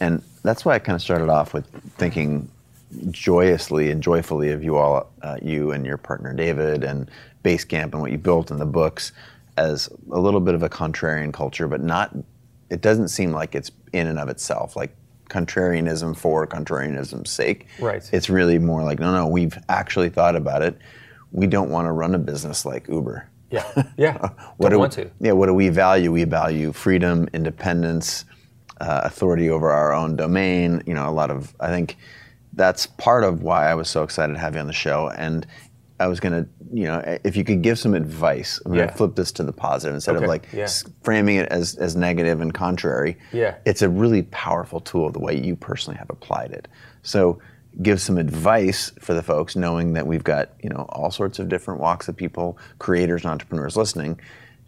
[0.00, 1.66] And that's why I kind of started off with
[1.96, 2.48] thinking
[3.10, 7.10] joyously and joyfully of you all, uh, you and your partner David, and
[7.44, 9.12] Basecamp and what you built in the books
[9.56, 12.14] as a little bit of a contrarian culture, but not.
[12.68, 14.94] It doesn't seem like it's in and of itself like
[15.28, 17.66] contrarianism for contrarianism's sake.
[17.80, 18.08] Right.
[18.12, 19.26] It's really more like no, no.
[19.26, 20.76] We've actually thought about it.
[21.32, 23.28] We don't want to run a business like Uber.
[23.50, 24.18] Yeah, yeah.
[24.56, 25.10] What Don't do want to.
[25.20, 26.10] Yeah, what do we value?
[26.10, 28.24] We value freedom, independence,
[28.80, 30.82] uh, authority over our own domain.
[30.86, 31.54] You know, a lot of.
[31.60, 31.96] I think
[32.56, 35.08] that's part of why I was so excited to have you on the show.
[35.10, 35.46] And
[36.00, 38.86] I was gonna, you know, if you could give some advice, I'm Yeah.
[38.86, 40.66] gonna flip this to the positive instead Okay, of like yeah.
[41.02, 43.16] framing it as as negative and contrary.
[43.32, 43.54] Yeah.
[43.64, 46.68] it's a really powerful tool the way you personally have applied it.
[47.02, 47.38] So
[47.82, 51.48] give some advice for the folks knowing that we've got you know all sorts of
[51.50, 54.18] different walks of people creators and entrepreneurs listening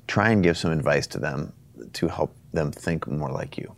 [0.06, 1.51] try and give some advice to them
[1.94, 3.70] to help them think more like you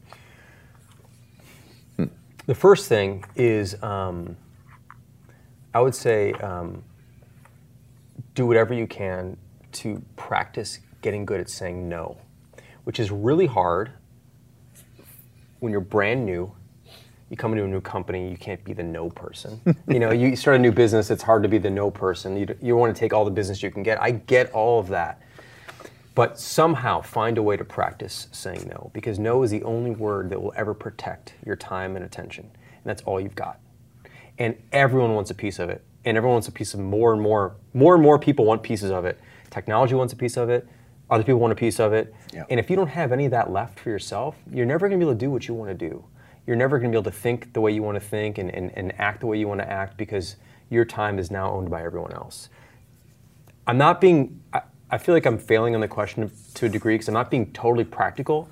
[2.50, 4.36] The first thing is, um,
[5.72, 6.82] I would say, um,
[8.34, 9.36] do whatever you can
[9.74, 12.18] to practice getting good at saying no,
[12.82, 13.92] which is really hard
[15.60, 16.52] when you're brand new.
[17.28, 19.60] You come into a new company, you can't be the no person.
[19.88, 22.36] you know, you start a new business, it's hard to be the no person.
[22.36, 24.02] You, you want to take all the business you can get.
[24.02, 25.22] I get all of that.
[26.14, 30.30] But somehow find a way to practice saying no, because no is the only word
[30.30, 32.44] that will ever protect your time and attention.
[32.44, 33.60] And that's all you've got.
[34.38, 35.84] And everyone wants a piece of it.
[36.04, 38.90] And everyone wants a piece of more and more, more and more people want pieces
[38.90, 39.20] of it.
[39.50, 40.66] Technology wants a piece of it.
[41.10, 42.14] Other people want a piece of it.
[42.32, 42.44] Yeah.
[42.48, 45.04] And if you don't have any of that left for yourself, you're never going to
[45.04, 46.04] be able to do what you want to do.
[46.46, 48.50] You're never going to be able to think the way you want to think and,
[48.50, 50.36] and, and act the way you want to act because
[50.70, 52.48] your time is now owned by everyone else.
[53.66, 56.94] I'm not being, I, I feel like I'm failing on the question to a degree
[56.94, 58.48] because I'm not being totally practical.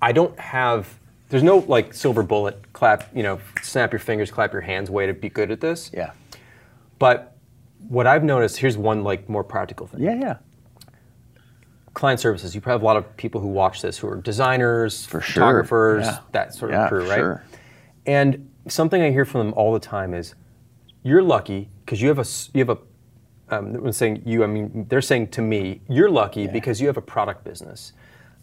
[0.00, 4.52] I don't have, there's no like silver bullet, clap, you know, snap your fingers, clap
[4.52, 5.90] your hands way to be good at this.
[5.92, 6.12] yeah
[6.98, 7.36] But
[7.88, 10.00] what I've noticed, here's one like more practical thing.
[10.02, 10.36] yeah yeah
[11.94, 15.04] Client services, you probably have a lot of people who watch this who are designers,
[15.06, 16.18] For sure, photographers, yeah.
[16.32, 17.16] that sort Yeah, of crew, right?
[17.18, 17.44] sure.
[18.06, 20.34] And something I hear from them all the time is,
[21.02, 22.24] "You're lucky because you have a
[22.56, 22.78] you have a."
[23.50, 26.96] Um, when saying you, I mean they're saying to me, "You're lucky because you have
[26.96, 27.92] a product business."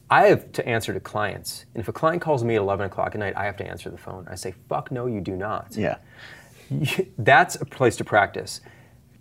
[0.10, 3.16] I have to answer to clients, and if a client calls me at 11 o'clock
[3.16, 4.28] at night, I have to answer the phone.
[4.30, 5.98] I say, "Fuck no, you do not." yeah
[7.18, 8.62] that's a place to practice.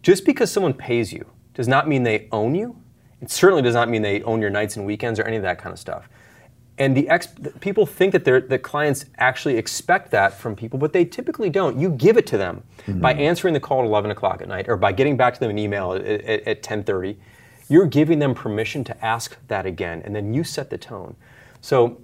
[0.02, 2.76] Just because someone pays you does not mean they own you.
[3.20, 5.58] It certainly does not mean they own your nights and weekends or any of that
[5.58, 6.08] kind of stuff.
[6.76, 7.28] And the ex-
[7.60, 11.78] people think that they're, the clients actually expect that from people, but they typically don't.
[11.78, 12.64] You give it to them
[13.00, 15.50] by answering the call at 11 o'clock at night or by getting back to them
[15.50, 17.16] an email at, at, at 10:30.
[17.68, 21.16] You're giving them permission to ask that again, and then you set the tone.
[21.60, 22.00] So,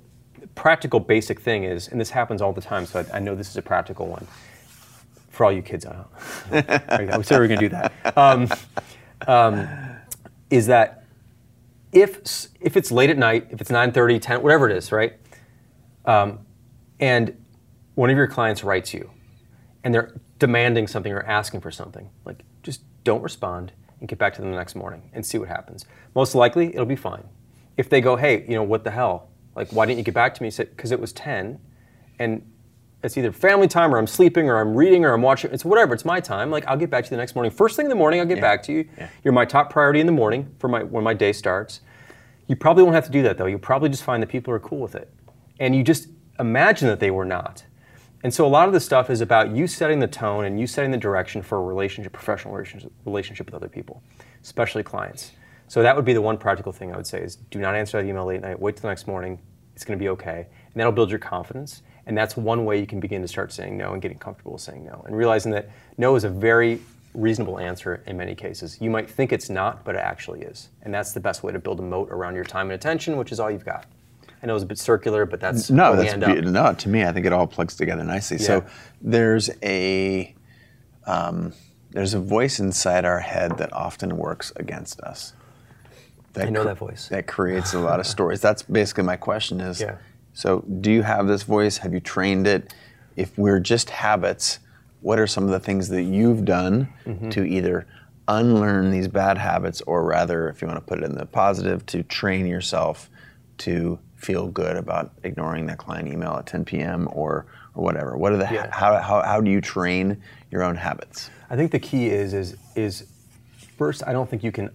[0.54, 2.86] practical, basic thing is, and this happens all the time.
[2.86, 4.26] So I, I know this is a practical one
[5.30, 6.10] for all you kids out.
[6.50, 7.92] we said we are going to do that.
[8.16, 8.48] Um,
[9.26, 9.68] um,
[10.50, 10.99] is that
[11.92, 15.14] if if it's late at night, if it's 9:30, 10, whatever it is, right?
[16.04, 16.40] Um,
[16.98, 17.36] and
[17.94, 19.10] one of your clients writes you,
[19.84, 24.34] and they're demanding something or asking for something, like just don't respond and get back
[24.34, 25.84] to them the next morning and see what happens.
[26.14, 27.24] Most likely, it'll be fine.
[27.76, 29.28] If they go, hey, you know what the hell?
[29.54, 30.50] Like, why didn't you get back to me?
[30.56, 31.58] Because it was 10,
[32.18, 32.50] and
[33.02, 35.52] it's either family time or I'm sleeping or I'm reading or I'm watching.
[35.52, 35.94] It's whatever.
[35.94, 36.50] It's my time.
[36.50, 37.50] Like I'll get back to you the next morning.
[37.50, 38.88] First thing in the morning, I'll get back to you.
[39.24, 41.80] You're my top priority in the morning for my when my day starts.
[42.46, 43.46] You probably won't have to do that though.
[43.46, 45.12] You'll probably just find that people are cool with it,
[45.58, 46.08] and you just
[46.38, 47.64] imagine that they were not.
[48.22, 50.66] And so a lot of this stuff is about you setting the tone and you
[50.66, 54.02] setting the direction for a relationship, professional relationship, relationship with other people,
[54.42, 55.32] especially clients.
[55.68, 58.02] So that would be the one practical thing I would say is do not answer
[58.02, 58.60] that email late at night.
[58.60, 59.38] Wait till the next morning.
[59.74, 61.82] It's going to be okay, and that'll build your confidence.
[62.10, 64.62] And that's one way you can begin to start saying no and getting comfortable with
[64.62, 66.80] saying no, and realizing that no is a very
[67.14, 68.78] reasonable answer in many cases.
[68.80, 71.60] You might think it's not, but it actually is, and that's the best way to
[71.60, 73.86] build a moat around your time and attention, which is all you've got.
[74.42, 76.44] I know it's a bit circular, but that's No, that's end be- up.
[76.46, 76.74] no.
[76.74, 78.38] To me, I think it all plugs together nicely.
[78.38, 78.64] So
[79.00, 80.34] there's a
[81.06, 81.52] um,
[81.92, 85.32] there's a voice inside our head that often works against us.
[86.32, 87.06] That I know that voice.
[87.06, 88.40] That creates a lot of stories.
[88.40, 89.60] That's basically my question.
[89.60, 89.94] Is Yeah.
[90.32, 90.60] So?
[90.80, 91.78] Do you have this voice?
[91.78, 92.72] Have you trained it?
[93.16, 94.58] If we're just habits,
[95.00, 97.30] what are some of the things that you've done Mm-hmm.
[97.30, 97.86] to either
[98.28, 101.84] unlearn these bad habits, or rather, if you want to put it in the positive,
[101.86, 103.10] to train yourself
[103.58, 107.08] to feel good about ignoring that client email at 10 p.m.
[107.12, 108.16] or or whatever?
[108.16, 108.68] What are the Yeah.
[108.70, 111.30] how, how how do you train your own habits?
[111.48, 113.06] I think the key is is is
[113.78, 114.70] first, I don't think you can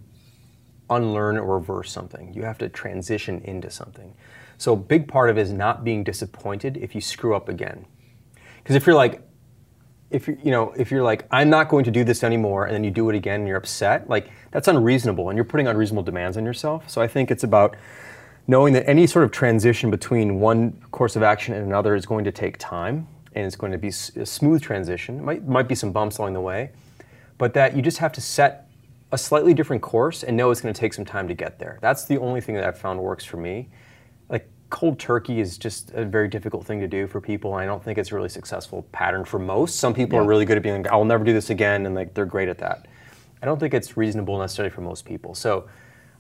[0.90, 2.34] unlearn or reverse something.
[2.34, 4.14] You have to transition into something.
[4.58, 7.86] So, a big part of it is not being disappointed if you screw up again.
[8.58, 9.22] Because if you're like,
[10.12, 12.74] if you you know if you're like I'm not going to do this anymore, and
[12.74, 16.04] then you do it again and you're upset, like that's unreasonable, and you're putting unreasonable
[16.04, 16.90] demands on yourself.
[16.90, 17.76] So I think it's about
[18.48, 22.24] knowing that any sort of transition between one course of action and another is going
[22.26, 25.20] to take time, and it's going to be a smooth transition.
[25.20, 26.72] It might might be some bumps along the way,
[27.38, 28.70] but that you just have to set
[29.12, 31.78] a slightly different course and know it's going to take some time to get there.
[31.82, 33.70] That's the only thing that I've found works for me.
[34.70, 37.54] Cold turkey is just a very difficult thing to do for people.
[37.54, 39.78] I don't think it's a really successful pattern for most.
[39.78, 42.14] Some people are really good at being like, I'll never do this again, and like
[42.14, 42.88] they're great at that.
[43.42, 45.36] I don't think it's reasonable necessarily for most people.
[45.36, 45.68] So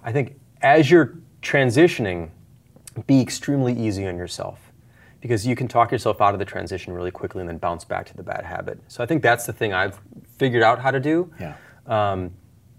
[0.03, 2.30] I think as you're transitioning,
[3.07, 4.72] be extremely easy on yourself
[5.22, 8.05] because you can talk yourself out of the transition really quickly and then bounce back
[8.05, 8.80] to the bad habit.
[8.88, 9.99] So I think that's the thing I've
[10.38, 11.31] figured out how to do.
[11.39, 11.55] Yeah.
[11.88, 12.31] Um,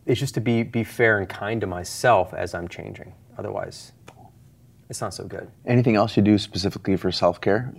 [0.05, 3.15] it's just to be be fair and kind to myself as I'm changing.
[3.37, 3.93] Otherwise,
[4.89, 5.49] it's not so good.
[5.65, 7.73] Anything else you do specifically for self care,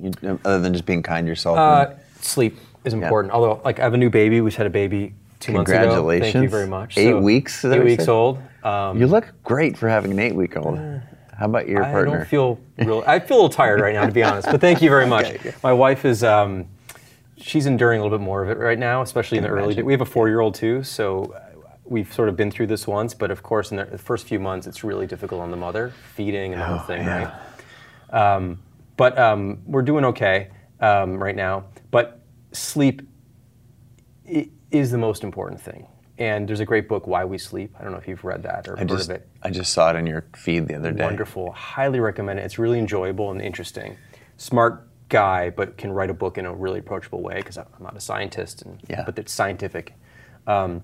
[0.44, 1.58] other than just being kind to yourself?
[1.58, 3.34] Uh, sleep is important.
[3.34, 4.42] Although, like, I have a new baby.
[4.42, 5.80] We just had a baby two months ago.
[5.80, 6.34] Congratulations.
[6.34, 6.98] Thank you very much.
[6.98, 8.12] Eight weeks, Eight weeks said?
[8.12, 8.40] old.
[8.64, 10.78] Um, you look great for having an eight week old.
[11.38, 12.16] How about your I partner?
[12.16, 13.04] I don't feel real.
[13.06, 14.48] I feel a little tired right now, to be honest.
[14.50, 15.38] But thank you very much.
[15.64, 16.24] My wife is.
[16.24, 16.66] Um,
[17.38, 19.66] she's enduring a little bit more of it right now, especially in the early.
[19.66, 19.86] imagine.
[19.86, 21.47] We have a four-year-old too, so uh,
[21.90, 23.14] we've sort of been through this once.
[23.14, 26.54] But of course, in the first few months, it's really difficult on the mother, feeding
[26.54, 27.40] and the whole thing, Oh, yeah.
[28.12, 28.36] right?
[28.36, 28.60] Um,
[28.96, 30.50] but um, we're doing okay
[30.80, 31.66] um, right now.
[31.92, 33.02] But sleep
[34.72, 35.88] is the most important thing.
[36.20, 37.76] And there's a great book, Why We Sleep.
[37.80, 39.72] I don't know if you've read that or I heard just, of it I just
[39.72, 41.04] saw it on your feed the other day.
[41.04, 41.52] wonderful.
[41.52, 42.44] Highly recommend it.
[42.44, 43.98] It's really enjoyable and interesting.
[44.38, 47.96] Smart guy, but can write a book in a really approachable way because I'm not
[47.96, 49.04] a scientist, and, Yeah.
[49.06, 49.94] but it's scientific.
[50.48, 50.82] Um,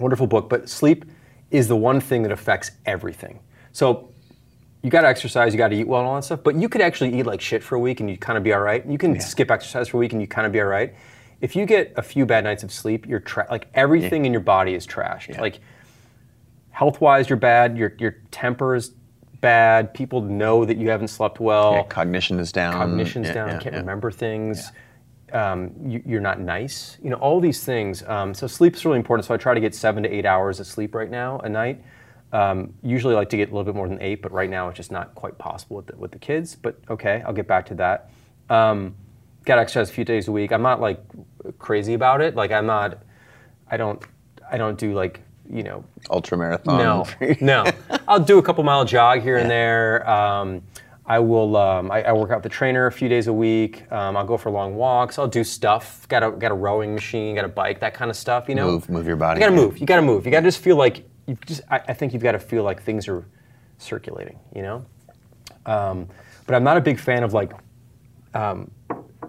[0.00, 0.48] wonderful book.
[0.48, 1.04] But sleep
[1.50, 3.40] is the one thing that affects everything.
[3.72, 4.08] So
[4.82, 6.40] you got to exercise, you got to eat well, and all that stuff.
[6.42, 8.52] But you could actually eat like shit for a week and you kind of be
[8.52, 8.84] all right.
[8.86, 10.94] You can skip exercise for a week and you kind of be all right.
[11.40, 14.40] If you get a few bad nights of sleep, you're tra- like everything in your
[14.40, 15.38] body is trashed.
[15.38, 15.60] Like
[16.70, 17.76] health wise, you're bad.
[17.76, 18.92] Your your temper is
[19.40, 19.92] bad.
[19.92, 21.72] People know that you haven't slept well.
[21.74, 22.72] Yeah, cognition is down.
[22.72, 23.48] Cognition's Yeah, down.
[23.48, 23.80] yeah, can't yeah.
[23.80, 24.70] remember things.
[25.36, 26.96] Um, you, you're not nice.
[27.02, 28.02] You know all these things.
[28.04, 29.26] Um, so sleep's really important.
[29.26, 31.82] So I try to get seven to eight hours of sleep right now a night.
[32.32, 34.68] Um, usually I like to get a little bit more than eight, but right now
[34.68, 36.54] it's just not quite possible with the, with the kids.
[36.56, 38.10] But okay, I'll get back to that.
[38.48, 38.94] Um,
[39.44, 40.50] Got exercise a few days a week.
[40.52, 41.00] I'm not like
[41.58, 42.34] crazy about it.
[42.34, 42.98] Like I'm not.
[43.70, 44.02] I don't.
[44.50, 46.78] I don't do like you know Ultra marathon.
[46.78, 47.06] no,
[47.40, 47.64] no.
[48.08, 50.08] I'll do a couple mile jog here and there.
[50.10, 50.62] Um,
[51.08, 51.56] I will.
[51.56, 53.90] Um, I, I work out with the trainer a few days a week.
[53.92, 55.18] Um, I'll go for long walks.
[55.18, 56.06] I'll do stuff.
[56.08, 57.36] Got a got a rowing machine.
[57.36, 57.78] Got a bike.
[57.80, 58.48] That kind of stuff.
[58.48, 59.38] You know, Move- move your body.
[59.40, 59.78] You got to move.
[59.78, 60.26] You got to move.
[60.26, 61.60] You got to just feel like you just.
[61.70, 63.24] I, I think you've got to feel like things are
[63.78, 64.38] circulating.
[64.54, 64.86] You know.
[65.64, 66.08] Um,
[66.46, 67.52] but I'm not a big fan of like
[68.34, 68.70] um,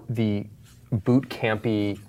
[0.10, 0.46] the
[0.92, 2.00] boot campy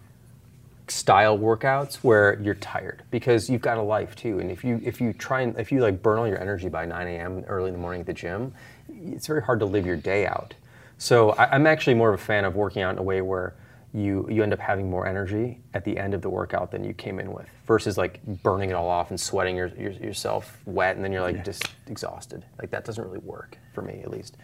[0.91, 5.03] style workouts where you're tired because you've got a life too and if you if
[5.03, 7.75] you try and if you like burn all your energy by 9 a.m early in
[7.75, 8.55] the morning at the gym
[9.03, 10.55] it's very hard to live your day out.
[10.99, 13.55] So I, i'm actually more of a fan of working out in a way where
[13.95, 16.93] you you end up having more energy at the end of the workout than you
[16.93, 20.97] came in with versus like burning it all off and sweating your, your, yourself wet
[20.97, 22.45] and then you're like just exhausted.
[22.59, 24.37] Like that doesn't really work for me at least.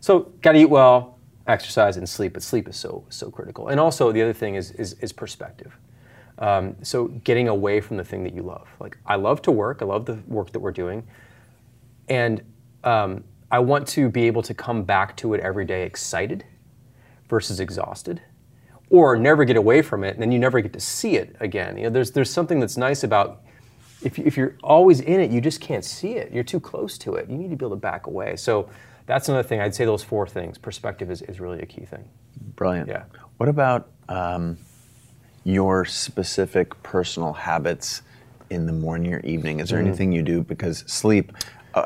[0.00, 3.68] So got to eat well exercise and sleep but sleep is so so critical.
[3.68, 5.76] And also the other thing is is, is perspective.
[6.38, 8.68] Um, so getting away from the thing that you love.
[8.80, 9.82] Like I love to work.
[9.82, 11.06] I love the work that we're doing,
[12.08, 12.42] and
[12.84, 16.44] um, I want to be able to come back to it every day excited
[17.28, 18.20] versus exhausted,
[18.90, 21.76] or never get away from it and then you never get to see it again.
[21.76, 23.42] You know, there's there's something that's nice about
[24.02, 26.32] if if you're always in it, you just can't see it.
[26.32, 27.28] You're too close to it.
[27.28, 28.36] You need to be able to back away.
[28.36, 28.68] So
[29.06, 29.60] that's another thing.
[29.60, 30.58] I'd say those four things.
[30.58, 32.08] Perspective is, is really a key thing.
[32.56, 32.88] Brilliant.
[32.88, 33.04] Yeah.
[33.38, 34.58] What about um,
[35.44, 38.02] your specific personal habits
[38.50, 39.58] in the morning or evening?
[39.58, 39.62] Mm.
[39.62, 40.42] Is there anything you do?
[40.42, 41.32] Because sleep,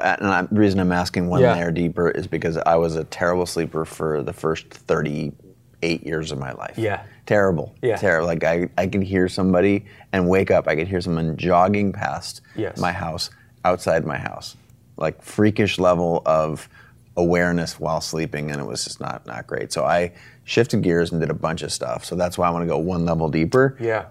[0.01, 1.55] and I, the reason I'm asking one Yeah.
[1.55, 6.39] layer deeper is because I was a terrible sleeper for the first 38 years of
[6.39, 6.74] my life.
[6.78, 7.02] Yeah.
[7.27, 7.74] Terrible.
[7.82, 7.97] Yeah.
[7.97, 8.27] Terrible.
[8.27, 10.69] Like I, I could hear somebody and wake up.
[10.69, 12.78] I could hear someone jogging past Yes.
[12.78, 13.31] my house,
[13.64, 14.56] outside my house.
[14.97, 16.69] Like freakish level of
[17.16, 19.73] awareness while sleeping, and it was just not not great.
[19.73, 20.12] So I
[20.44, 22.05] shifted gears and did a bunch of stuff.
[22.05, 23.77] So that's why I want to go one level deeper.
[23.81, 24.06] Yeah.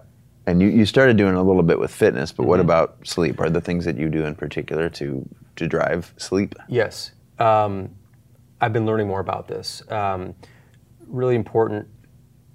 [0.46, 2.68] And you, you started doing a little bit with fitness, but what Mm-hmm.
[2.68, 3.40] about sleep?
[3.40, 6.54] Are the things that you do in particular to to drive sleep?
[6.68, 7.12] Yes.
[7.38, 7.90] Um,
[8.60, 9.82] I've been learning more about this.
[9.90, 10.34] Um,
[11.06, 11.88] really important.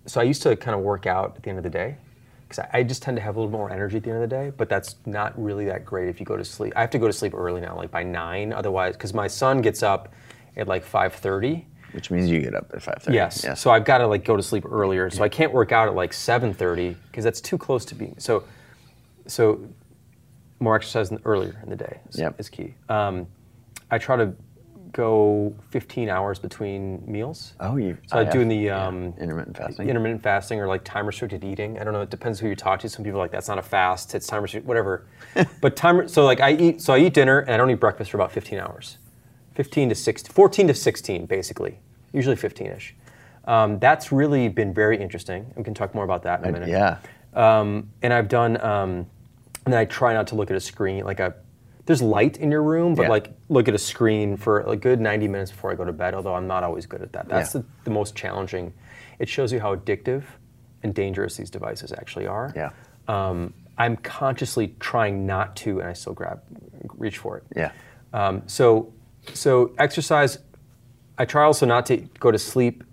[0.06, 1.98] So I used to kind of work out at the end of the day.
[2.44, 4.30] because I, I just tend to have a little more energy at the end of
[4.30, 4.52] the day.
[4.56, 6.74] But that's not really that great if you go to sleep.
[6.76, 8.54] I have to go to sleep early now, like by nine.
[8.54, 10.14] Otherwise, because my son gets up
[10.56, 11.68] at like five thirty.
[11.94, 13.14] Which means you get up at 5:30.
[13.14, 13.44] Yes.
[13.44, 13.60] Yes.
[13.62, 15.10] So I've got to like go to sleep earlier.
[15.10, 18.16] So I can't work out at like 7:30 because that's too close to being.
[18.18, 18.44] So,
[19.26, 19.62] so
[20.60, 22.40] more exercise in, earlier in the day is, Yep.
[22.40, 22.74] is key.
[22.90, 23.28] Um,
[23.92, 24.34] I try to
[24.94, 27.54] go 15 hours between meals.
[27.60, 27.98] Oh, you.
[28.08, 29.90] So I, have- do in the yeah, um, intermittent fasting.
[29.90, 31.78] intermittent fasting or like time restricted eating.
[31.80, 32.02] I don't know.
[32.02, 32.90] It depends who you talk to.
[32.90, 34.16] Some people are like that's not a fast.
[34.16, 34.68] It's time restricted.
[34.68, 35.06] Whatever.
[35.62, 36.08] but time.
[36.08, 36.82] So like I eat.
[36.82, 38.98] So I eat dinner and I don't eat breakfast for about 15 hours.
[39.56, 41.80] 15 to 16, 14 to 16, basically.
[42.14, 42.92] Usually 15ish.
[43.46, 45.52] Um, that's really been very interesting.
[45.56, 46.70] We can talk more about that in a minute.
[46.70, 46.98] yeah.
[47.34, 49.08] Um, and I've done, um,
[49.68, 51.04] and then I try not to look at a screen.
[51.04, 51.36] Like a,
[51.88, 53.10] there's light in your room, but Yeah.
[53.10, 56.14] like look at a screen for a good 90 minutes before I go to bed.
[56.14, 57.28] Although I'm not always good at that.
[57.28, 57.62] That's Yeah.
[57.62, 58.74] the, the most challenging.
[59.20, 60.24] It shows you how addictive
[60.84, 62.54] and dangerous these devices actually are.
[62.56, 62.70] Yeah.
[63.10, 66.42] Um, I'm consciously trying not to, and I still grab,
[66.98, 67.44] reach for it.
[67.56, 67.72] Yeah.
[68.14, 68.94] Um, so,
[69.34, 70.40] so exercise.
[71.18, 72.86] I try also not to go to sleep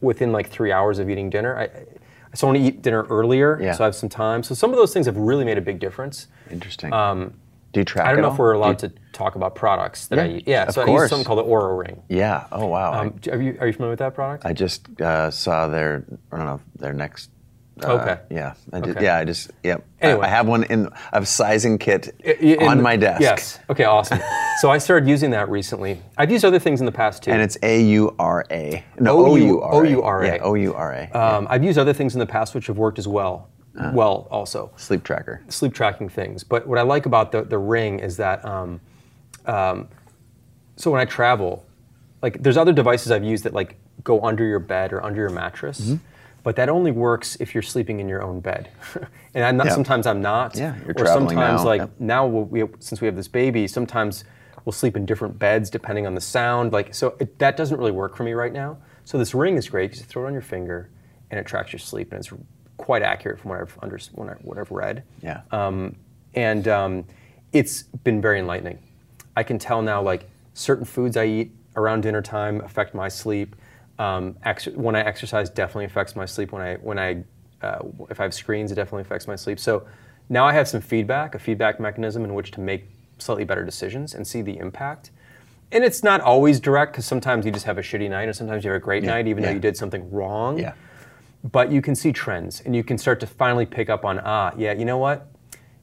[0.00, 1.56] within like three hours of eating dinner.
[1.56, 1.84] I, I
[2.34, 3.72] so I want to eat dinner earlier, Yeah.
[3.72, 4.42] so I have some time.
[4.42, 6.28] So some of those things have really made a big difference.
[6.50, 6.90] Interesting.
[6.90, 8.34] do you track Um, I don't know all?
[8.34, 10.44] if we're allowed you- to talk about products that I Yeah, eat.
[10.46, 11.02] Yeah, of so I course.
[11.02, 12.02] use something called the Oura Ring.
[12.08, 12.44] Yeah.
[12.52, 12.92] Oh wow.
[13.00, 14.46] Um, do- are you are you familiar with that product?
[14.46, 17.30] I just uh, saw their, I don't know, their next.
[17.82, 18.18] Uh, Okay.
[18.30, 18.54] Yeah.
[18.72, 19.04] I did, Okay.
[19.04, 19.18] Yeah.
[19.18, 19.50] I just.
[19.64, 19.84] Yep.
[20.00, 20.26] Anyway.
[20.26, 20.88] I, have one in.
[21.12, 23.20] I a sizing kit I- in- on my desk.
[23.20, 23.58] Yes.
[23.68, 23.84] Okay.
[23.84, 24.20] Awesome.
[24.60, 26.00] so I started using that recently.
[26.16, 27.32] I've used other things in the past too.
[27.32, 28.84] And it's A U R A.
[29.00, 29.76] No, O U- R A.
[29.76, 30.26] O U R A.
[30.36, 30.42] Yeah.
[30.42, 31.18] O U R A.
[31.18, 33.48] um, I've used other things in the past which have worked as well.
[33.76, 33.90] Uh-huh.
[33.92, 34.70] well, also.
[34.76, 35.42] Sleep tracker.
[35.48, 36.44] sleep tracking things.
[36.44, 38.80] But what I like about the, the ring is that, um,
[39.46, 39.88] um,
[40.76, 41.66] so when I travel,
[42.22, 43.74] like there's other devices I've used that like
[44.04, 45.96] go under your bed or under your mattress, Mm-hmm.
[46.44, 48.68] But that only works if you're sleeping in your own bed.
[49.34, 49.72] and I'm not, Yeah.
[49.72, 50.54] sometimes I'm not.
[50.54, 51.90] Yeah, you're or traveling sometimes now, like yep.
[51.98, 54.24] now we, since we have this baby, sometimes
[54.64, 56.72] we'll sleep in different beds depending on the sound.
[56.72, 58.76] Like so, it, that doesn't really work for me right now.
[59.04, 60.90] So this ring is great because you throw it on your finger
[61.30, 62.32] and it tracks your sleep, and it's
[62.76, 63.98] quite accurate from what I've under,
[64.42, 65.02] what I've read.
[65.22, 65.40] Yeah.
[65.50, 65.96] Um,
[66.34, 67.04] and um,
[67.52, 68.78] it's been very enlightening.
[69.34, 73.56] I can tell now, like certain foods I eat around dinner time affect my sleep.
[73.98, 74.36] Um,
[74.74, 76.52] when I exercise, definitely affects my sleep.
[76.52, 77.22] When I when I
[77.62, 79.58] uh, if I have screens, it definitely affects my sleep.
[79.60, 79.86] So
[80.28, 82.84] now I have some feedback, a feedback mechanism in which to make
[83.18, 85.10] slightly better decisions and see the impact.
[85.72, 88.64] And it's not always direct because sometimes you just have a shitty night, or sometimes
[88.64, 89.50] you have a great Yeah, night, even yeah.
[89.50, 90.72] though you did something wrong Yeah.
[91.52, 94.52] but you can see trends and you can start to finally pick up on ah
[94.56, 95.26] yeah you know what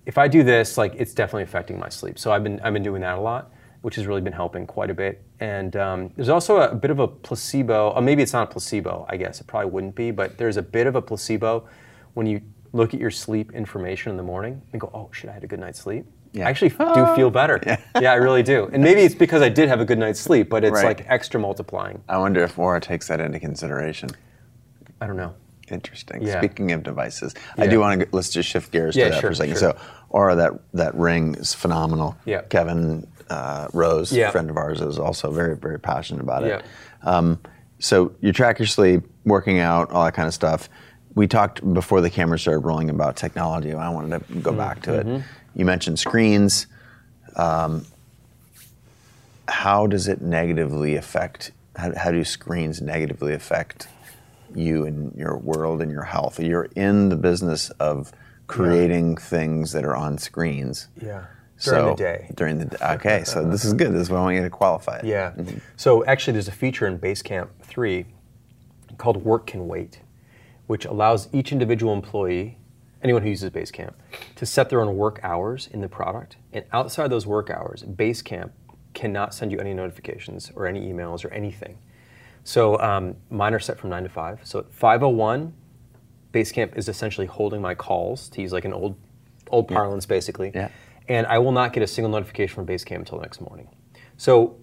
[0.07, 2.81] if i do this like it's definitely affecting my sleep so i've been i've been
[2.83, 3.51] doing that a lot
[3.81, 6.91] which has really been helping quite a bit and um, there's also a, a bit
[6.91, 10.11] of a placebo or maybe it's not a placebo i guess it probably wouldn't be
[10.11, 11.67] but there's a bit of a placebo
[12.13, 12.41] when you
[12.73, 15.47] look at your sleep information in the morning and go oh shit i had a
[15.47, 16.47] good night's sleep Yeah.
[16.47, 17.59] I actually do feel better.
[18.01, 18.13] Yeah.
[18.13, 18.69] I really do.
[18.71, 20.85] And maybe it's because I did have a good night's sleep, but it's Right.
[20.97, 22.01] like extra multiplying.
[22.07, 24.09] I wonder if Oura takes that into consideration.
[25.01, 25.33] I don't know.
[25.69, 26.21] Interesting.
[26.21, 26.39] Yeah.
[26.39, 29.29] Speaking of devices, I do want to let's just shift gears Yeah, to that sure,
[29.29, 29.57] for a second.
[29.59, 29.73] sure.
[29.75, 29.77] So,
[30.13, 32.15] Oura, that that ring is phenomenal.
[32.25, 32.41] Yeah.
[32.49, 34.29] Kevin uh, Rose, Yeah.
[34.29, 36.49] a friend of ours, is also very very passionate about it.
[36.49, 37.09] Yeah.
[37.17, 37.39] Um,
[37.79, 40.69] so you track your sleep, working out, all that kind of stuff.
[41.15, 43.73] We talked before the camera started rolling about technology.
[43.73, 44.41] I wanted to Mm-hmm.
[44.41, 45.05] go back to it.
[45.07, 45.59] Mm-hmm.
[45.59, 46.67] You mentioned screens.
[47.35, 47.85] Um,
[49.47, 51.51] how does it negatively affect?
[51.75, 53.87] How, how do screens negatively affect
[54.55, 56.39] you and your world and your health?
[56.39, 58.11] You're in the business of
[58.47, 60.87] creating things that are on screens.
[61.01, 61.25] Yeah.
[61.61, 62.29] During So- the day.
[62.35, 62.77] During the day.
[62.81, 63.91] Okay, so this is good.
[63.93, 65.05] This is what I want you to qualify it.
[65.05, 65.33] Yeah.
[65.75, 68.05] So actually, there's a feature in Basecamp 3
[68.97, 69.99] called Work Can Wait,
[70.67, 72.57] which allows each individual employee,
[73.03, 73.93] anyone who uses Basecamp,
[74.35, 76.37] to set their own work hours in the product.
[76.51, 78.51] And outside those work hours, Basecamp
[78.93, 81.77] cannot send you any notifications or any emails or anything.
[82.43, 84.39] So um, mine are set from 9 to 5.
[84.43, 85.51] So at 5.01,
[86.33, 88.97] Basecamp is essentially holding my calls, to use like an old,
[89.51, 90.51] old parlance basically.
[90.55, 90.69] Yeah.
[91.11, 93.67] And I will not get a single notification from Basecamp until the next morning.
[94.15, 94.55] So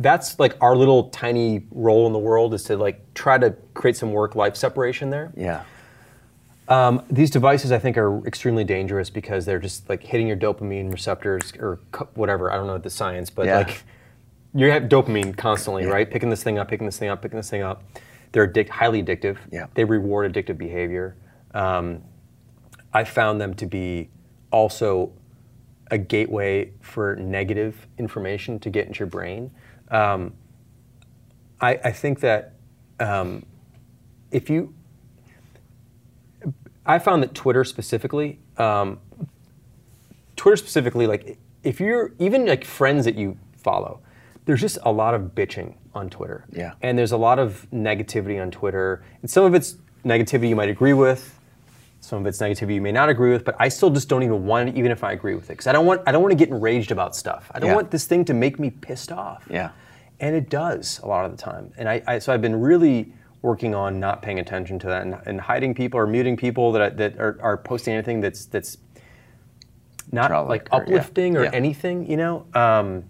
[0.00, 3.96] that's like our little tiny role in the world is to like try to create
[3.96, 5.32] some work life separation there.
[5.36, 5.62] Yeah.
[7.08, 11.52] These devices I think are extremely dangerous because they're just like hitting your dopamine receptors
[11.60, 11.78] or
[12.14, 12.50] whatever.
[12.50, 13.58] I don't know the science, but Yeah.
[13.58, 13.84] like
[14.54, 15.90] you have dopamine constantly, Yeah.
[15.90, 16.10] right?
[16.10, 17.84] Picking this thing up, picking this thing up, picking this thing up.
[18.32, 19.36] They're addic- highly addictive.
[19.52, 19.66] Yeah.
[19.74, 21.14] They reward addictive behavior.
[21.52, 22.02] Um,
[22.92, 24.10] I found them to be
[24.50, 25.12] also
[25.94, 29.50] a gateway for negative information to get into your brain.
[29.92, 30.34] Um,
[31.60, 32.54] I, I think that
[32.98, 33.46] um,
[34.32, 34.74] if you
[36.84, 38.98] I found that Twitter specifically, um,
[40.36, 44.00] Twitter specifically, like if you're even like friends that you follow,
[44.46, 46.44] there's just a lot of bitching on Twitter.
[46.52, 46.72] Yeah.
[46.82, 50.68] And there's a lot of negativity on Twitter, and some of it's negativity you might
[50.68, 51.38] agree with,
[52.04, 54.44] some of it's negativity you may not agree with, but I still just don't even
[54.44, 56.32] want it, even if I agree with it, because I don't want I don't want
[56.32, 57.50] to get enraged about stuff.
[57.54, 57.76] I don't Yeah.
[57.76, 59.46] want this thing to make me pissed off.
[59.50, 59.70] Yeah.
[60.20, 61.72] And it does a lot of the time.
[61.78, 65.16] And I, I so I've been really working on not paying attention to that and,
[65.26, 68.76] and hiding people or muting people that I, that are, are posting anything that's that's
[70.12, 70.96] not like or- yeah.
[70.96, 71.50] uplifting or Yeah.
[71.54, 72.46] anything, you know.
[72.54, 73.04] Um,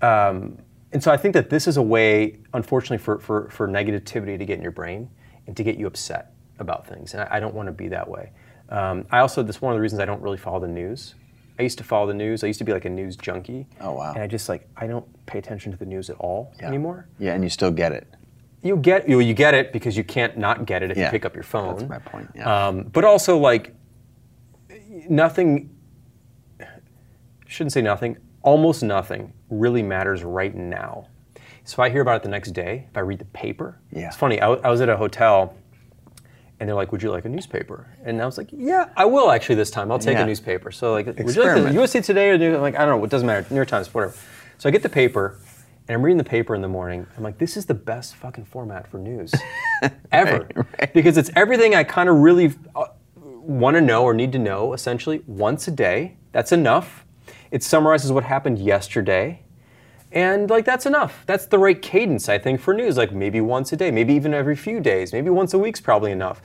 [0.00, 0.58] um,
[0.92, 4.44] and so I think that this is a way, unfortunately, for, for, for negativity to
[4.44, 5.08] get in your brain
[5.46, 6.31] and to get you upset
[6.62, 7.12] about things.
[7.12, 8.32] And I, I don't want to be that way.
[8.70, 11.14] Um, I also, this is one of the reasons I don't really follow the news.
[11.58, 12.42] I used to follow the news.
[12.42, 13.66] I used to be like a news junkie.
[13.80, 14.14] Oh, wow.
[14.14, 16.68] And I just like I don't pay attention to the news at all Yeah.
[16.68, 17.06] anymore.
[17.18, 18.08] Yeah, and you still get it.
[18.62, 21.10] You get you, you get it because you can't not get it if Yeah, you
[21.10, 21.76] pick up your phone.
[21.76, 22.68] that's my point, yeah.
[22.68, 23.74] Um, but also like
[25.10, 25.68] nothing.
[27.46, 28.16] Shouldn't say nothing.
[28.42, 31.08] Almost nothing really matters right now.
[31.64, 34.06] So if I hear about it the next day, if I read the paper, Yeah.
[34.08, 34.38] it's funny.
[34.40, 35.54] I, w- I was at a hotel,
[36.62, 39.32] and they're like, "Would you like a newspaper?" And I was like, "Yeah, I will
[39.32, 39.90] actually this time.
[39.90, 40.22] I'll take Yeah.
[40.22, 43.00] a newspaper." So like, would you like the USA Today or the, like I don't
[43.00, 43.04] know.
[43.04, 43.44] It doesn't matter.
[43.50, 44.14] New York Times, whatever.
[44.58, 45.38] So I get the paper,
[45.88, 47.04] and I'm reading the paper in the morning.
[47.16, 49.34] I'm like, this is the best fucking format for news
[50.12, 50.46] ever
[50.94, 52.84] because it's everything I kind of really uh,
[53.16, 56.16] want to know or need to know essentially once a day.
[56.30, 57.04] That's enough.
[57.50, 59.41] It summarizes what happened yesterday.
[60.12, 61.24] And like that's enough.
[61.26, 62.96] That's the right cadence, I think, for news.
[62.96, 66.12] Like maybe once a day, maybe even every few days, maybe once a week's probably
[66.12, 66.42] enough.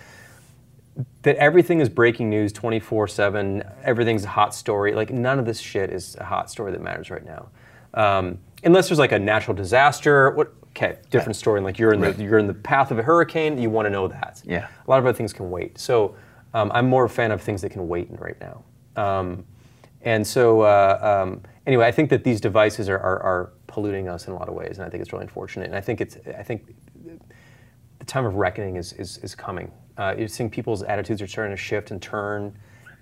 [1.22, 3.70] That everything is breaking news 24/7.
[3.84, 4.96] Everything's a hot story.
[4.96, 7.50] Like none of this shit is a hot story that matters right now,
[7.94, 10.32] um, unless there's like a natural disaster.
[10.32, 10.54] What?
[10.70, 11.58] Okay, different story.
[11.58, 13.58] And like you're in the you're in the path of a hurricane.
[13.58, 14.42] You want to know that.
[14.46, 14.68] Yeah.
[14.68, 15.78] A lot of other things can wait.
[15.78, 16.16] So
[16.54, 18.64] um, I'm more a fan of things that can wait right now.
[18.96, 19.46] Um,
[20.02, 24.26] and so, uh, um, anyway, I think that these devices are, are, are polluting us
[24.26, 25.68] in a lot of ways, and I think it's really unfortunate.
[25.68, 26.74] And I think it's, I think
[28.00, 29.72] the time of reckoning is, is, is coming.
[30.00, 32.58] Uh, you're seeing people's attitudes are starting to shift and turn,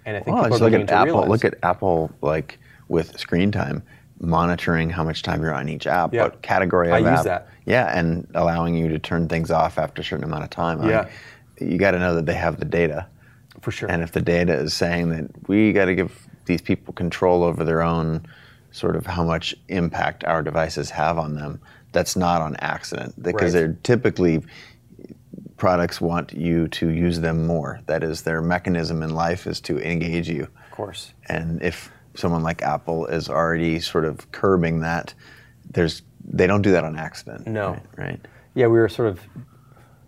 [0.06, 1.06] and I think Well, people are look at Apple.
[1.14, 1.30] realize.
[1.30, 3.84] Look at Apple, like with screen time,
[4.20, 6.24] monitoring how much time you're on each app, Yeah.
[6.24, 7.24] what category I of use app.
[7.24, 7.48] that.
[7.66, 10.82] Yeah, and allowing you to turn things off after a certain amount of time.
[10.82, 11.08] I- Yeah.
[11.62, 13.08] you got to know that they have the data.
[13.62, 13.90] For sure.
[13.90, 17.64] And if the data is saying that we got to give these people control over
[17.64, 18.26] their own
[18.76, 21.62] sort of how much impact our devices have on them,
[21.94, 23.62] that's not on accident because Right.
[23.62, 24.44] they're typically
[25.56, 27.80] products want you to use them more.
[27.86, 30.44] That is their mechanism in life is to engage you.
[30.44, 31.14] of course.
[31.30, 35.14] And if someone like Apple is already sort of curbing that,
[35.72, 37.48] there's they don't do that on accident.
[37.48, 37.70] No.
[37.70, 37.82] Right.
[37.98, 38.20] right?
[38.56, 39.22] Yeah, we were sort of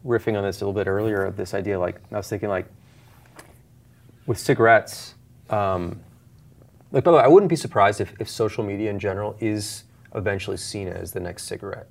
[0.06, 1.32] riffing on this a little bit earlier.
[1.32, 2.66] This idea, like I was thinking, like
[4.26, 5.16] with cigarettes.
[5.50, 6.02] Um,
[6.92, 9.84] like by the way, I wouldn't be surprised if, if social media in general is
[10.16, 11.88] eventually seen as the next cigarette.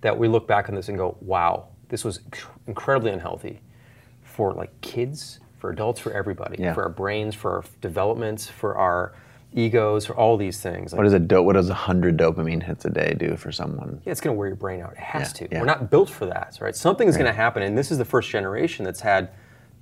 [0.00, 3.60] That we look back on this and go, "Wow, this was inc- incredibly unhealthy
[4.22, 6.72] for like kids, for adults, for everybody, Yeah.
[6.72, 9.12] for our brains, for our developments, for our
[9.52, 12.62] egos, for all these things." Like, What does a do- what does a hundred dopamine
[12.62, 14.00] hits a day do for someone?
[14.06, 14.92] yeah, it's going to wear your brain out.
[14.92, 15.54] It has Yeah, to.
[15.54, 15.60] yeah.
[15.60, 16.74] We're not built for that, right?
[16.74, 19.28] Something Something's going to happen, and this is the first generation that's had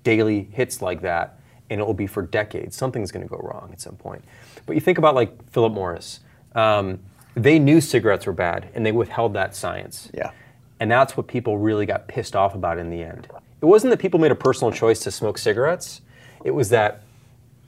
[0.02, 1.38] daily hits like that,
[1.70, 2.74] and it will be for decades.
[2.76, 4.24] Something's going to go wrong at some point.
[4.68, 6.20] But you think about like Philip Morris.
[6.54, 7.00] Um,
[7.34, 10.10] they knew cigarettes were bad, and they withheld that science.
[10.12, 10.30] Yeah.
[10.78, 13.28] And that's what people really got pissed off about in the end.
[13.60, 16.02] It wasn't that people made a personal choice to smoke cigarettes.
[16.44, 17.02] It was that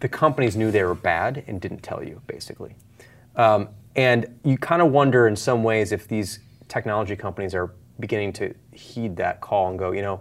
[0.01, 2.77] the companies knew they were bad and didn't tell you, basically.
[3.35, 8.35] Um, and you kind of wonder in some ways if these technology companies are beginning
[8.35, 10.21] to heed that call and go, you know,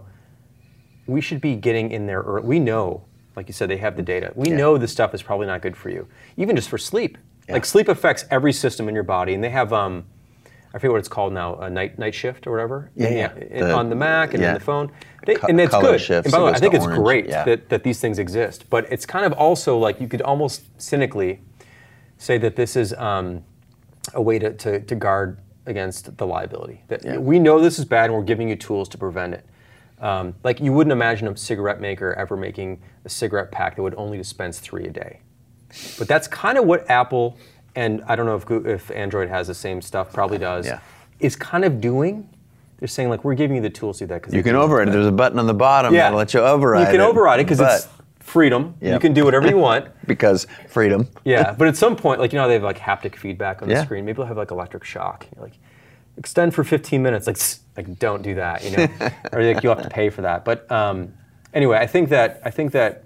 [1.06, 2.46] we should be getting in there early.
[2.46, 3.04] We know,
[3.36, 4.32] like you said, they have the data.
[4.34, 4.56] We Yeah.
[4.56, 7.16] know this stuff is probably not good for you, even just for sleep.
[7.48, 7.54] Yeah.
[7.54, 10.04] Like sleep affects every system in your body, and they have, um,
[10.72, 12.90] I forget what it's called now, a night night shift or whatever.
[12.94, 13.58] Yeah, And yeah.
[13.66, 14.48] The- on the Mac and yeah.
[14.48, 14.92] on the phone.
[15.26, 16.00] They, Co- and it's good.
[16.00, 17.44] shifts, and by the way, I think it's orange, great yeah.
[17.44, 18.70] that, that these things exist.
[18.70, 21.40] But it's kind of also like you could almost cynically
[22.18, 23.42] say that this is um,
[24.14, 26.82] a way to, to, to guard against the liability.
[26.88, 27.18] That Yeah.
[27.18, 29.44] we know this is bad and we're giving you tools to prevent it.
[30.00, 33.94] Um, like you wouldn't imagine a cigarette maker ever making a cigarette pack that would
[33.96, 35.20] only dispense three a day.
[35.98, 37.36] But that's kind of what Apple
[37.76, 40.66] and I don't know if Goo- if Android has the same stuff, probably does.
[40.66, 40.80] Yeah.
[41.20, 42.28] Is kind of doing.
[42.78, 44.88] They're saying like we're giving you the tools to do that because You can override
[44.88, 44.92] it.
[44.92, 47.04] There's a button on the bottom that'll let you override You can it.
[47.08, 47.86] override it because it's
[48.20, 48.74] freedom.
[48.80, 48.94] Yeah.
[48.94, 49.86] You can do whatever you want.
[50.06, 51.06] because freedom.
[51.24, 53.82] Yeah, but at some point, like you know, they have like haptic feedback on the
[53.82, 54.04] screen.
[54.06, 55.26] Maybe they'll have like electric shock.
[55.36, 55.54] You're like,
[56.20, 57.26] extend for 15 minutes.
[57.26, 57.38] Like,
[57.76, 58.62] like don't do that.
[58.64, 58.88] You know,
[59.32, 60.44] or like you have to pay for that.
[60.44, 61.14] But um,
[61.52, 63.04] anyway, I think that I think that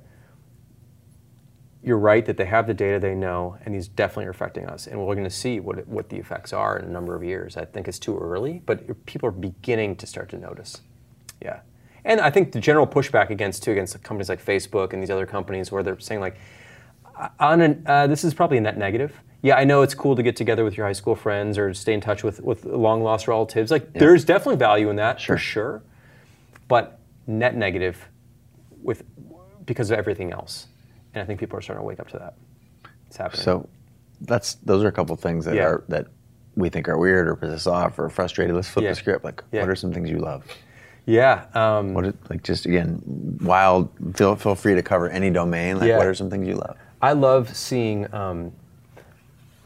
[1.82, 4.86] you're right that they have the data they know, and these definitely are affecting us.
[4.86, 7.58] And we're going to see what, what the effects are in a number of years.
[7.58, 10.80] I think it's too early, but people are beginning to start to notice.
[11.42, 11.60] Yeah.
[12.06, 15.26] And I think the general pushback against too against companies like Facebook and these other
[15.26, 16.38] companies where they're saying like,
[17.38, 19.20] on an, uh, this is probably a net negative.
[19.44, 21.92] Yeah, I know it's cool to get together with your high school friends or stay
[21.92, 23.70] in touch with with long lost relatives.
[23.70, 25.82] Like there's definitely value in that for sure,
[26.66, 28.08] but net negative
[28.82, 29.02] with
[29.66, 30.68] because of everything else.
[31.12, 32.34] And I think people are starting to wake up to that.
[33.06, 33.42] It's happening.
[33.42, 33.68] So
[34.22, 35.64] that's those are a couple things that Yeah.
[35.66, 36.06] are that
[36.56, 38.54] we think are weird or piss us off or frustrated.
[38.56, 38.90] Let's flip Yeah.
[38.92, 39.24] the script.
[39.26, 39.60] Like, Yeah.
[39.60, 40.46] what are some things you love?
[41.04, 43.02] yeah, um, What is, like just again,
[43.42, 43.90] wild.
[44.14, 45.78] Feel feel free to cover any domain.
[45.80, 45.98] Like, Yeah.
[45.98, 46.78] what are some things you love?
[47.02, 48.12] I love seeing.
[48.14, 48.52] Um,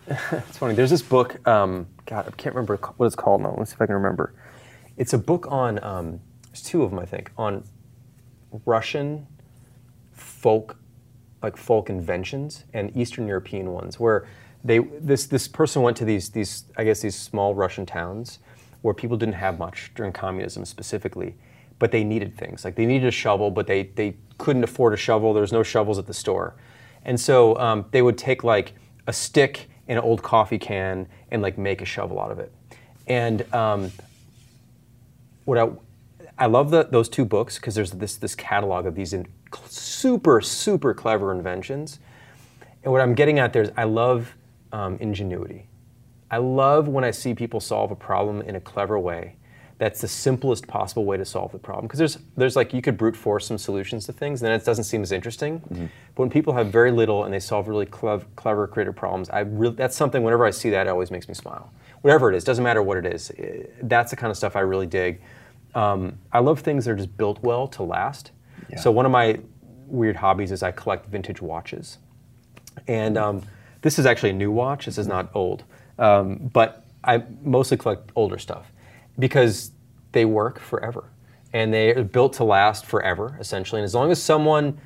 [0.32, 0.74] it's funny.
[0.74, 1.46] There's this book.
[1.46, 3.54] Um, God, I can't remember what it's called now.
[3.58, 4.32] Let's see if I can remember.
[4.96, 5.82] It's a book on.
[5.84, 7.62] Um, there's two of them, I think, on
[8.64, 9.26] Russian
[10.12, 10.78] folk,
[11.42, 14.26] like folk inventions and Eastern European ones, where
[14.64, 18.38] they this this person went to these these I guess these small Russian towns
[18.80, 21.36] where people didn't have much during communism specifically,
[21.78, 24.96] but they needed things like they needed a shovel, but they they couldn't afford a
[24.96, 25.34] shovel.
[25.34, 26.56] There was no shovels at the store,
[27.04, 28.72] and so um, they would take like
[29.06, 32.52] a stick and an old coffee can and like make a shovel out of it,
[33.06, 33.90] and um,
[35.44, 35.68] what I
[36.38, 39.26] I love the, those two books because there's this this catalog of these in,
[39.66, 41.98] super super clever inventions,
[42.84, 44.34] and what I'm getting at there is I love
[44.72, 45.66] um, ingenuity.
[46.30, 49.36] I love when I see people solve a problem in a clever way.
[49.78, 52.96] That's the simplest possible way to solve the problem because there's there's like you could
[52.98, 55.58] brute force some solutions to things, and then it doesn't seem as interesting.
[55.68, 59.40] But when people have very little and they solve really clev- clever, creative problems, I
[59.40, 60.24] really that's something.
[60.24, 61.72] Whenever I see that, it always makes me smile.
[62.00, 63.30] Whatever it is, doesn't matter what it is.
[63.38, 65.20] eh, That's the kind of stuff I really dig.
[65.76, 68.32] Um, I love things that are just built well to last.
[68.78, 69.38] So one of my
[69.86, 71.98] weird hobbies is I collect vintage watches.
[72.88, 73.42] And um,
[73.82, 74.86] this is actually a new watch.
[74.86, 75.64] This is not old.
[75.98, 78.72] Um, but I mostly collect older stuff
[79.18, 79.72] because
[80.12, 81.10] they work forever.
[81.52, 83.80] And they are built to last forever, essentially.
[83.80, 84.78] And as long as someone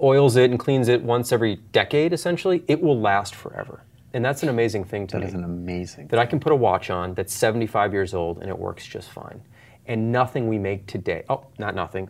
[0.00, 3.82] oils it and cleans it once every decade, essentially, it will last forever.
[4.12, 6.06] And that's an amazing thing to That me is an amazing.
[6.08, 9.10] that I can put a watch on that's 75 years old and it works just
[9.10, 9.42] fine.
[9.86, 12.08] And nothing we make today, oh, not nothing.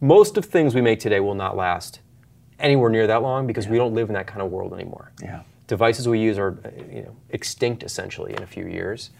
[0.00, 2.00] Most of things we make today will not last
[2.60, 5.12] anywhere near that long because we don't live in that kind of world anymore.
[5.20, 5.42] Yeah.
[5.66, 9.10] Devices we use are uh, you know, extinct essentially in a few years.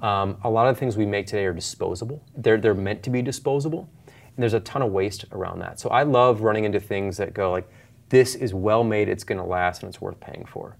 [0.00, 2.22] Um, a lot of the things we make today are disposable.
[2.36, 3.90] They're, they're meant to be disposable.
[4.06, 5.80] And there's a ton of waste around that.
[5.80, 7.68] So I love running into things that go like,
[8.08, 10.76] this is well made, it's going to last, and it's worth paying for.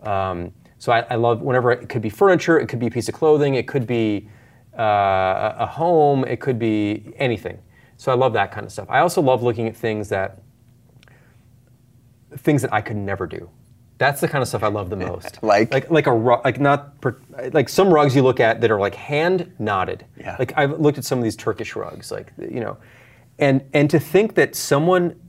[0.00, 3.08] Um, so I, I love whenever it could be furniture, it could be a piece
[3.08, 4.28] of clothing, it could be
[4.78, 7.58] uh, a a home, it could be anything.
[7.98, 8.86] So I love that kind of stuff.
[8.88, 10.40] I also love looking at things that
[12.38, 13.50] things that I could never do.
[14.00, 15.38] That's the kind of stuff I love the most.
[15.42, 15.74] Like?
[15.74, 17.18] like like a rug, like not per,
[17.52, 20.06] like some rugs you look at that are like hand knotted.
[20.16, 20.36] Yeah.
[20.38, 22.78] Like I've looked at some of these Turkish rugs, like you know,
[23.38, 25.20] and and to think that someone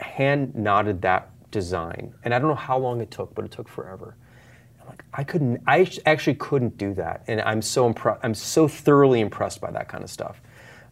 [0.00, 3.68] hand knotted that design, and I don't know how long it took, but it took
[3.68, 4.16] forever.
[4.80, 8.18] I'm like, I couldn't, I actually couldn't do that, and I'm so impressed.
[8.24, 10.40] I'm so thoroughly impressed by that kind of stuff.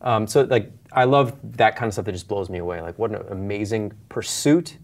[0.01, 2.81] Um, so like, I love that kind of stuff that just blows me away.
[2.81, 4.79] Like, what an amazing pursuit,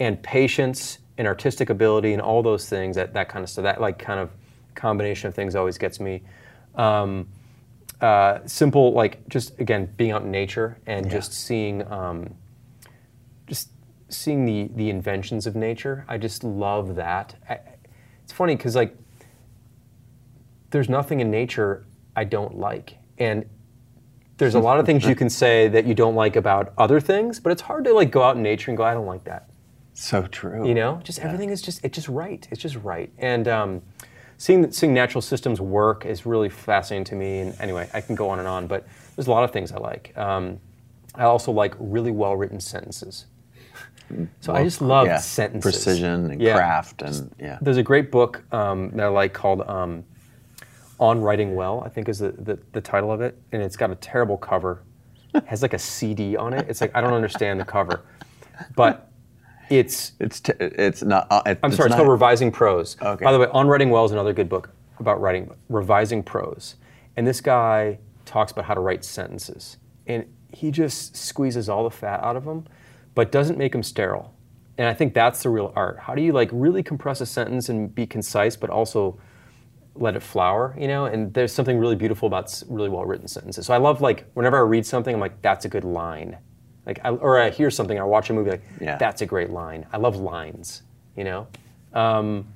[0.00, 2.96] and patience, and artistic ability, and all those things.
[2.96, 3.62] That that kind of stuff.
[3.62, 4.30] That like kind of
[4.74, 6.22] combination of things always gets me.
[6.74, 7.28] Um,
[8.00, 11.90] uh, simple, like just again being out in nature and just seeing.
[11.90, 12.34] Um,
[13.46, 13.68] just
[14.08, 16.04] seeing the the inventions of nature.
[16.08, 17.36] I just love that.
[17.48, 17.60] I,
[18.24, 18.96] it's funny because like
[20.70, 21.86] there's nothing in nature
[22.16, 23.48] I don't like, and
[24.38, 27.38] there's a lot of things you can say that you don't like about other things,
[27.38, 29.48] but it's hard to like go out in nature and go, I don't like that.
[29.94, 30.66] So true.
[30.66, 32.46] You know, just everything is just it's just right.
[32.50, 33.12] It's just right.
[33.18, 33.82] And um,
[34.38, 37.40] seeing seeing natural systems work is really fascinating to me.
[37.40, 38.86] And anyway, I can go on and on, but
[39.16, 40.16] there's a lot of things I like.
[40.16, 40.58] Um,
[41.14, 43.26] I also like really well written sentences.
[44.40, 46.54] So I just love yeah, sentences, precision and Yeah.
[46.54, 47.58] craft and yeah.
[47.62, 50.04] There's a great book um, that I like called um,
[50.98, 53.90] "On Writing Well." I think is the, the the title of it, and it's got
[53.90, 54.82] a terrible cover.
[55.34, 56.66] It has like a CD on it.
[56.68, 58.02] It's like I don't understand the cover,
[58.76, 59.11] but
[59.78, 61.26] it's It's t- it's not.
[61.30, 62.96] Uh, it, I'm sorry, it's not, called Revising Prose.
[63.00, 63.24] Okay.
[63.24, 66.76] By the way, On Writing Well is another good book about writing, revising prose.
[67.16, 69.76] And this guy talks about how to write sentences.
[70.06, 72.66] And he just squeezes all the fat out of them,
[73.14, 74.34] but doesn't make them sterile.
[74.78, 75.98] And I think that's the real art.
[75.98, 79.18] How do you like really compress a sentence and be concise, but also
[79.94, 81.04] let it flower, you know?
[81.04, 83.66] And there's something really beautiful about really well written sentences.
[83.66, 86.38] So I love like whenever I read something, I'm like, that's a good line.
[86.86, 88.96] Like, I, or I hear something, I watch a movie, like, Yeah.
[88.96, 89.86] that's a great line.
[89.92, 90.82] I love lines,
[91.16, 91.46] you know?
[91.92, 92.46] Um,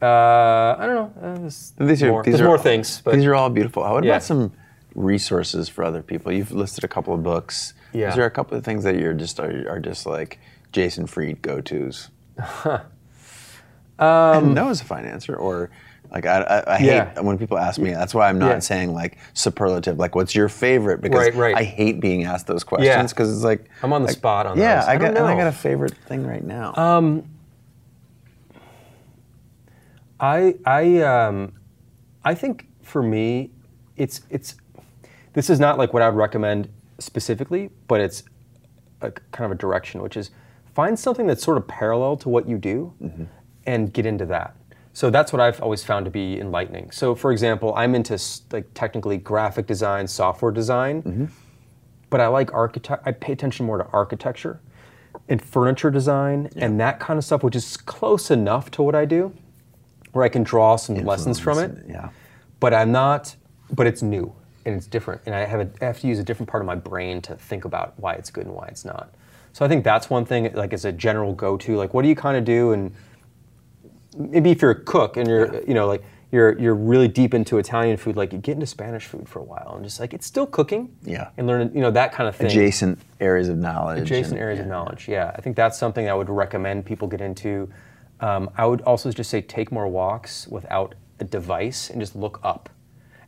[0.00, 1.12] uh, I don't know.
[1.28, 3.82] Uh, there's These are more, these are more things, but these are all beautiful.
[3.82, 4.12] What Yeah.
[4.12, 4.52] about some
[4.94, 6.32] resources for other people?
[6.32, 7.74] You've listed a couple of books.
[7.92, 8.08] Yeah.
[8.10, 10.38] Is there a couple of things that you're just are, are just like
[10.72, 12.10] Jason Fried go tos?
[13.98, 15.70] um, no is a fine answer, or
[16.10, 17.20] like I, I, I hate Yeah.
[17.20, 17.90] when people ask me.
[17.90, 18.58] That's why I'm not Yeah.
[18.60, 19.98] saying like superlative.
[19.98, 21.00] Like, what's your favorite?
[21.00, 21.56] Because Right, right.
[21.56, 24.58] I hate being asked those questions because it's like I'm on the like, spot on
[24.58, 24.84] Yeah, those.
[24.88, 26.72] I, I got I got a favorite thing right now.
[30.20, 31.52] I I um,
[32.24, 33.50] I think for me,
[33.96, 34.56] it's it's
[35.34, 36.68] this is not like what I would recommend
[36.98, 38.24] specifically, but it's
[39.00, 40.30] a kind of a direction, which is
[40.74, 42.92] find something that's sort of parallel to what you do,
[43.66, 44.54] and get into that.
[44.98, 46.90] So that's what I've always found to be enlightening.
[46.90, 48.20] So, for example, I'm into
[48.50, 51.24] like technically graphic design, software design, mm-hmm.
[52.10, 53.04] but I like architect.
[53.06, 54.58] I pay attention more to architecture
[55.28, 59.04] and furniture design and that kind of stuff, which is close enough to what I
[59.04, 59.32] do,
[60.14, 61.70] where I can draw some lessons from it.
[61.70, 62.08] Influence, Yeah.
[62.58, 63.36] But I'm not.
[63.70, 64.34] But it's new
[64.66, 66.66] and it's different, and I have, a, I have to use a different part of
[66.66, 69.14] my brain to think about why it's good and why it's not.
[69.52, 70.52] So I think that's one thing.
[70.54, 72.92] Like as a general go-to, like what do you kind of do and
[74.18, 77.58] maybe if you're a cook and you're you know like you're you're really deep into
[77.58, 80.26] Italian food, like you get into Spanish food for a while and just like it's
[80.26, 80.94] still cooking.
[81.02, 81.30] Yeah.
[81.36, 82.48] And learning, you know that kind of thing.
[82.48, 84.02] Adjacent areas of knowledge.
[84.02, 84.64] Adjacent and- areas yeah.
[84.64, 85.08] of knowledge.
[85.08, 87.70] Yeah, I think that's something I would recommend people get into.
[88.20, 92.40] Um, I would also just say take more walks without a device and just look
[92.42, 92.68] up.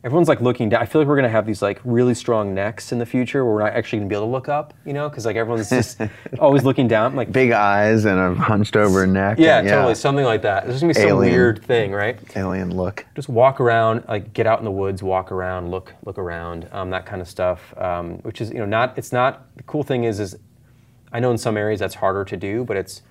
[0.03, 0.81] Everyone's like looking down.
[0.81, 3.53] I feel like we're gonna have these like really strong necks in the future where
[3.53, 4.73] we're not actually gonna be able to look up.
[4.83, 6.01] You know, because like everyone's just
[6.39, 7.15] always looking down.
[7.15, 9.37] Like Big eyes and a hunched over neck.
[9.37, 10.65] yeah, and- totally, something like that.
[10.65, 12.17] There's gonna be some weird thing, right?
[12.35, 13.05] Alien look.
[13.15, 16.89] just walk around, like get out in the woods, walk around, look look around, um,
[16.89, 17.77] that kind of stuff.
[17.77, 20.35] Um, which is you know not it's not the cool thing is is
[21.13, 23.03] I know in some areas that's harder to do, but it's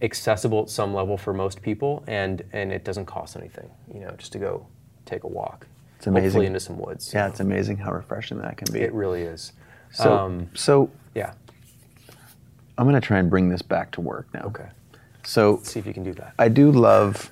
[0.00, 3.70] accessible at some level for most people, and and it doesn't cost anything.
[3.94, 4.66] You know, just to go
[5.04, 5.68] take a walk.
[6.02, 6.24] It's amazing.
[6.30, 7.14] Hopefully into some woods.
[7.14, 8.80] Yeah, it's amazing how refreshing that can be.
[8.80, 9.52] it really is.
[9.92, 11.34] so, um, so yeah.
[12.76, 14.40] I'm going to try and bring this back to work now.
[14.46, 14.66] Okay.
[15.22, 16.34] So Let's See if you can do that.
[16.40, 17.30] I do love,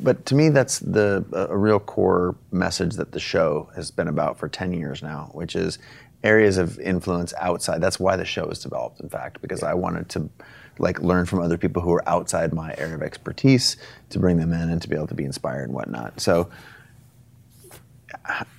[0.00, 4.38] but to me, that's the a real core message that the show has been about
[4.38, 5.80] for 10 years now, which is
[6.22, 7.80] areas of influence outside.
[7.80, 10.30] That's why the show was developed, in fact, because I wanted to
[10.78, 13.76] like learn from other people who are outside my area of expertise
[14.10, 16.20] to bring them in and to be able to be inspired and whatnot.
[16.20, 16.48] So,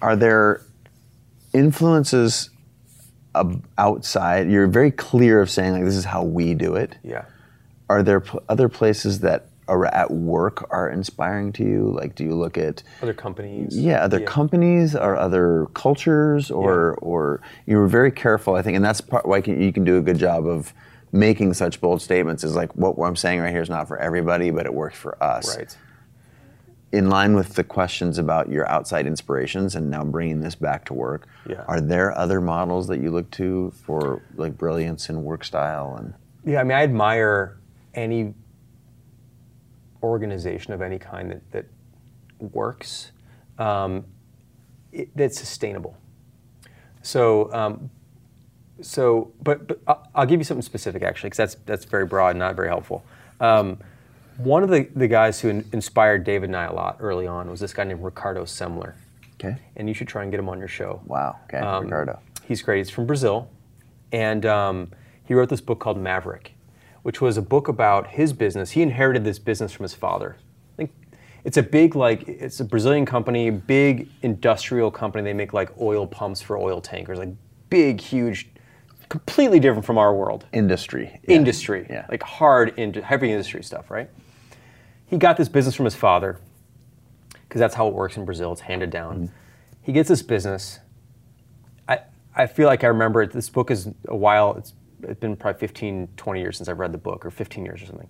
[0.02, 0.62] are there
[1.54, 2.50] influences
[3.36, 4.50] ab- outside?
[4.50, 7.26] You're very clear of saying like this is how we do it yeah.
[7.90, 11.92] are there pl- other places that are at work are inspiring to you?
[11.92, 13.78] Like, do you look at Other companies.
[13.78, 18.86] yeah other companies or other cultures or or you were very careful, I think, and
[18.86, 20.74] that's part why can, you can do a good job of
[21.12, 22.44] making such bold statements.
[22.44, 24.98] Is like what, what I'm saying right here is not for everybody, but it works
[24.98, 25.58] for us.
[25.58, 25.78] Right.
[26.94, 30.94] In line with the questions about your outside inspirations, and now bringing this back to
[30.94, 31.64] work, Yeah.
[31.68, 36.14] are there other models that you look to for like brilliance in work style and
[36.46, 37.58] Yeah, I mean, I admire
[37.94, 38.34] any
[40.02, 41.66] organization of any kind that, that
[42.54, 43.12] works,
[43.58, 44.06] um,
[44.94, 45.98] it, that's sustainable.
[47.02, 47.90] So, um,
[48.80, 52.30] so, but, but I'll, I'll give you something specific actually, because that's that's very broad
[52.30, 53.04] and not very helpful.
[53.42, 53.80] Um,
[54.38, 57.50] one of the, the guys who in, inspired David and I a lot early on
[57.50, 58.94] was this guy named Ricardo Semler,
[59.36, 59.58] okay?
[59.76, 61.02] and you should try and get him on your show.
[61.06, 61.38] Wow.
[61.46, 62.20] Okay, Um, Ricardo.
[62.48, 62.78] He's great.
[62.78, 63.50] He's from Brazil,
[64.12, 64.92] and um,
[65.26, 66.54] he wrote this book called Maverick,
[67.04, 68.72] which was a book about his business.
[68.72, 70.38] He inherited this business from his father.
[70.74, 70.92] I think
[71.44, 75.24] it's a big like it's a Brazilian company, big industrial company.
[75.24, 77.30] They make like oil pumps for oil tankers, like
[77.70, 78.48] big, huge,
[79.10, 81.20] completely different from our world Industry.
[81.28, 81.36] yeah.
[81.36, 82.06] industry, Yeah.
[82.10, 84.10] like hard, in, heavy industry stuff, right?
[85.08, 86.40] He got this business from his father
[87.48, 88.52] because that's how it works in Brazil.
[88.52, 89.16] It's handed down.
[89.16, 89.34] Mm-hmm.
[89.82, 90.80] He gets this business.
[91.88, 92.02] I,
[92.36, 93.32] I feel like I remember it.
[93.32, 94.56] This book is a while.
[94.58, 94.74] It's,
[95.04, 97.86] it's been probably 15, 20 years since I've read the book, or 15 years or
[97.86, 98.10] something.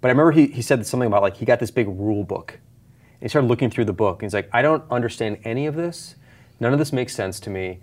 [0.00, 2.52] But I remember he, he said something about like he got this big rule book.
[2.54, 4.22] And he started looking through the book.
[4.22, 6.16] And he's like, I don't understand any of this.
[6.60, 7.80] None of this makes sense to me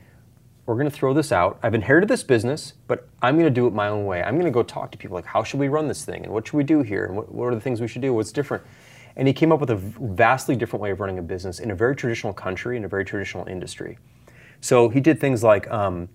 [0.65, 1.59] we're going to throw this out.
[1.61, 4.23] I've inherited this business, but I'm going to do it my own way.
[4.23, 6.23] I'm going to go talk to people like, how should we run this thing?
[6.23, 7.05] And what should we do here?
[7.05, 8.13] And what, what are the things we should do?
[8.13, 8.63] What's different?
[9.15, 11.75] And he came up with a vastly different way of running a business in a
[11.75, 13.97] very traditional country, in a very traditional industry.
[14.59, 16.09] So he did things like, um,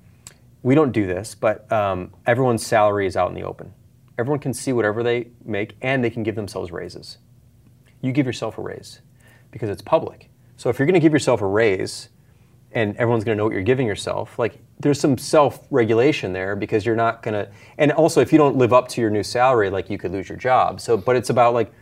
[0.63, 3.73] we don't do this, but um, everyone's salary is out in the open.
[4.19, 7.19] Everyone can see whatever they make, and they can give themselves raises.
[8.03, 9.01] You give yourself a raise
[9.51, 10.29] because it's public.
[10.57, 12.11] So if you're going to give yourself a raise,
[12.73, 14.39] and everyone's going to know what you're giving yourself.
[14.39, 17.51] Like there's some self-regulation there because you're not going to.
[17.79, 20.29] And also, if you don't live up to your new salary, like you could lose
[20.29, 20.81] your job.
[20.81, 21.73] So, but it's about like,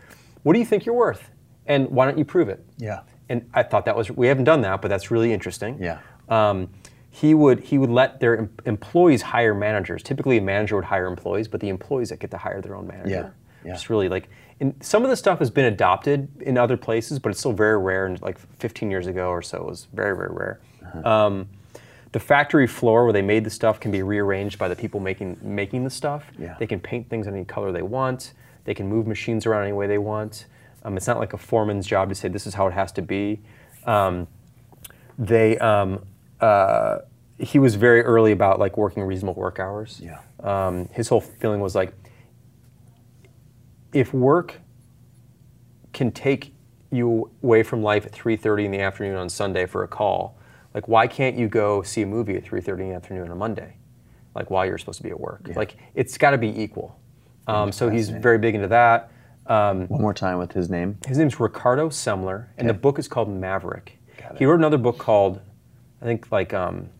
[0.42, 1.30] what do you think you're worth,
[1.66, 2.64] and why don't you prove it?
[2.78, 3.00] Yeah.
[3.28, 5.82] And I thought that was we haven't done that, but that's really interesting.
[5.82, 5.98] Yeah.
[6.28, 6.70] Um,
[7.10, 10.02] he would he would let their em- employees hire managers.
[10.02, 12.86] Typically, a manager would hire employees, but the employees that get to hire their own
[12.86, 13.10] manager.
[13.10, 13.30] Yeah,
[13.64, 13.74] yeah.
[13.74, 14.28] It's really like,
[14.60, 17.78] and some of the stuff has been adopted in other places, but it's still very
[17.78, 18.06] rare.
[18.06, 20.60] And like 15 years ago or so, it was very very rare.
[20.94, 21.26] Uh-huh.
[21.26, 21.48] Um,
[22.12, 25.38] the factory floor where they made the stuff can be rearranged by the people making
[25.42, 26.30] making the stuff.
[26.38, 26.56] Yeah.
[26.58, 28.32] They can paint things any color they want.
[28.64, 30.46] They can move machines around any way they want.
[30.84, 33.02] Um, it's not like a foreman's job to say this is how it has to
[33.02, 33.40] be.
[33.84, 34.26] Um,
[35.18, 36.04] they um,
[36.40, 36.98] uh,
[37.38, 40.00] he was very early about like working reasonable work hours.
[40.02, 40.20] Yeah.
[40.40, 41.92] Um, his whole feeling was like,
[43.92, 44.60] if work
[45.92, 46.54] can take
[46.90, 50.37] you away from life at 3:30 in the afternoon on Sunday for a call,
[50.78, 53.34] like why can't you go see a movie at 3:30 in the afternoon on a
[53.34, 53.74] Monday,
[54.36, 55.50] like while you're supposed to be at work?
[55.56, 56.96] Like it's got to be equal.
[57.48, 59.10] Um, so he's very big into that.
[59.48, 60.98] Um, One more time with his name.
[61.04, 63.98] his name's Ricardo Semler, and the book is called Maverick.
[64.36, 65.40] He wrote another book called,
[66.00, 66.90] I think like um,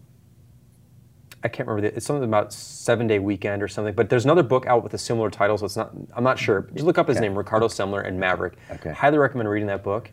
[1.45, 1.89] I can't remember.
[1.89, 3.95] The, it's something about Seven Day Weekend or something.
[3.95, 5.93] But there's another book out with a similar title, so it's not.
[6.17, 6.63] I'm not sure.
[6.73, 7.29] Just look up his Okay.
[7.29, 8.55] name, Ricardo Semler and Maverick.
[8.73, 8.91] Okay.
[8.93, 10.11] Highly recommend reading that book.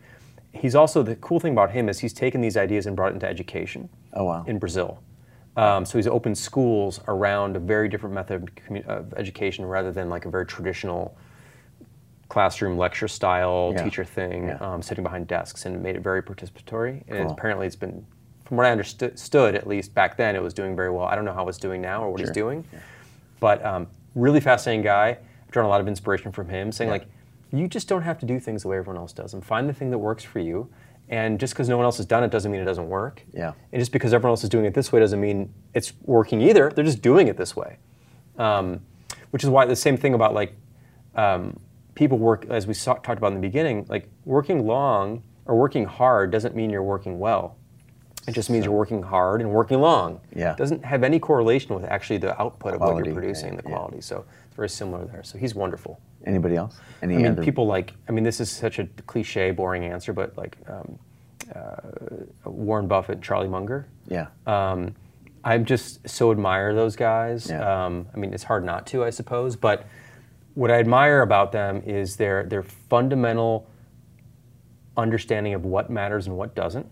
[0.55, 3.15] He's also the cool thing about him is he's taken these ideas and brought it
[3.15, 3.89] into education.
[4.13, 4.43] Oh, wow.
[4.47, 4.99] In Brazil.
[5.57, 9.91] Um, so he's opened schools around a very different method of, commu- of education rather
[9.91, 11.15] than like a very traditional
[12.29, 13.83] classroom lecture style Yeah.
[13.83, 14.57] teacher thing, Yeah.
[14.59, 17.03] um, sitting behind desks, and made it very participatory.
[17.07, 17.31] And Cool.
[17.31, 18.05] apparently, it's been,
[18.45, 21.05] from what I understood, at least back then, it was doing very well.
[21.05, 22.27] I don't know how it's doing now or what Sure.
[22.27, 22.65] he's doing,
[23.39, 25.09] but um, really fascinating guy.
[25.45, 26.93] I've drawn a lot of inspiration from him, saying Yeah.
[26.93, 27.05] like,
[27.51, 29.73] you just don't have to do things the way everyone else does, and find the
[29.73, 30.69] thing that works for you.
[31.07, 33.21] And just because no one else has done it doesn't mean it doesn't work.
[33.31, 33.53] Yeah.
[33.71, 36.71] And just because everyone else is doing it this way doesn't mean it's working either.
[36.73, 37.77] They're just doing it this way.
[38.39, 38.81] Um,
[39.29, 40.55] which is why the same thing about like
[41.13, 41.59] um,
[41.93, 45.85] people work, as we saw, talked about in the beginning, like working long or working
[45.85, 47.57] hard doesn't mean you're working well.
[48.27, 50.19] It just means you're working hard and working long.
[50.35, 50.53] Yeah.
[50.53, 53.69] It doesn't have any correlation with actually the output of what you're producing, yeah, the
[53.69, 53.75] yeah.
[53.75, 54.01] quality.
[54.01, 55.23] So it's very similar there.
[55.23, 55.99] So he's wonderful.
[56.25, 56.77] Anybody else?
[57.01, 57.43] Any I mean, other?
[57.43, 60.97] people like, I mean, this is such a cliche, boring answer, but like um,
[61.53, 63.87] uh, Warren Buffett, and Charlie Munger.
[64.07, 64.27] Yeah.
[64.47, 64.95] Um,
[65.43, 67.49] I just so admire those guys.
[67.49, 67.85] Yeah.
[67.85, 69.55] Um, I mean, it's hard not to, I suppose.
[69.55, 69.85] But
[70.55, 73.69] what I admire about them is their their fundamental
[74.97, 76.87] understanding of what matters and what doesn't.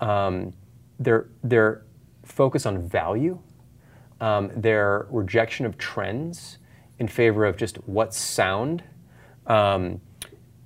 [0.00, 0.54] Um,
[0.98, 1.82] their their
[2.24, 3.38] focus on value,
[4.20, 6.58] um, their rejection of trends
[6.98, 8.82] in favor of just what's sound.
[9.46, 10.00] Um,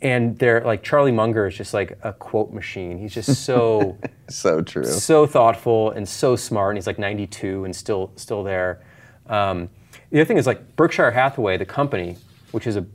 [0.01, 2.99] and they're like Charlie Munger is just like a quote machine.
[2.99, 3.99] He's just so
[4.29, 4.85] so true.
[4.85, 8.81] so thoughtful and so smart, and he's like 92 and still still there.
[9.27, 9.69] Um,
[10.11, 12.17] the other thing is like Berkshire Hathaway, the company,
[12.53, 12.87] which is a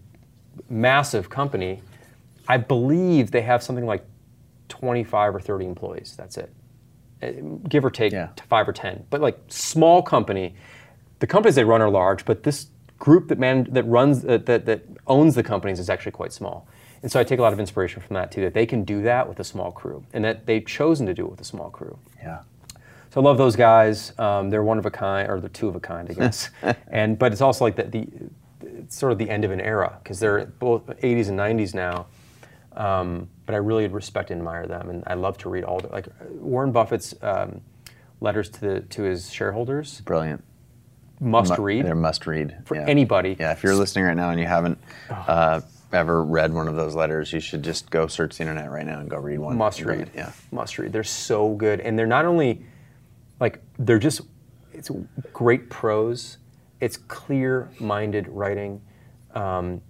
[0.69, 1.81] massive company.
[2.47, 4.05] I believe they have something like
[4.69, 6.15] 25 or 30 employees.
[6.17, 6.51] That's it,
[7.21, 7.31] Uh,
[7.69, 8.29] give or take Yeah.
[8.49, 9.05] five or 10.
[9.09, 10.55] But like small company,
[11.19, 12.67] the companies they run are large, but this
[13.03, 16.65] group that man that runs that, that that owns the companies is actually quite small.
[17.01, 18.39] And so I take a lot of inspiration from that too.
[18.39, 21.25] That they can do that with a small crew, and that they've chosen to do
[21.25, 21.99] it with a small crew.
[22.21, 22.43] yeah.
[23.09, 24.17] So I love those guys.
[24.17, 26.49] Um, they're one of a kind, or they're two of a kind, I guess.
[26.87, 28.07] and but it's also like the, the
[28.61, 32.07] it's sort of the end of an era because they're both 80s and 90s now.
[32.71, 35.89] Um, but I really respect and admire them, and I love to read all the
[35.89, 37.59] like Warren Buffett's um,
[38.21, 39.99] letters to the to his shareholders.
[40.01, 40.41] Brilliant.
[41.23, 42.85] Must Mu- read They're must read for yeah.
[42.87, 43.37] anybody.
[43.39, 44.77] Yeah, if you're listening right now and you haven't
[45.09, 48.85] uh, ever read one of those letters, you should just go search the internet right
[48.85, 49.57] now and go read one.
[49.57, 50.11] must read.
[50.13, 50.31] Yeah.
[50.51, 50.91] Must read.
[50.91, 52.65] They're so good, and they're not only
[53.39, 54.21] like they're just
[54.73, 54.91] it's
[55.31, 56.37] great prose.
[56.81, 58.81] It's clear-minded writing.
[59.33, 59.81] Um,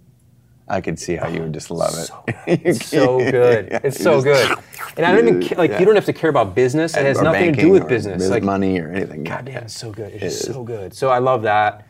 [0.68, 2.06] I could see how you would just love it.
[2.08, 3.68] So, it's so good.
[3.72, 4.58] Yeah, it's so good.
[4.96, 5.80] And I don't even ca- like Yeah.
[5.80, 6.96] you don't have to care about business.
[6.96, 8.24] It has Or nothing to do with business.
[8.24, 9.24] bus- Like money or anything.
[9.24, 10.14] God damn, it's so good.
[10.14, 10.40] It's It is.
[10.40, 10.94] so good.
[10.94, 11.88] So I love that.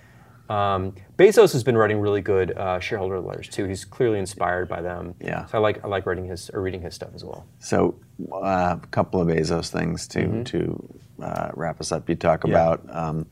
[0.50, 3.66] Um, Bezos has been writing really good uh, shareholder letters too.
[3.66, 5.16] He's clearly inspired by them.
[5.22, 5.45] Yeah.
[5.45, 7.45] So I like I like writing his or reading his stuff as well.
[7.60, 7.95] So,
[8.32, 12.10] uh, a couple of Bezos things to to uh, wrap us up.
[12.10, 13.26] You talk about um,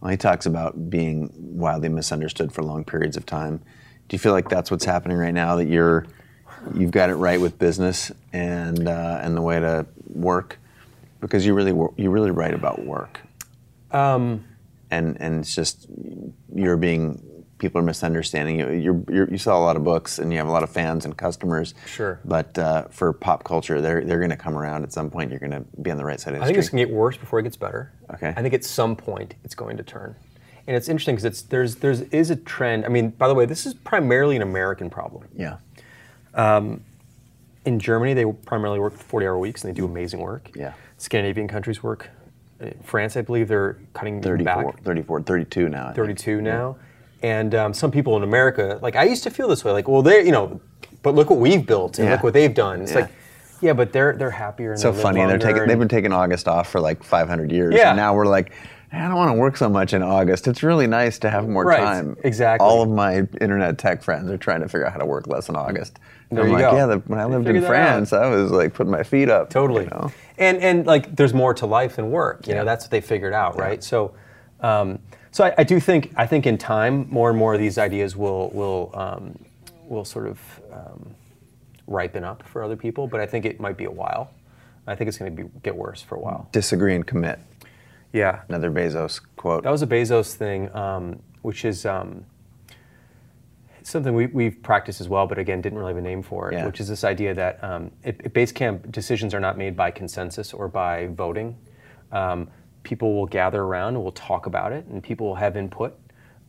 [0.00, 3.62] well, he talks about being wildly misunderstood for long periods of time.
[4.08, 5.56] Do you feel like that's what's happening right now?
[5.56, 6.06] That you're
[6.74, 10.58] you've got it right with business and uh, and the way to work,
[11.20, 13.20] because you really you really write about work.
[13.90, 14.44] Um,
[14.90, 15.86] and and it's just
[16.54, 17.22] you're being
[17.58, 18.70] people are misunderstanding you.
[18.70, 21.04] You're, you're, you sell a lot of books and you have a lot of fans
[21.04, 21.74] and customers.
[21.86, 22.20] Sure.
[22.24, 25.30] But uh, for pop culture, they're they're going to come around at some point.
[25.30, 26.86] You're going to be on the right side of the I think it's going to
[26.86, 27.92] get worse before it gets better.
[28.14, 28.32] Okay.
[28.36, 30.14] I think at some point it's going to turn.
[30.68, 32.84] And it's interesting because it's there's there's is a trend.
[32.84, 35.26] I mean, by the way, this is primarily an American problem.
[35.34, 35.56] yeah.
[37.64, 40.50] In Germany, they primarily work 40-hour weeks and they do amazing work.
[40.54, 40.72] Yeah.
[40.96, 42.08] Scandinavian countries work.
[42.60, 44.82] In France, I believe they're cutting 34, back.
[44.84, 45.82] 34, 32 now.
[45.82, 45.96] I think.
[45.96, 46.76] 32 now.
[47.22, 50.00] And um, some people in America, like I used to feel this way, like, well,
[50.02, 50.60] they, you know,
[51.02, 52.12] but look what we've built and Yeah.
[52.14, 52.80] look what they've done.
[52.82, 53.00] It's Yeah.
[53.00, 53.10] like,
[53.60, 55.26] yeah, but they're they're happier and So they funny.
[55.26, 55.62] They're taking.
[55.62, 57.74] and- They've been taking August off for like 500 years.
[57.74, 57.88] Yeah.
[57.90, 58.52] And now we're like,
[58.92, 60.48] I don't want to work so much in August.
[60.48, 62.16] It's really nice to have more Right, time.
[62.24, 62.66] exactly.
[62.66, 65.48] All of my internet tech friends are trying to figure out how to work less
[65.50, 65.98] in August.
[66.30, 66.76] And There I'm you like, go.
[66.76, 66.86] yeah.
[66.86, 67.68] The, when I They lived in that out.
[67.68, 69.50] France, I was like putting my feet up.
[69.50, 69.84] Totally.
[69.84, 70.12] You know?
[70.38, 72.46] And and like there's more to life than work.
[72.46, 72.60] You Yeah.
[72.60, 73.82] know, that's what they figured out, right?
[73.84, 74.14] So
[74.60, 74.98] um,
[75.32, 78.16] so I, I do think I think in time more and more of these ideas
[78.16, 79.38] will will um,
[79.86, 80.38] will sort of
[80.72, 81.14] um,
[81.86, 84.30] ripen up for other people, but I think it might be a while.
[84.86, 86.48] I think it's going to be get worse for a while.
[86.52, 87.38] Disagree and commit.
[88.12, 88.40] Yeah.
[88.48, 89.64] Another Bezos quote.
[89.64, 92.24] That was a Bezos thing, um, which is um,
[93.82, 96.54] something we, we've practiced as well, but again, didn't really have a name for it,
[96.54, 96.66] Yeah.
[96.66, 100.52] which is this idea that um, at, at Basecamp, decisions are not made by consensus
[100.52, 101.56] or by voting.
[102.12, 102.48] Um,
[102.82, 105.98] people will gather around and we'll talk about it, and people will have input,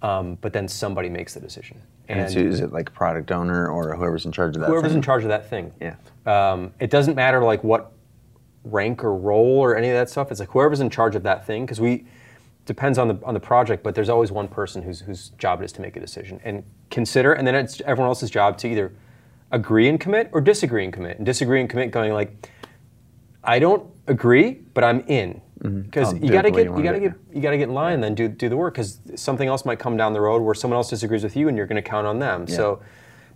[0.02, 1.82] um, but then somebody makes the decision.
[2.08, 4.68] and it's, is it like product owner or whoever's in charge of that?
[4.70, 4.98] whoever's thing?
[4.98, 5.74] in charge of that thing.
[5.82, 5.96] Yeah.
[6.26, 7.92] Um, it doesn't matter like what
[8.64, 10.32] rank or role or any of that stuff.
[10.32, 12.06] It's like whoever's in charge of that thing because we
[12.66, 15.66] depends on the on the project, but there's always one person whose whose job it
[15.66, 18.94] is to make a decision and consider, and then it's everyone else's job to either
[19.52, 21.18] agree and commit or disagree and commit.
[21.18, 22.50] And disagree and commit, going like,
[23.44, 25.42] I don't agree, but I'm in
[25.82, 27.68] because do you got to get you you got to get you got to get
[27.68, 30.22] in line and then do do the work because something else might come down the
[30.22, 32.48] road where someone else disagrees with you and you're going to count on them.
[32.48, 32.82] So,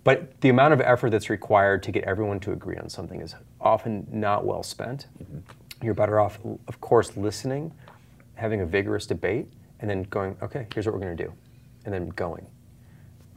[0.04, 3.34] but the amount of effort that's required to get everyone to agree on something is
[3.60, 5.06] often not well spent.
[5.22, 5.38] Mm-hmm.
[5.84, 7.72] You're better off, of course, listening,
[8.34, 9.48] having a vigorous debate,
[9.80, 11.32] and then going, okay, here's what we're going to do,
[11.84, 12.46] and then going.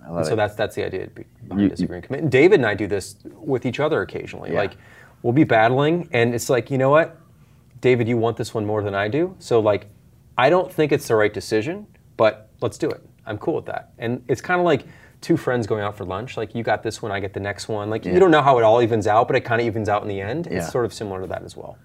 [0.05, 2.21] I love And so that's that's the idea behind You- disagree and commit.
[2.21, 4.51] And David and I do this with each other occasionally.
[4.51, 4.59] Yeah.
[4.59, 4.77] Like
[5.23, 7.17] we'll be battling, and it's like, you know what,
[7.81, 9.35] David, you want this one more than I do.
[9.39, 9.87] So like,
[10.37, 11.87] I don't think it's the right decision,
[12.17, 13.03] but let's do it.
[13.25, 13.91] I'm cool with that.
[13.97, 14.85] And it's kind of like
[15.21, 16.37] two friends going out for lunch.
[16.37, 17.89] Like you got this one, I get the next one.
[17.89, 18.13] Like Yeah.
[18.13, 20.07] you don't know how it all evens out, but it kind of evens out in
[20.07, 20.47] the end.
[20.49, 20.57] Yeah.
[20.59, 21.77] It's sort of similar to that as well.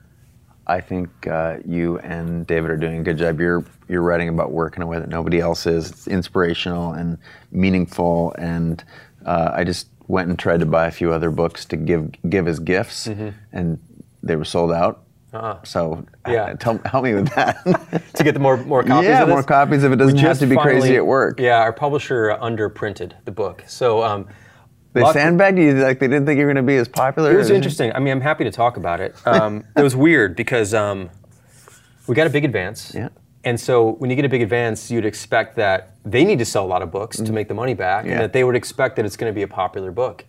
[0.66, 3.40] I think uh, you and David are doing a good job.
[3.40, 5.90] You're you're writing about work in a way that nobody else is.
[5.90, 7.18] It's inspirational and
[7.50, 8.32] meaningful.
[8.38, 8.82] And
[9.26, 12.46] uh, I just went and tried to buy a few other books to give give
[12.46, 13.06] as gifts,
[13.52, 13.78] and
[14.22, 15.01] they were sold out.
[15.32, 16.32] So Mm-hmm.
[16.32, 16.42] Yeah.
[16.44, 17.64] uh, tell, help me with that.
[18.14, 19.08] to get the more more copies.
[19.08, 21.40] Yeah, of more copies if it doesn't have to be crazy at work.
[21.40, 24.28] Yeah, our publisher uh, underprinted the book, so um,
[24.92, 27.32] they sandbagged you like they didn't think you were going to be as popular.
[27.32, 27.92] It was interesting.
[27.94, 29.14] I mean, I'm happy to talk about it.
[29.26, 31.08] Um, it was weird because um,
[32.06, 32.92] we got a big advance.
[32.94, 33.08] Yeah.
[33.44, 36.64] And so when you get a big advance, you'd expect that they need to sell
[36.64, 38.04] a lot of books to make the money back.
[38.04, 38.12] Yeah.
[38.12, 40.24] and that they would expect that it's going to be a popular book.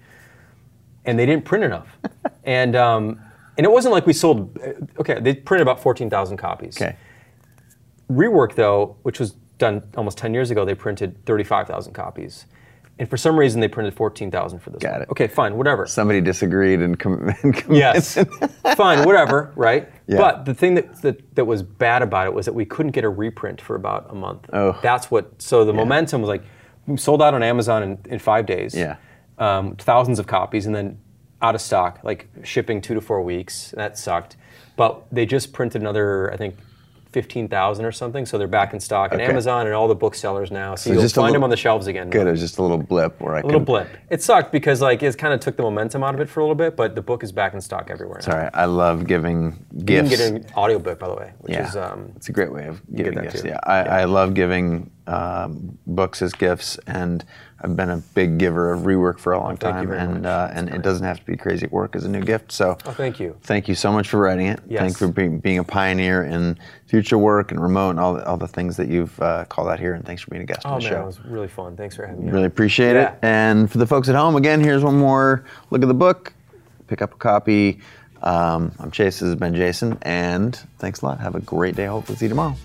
[1.06, 1.88] And they didn't print enough.
[2.44, 3.20] and um,
[3.58, 4.58] and it wasn't like we sold.
[5.00, 6.82] Okay, they printed about 14,000 copies.
[6.82, 6.96] Okay.
[8.12, 12.46] Rework, though, which was done almost 10 years ago, they printed 35,000 copies.
[13.00, 15.02] And for some reason, they printed 14,000 for this Got one.
[15.02, 15.10] it.
[15.10, 15.88] Okay, fine, whatever.
[15.88, 17.72] Somebody disagreed and, com- and committed.
[17.72, 18.14] Yes.
[18.76, 19.90] Fine, whatever, right?
[20.08, 20.18] Yeah.
[20.18, 23.04] But the thing that, that that was bad about it was that we couldn't get
[23.04, 24.48] a reprint for about a month.
[24.54, 24.80] Oh.
[24.84, 25.42] That's what.
[25.42, 26.44] So the momentum was like
[26.86, 28.76] we sold out on Amazon in, in five days.
[28.76, 28.98] Yeah.
[29.40, 31.00] Um, thousands of copies, and then
[31.44, 33.72] out of stock, like shipping two to four weeks.
[33.78, 34.38] That sucked.
[34.76, 36.56] But they just printed another, I think.
[37.12, 39.30] 15,000 or something, so they're back in stock on Okay.
[39.30, 40.74] Amazon and all the booksellers now.
[40.74, 42.10] So, So you'll just a find them little- on the shelves again.
[42.10, 42.26] Good.
[42.26, 43.88] It was just a little blip where I A little blip.
[44.10, 46.44] It sucked because like it kind of took the momentum out of it for a
[46.44, 48.18] little bit, but the book is back in stock everywhere.
[48.26, 48.32] now.
[48.32, 50.10] Sorry, I love giving You gifts.
[50.10, 52.66] can get an audiobook, by the way, which yeah, is um, it's a great way
[52.66, 53.44] of giving that gifts.
[53.44, 53.50] too.
[53.50, 53.96] Yeah, I, Yeah.
[53.98, 57.24] I love giving um, books as gifts, and
[57.64, 60.14] I've been a big giver of rework for a long thank you time, very and
[60.16, 60.26] much.
[60.26, 62.52] uh, That's and it doesn't have to be crazy work as a new gift.
[62.52, 63.38] So, Oh, thank you.
[63.44, 64.60] thank you so much for writing it.
[64.68, 64.82] Yes.
[64.82, 66.58] Thank you for being, being a pioneer in
[66.88, 69.80] future work and remote and all the, all the things that you've uh, called out
[69.80, 69.94] here.
[69.94, 71.04] And thanks for being a guest Oh on the man, show.
[71.04, 71.78] it was really fun.
[71.78, 72.28] Thanks for having me.
[72.30, 72.34] on.
[72.36, 73.14] Really appreciate Yeah.
[73.14, 73.20] it.
[73.22, 76.34] And for the folks at home, again, here's one more look at the book.
[76.88, 77.80] Pick up a copy.
[78.24, 79.20] Um, I'm Chase.
[79.20, 79.98] This has been Jason.
[80.02, 81.20] And thanks a lot.
[81.22, 81.86] Have a great day.
[81.86, 82.56] Hopefully, see you tomorrow.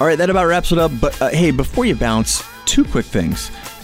[0.00, 0.90] All right, that about wraps it up.
[1.00, 3.50] But uh, hey, before you bounce, two quick things.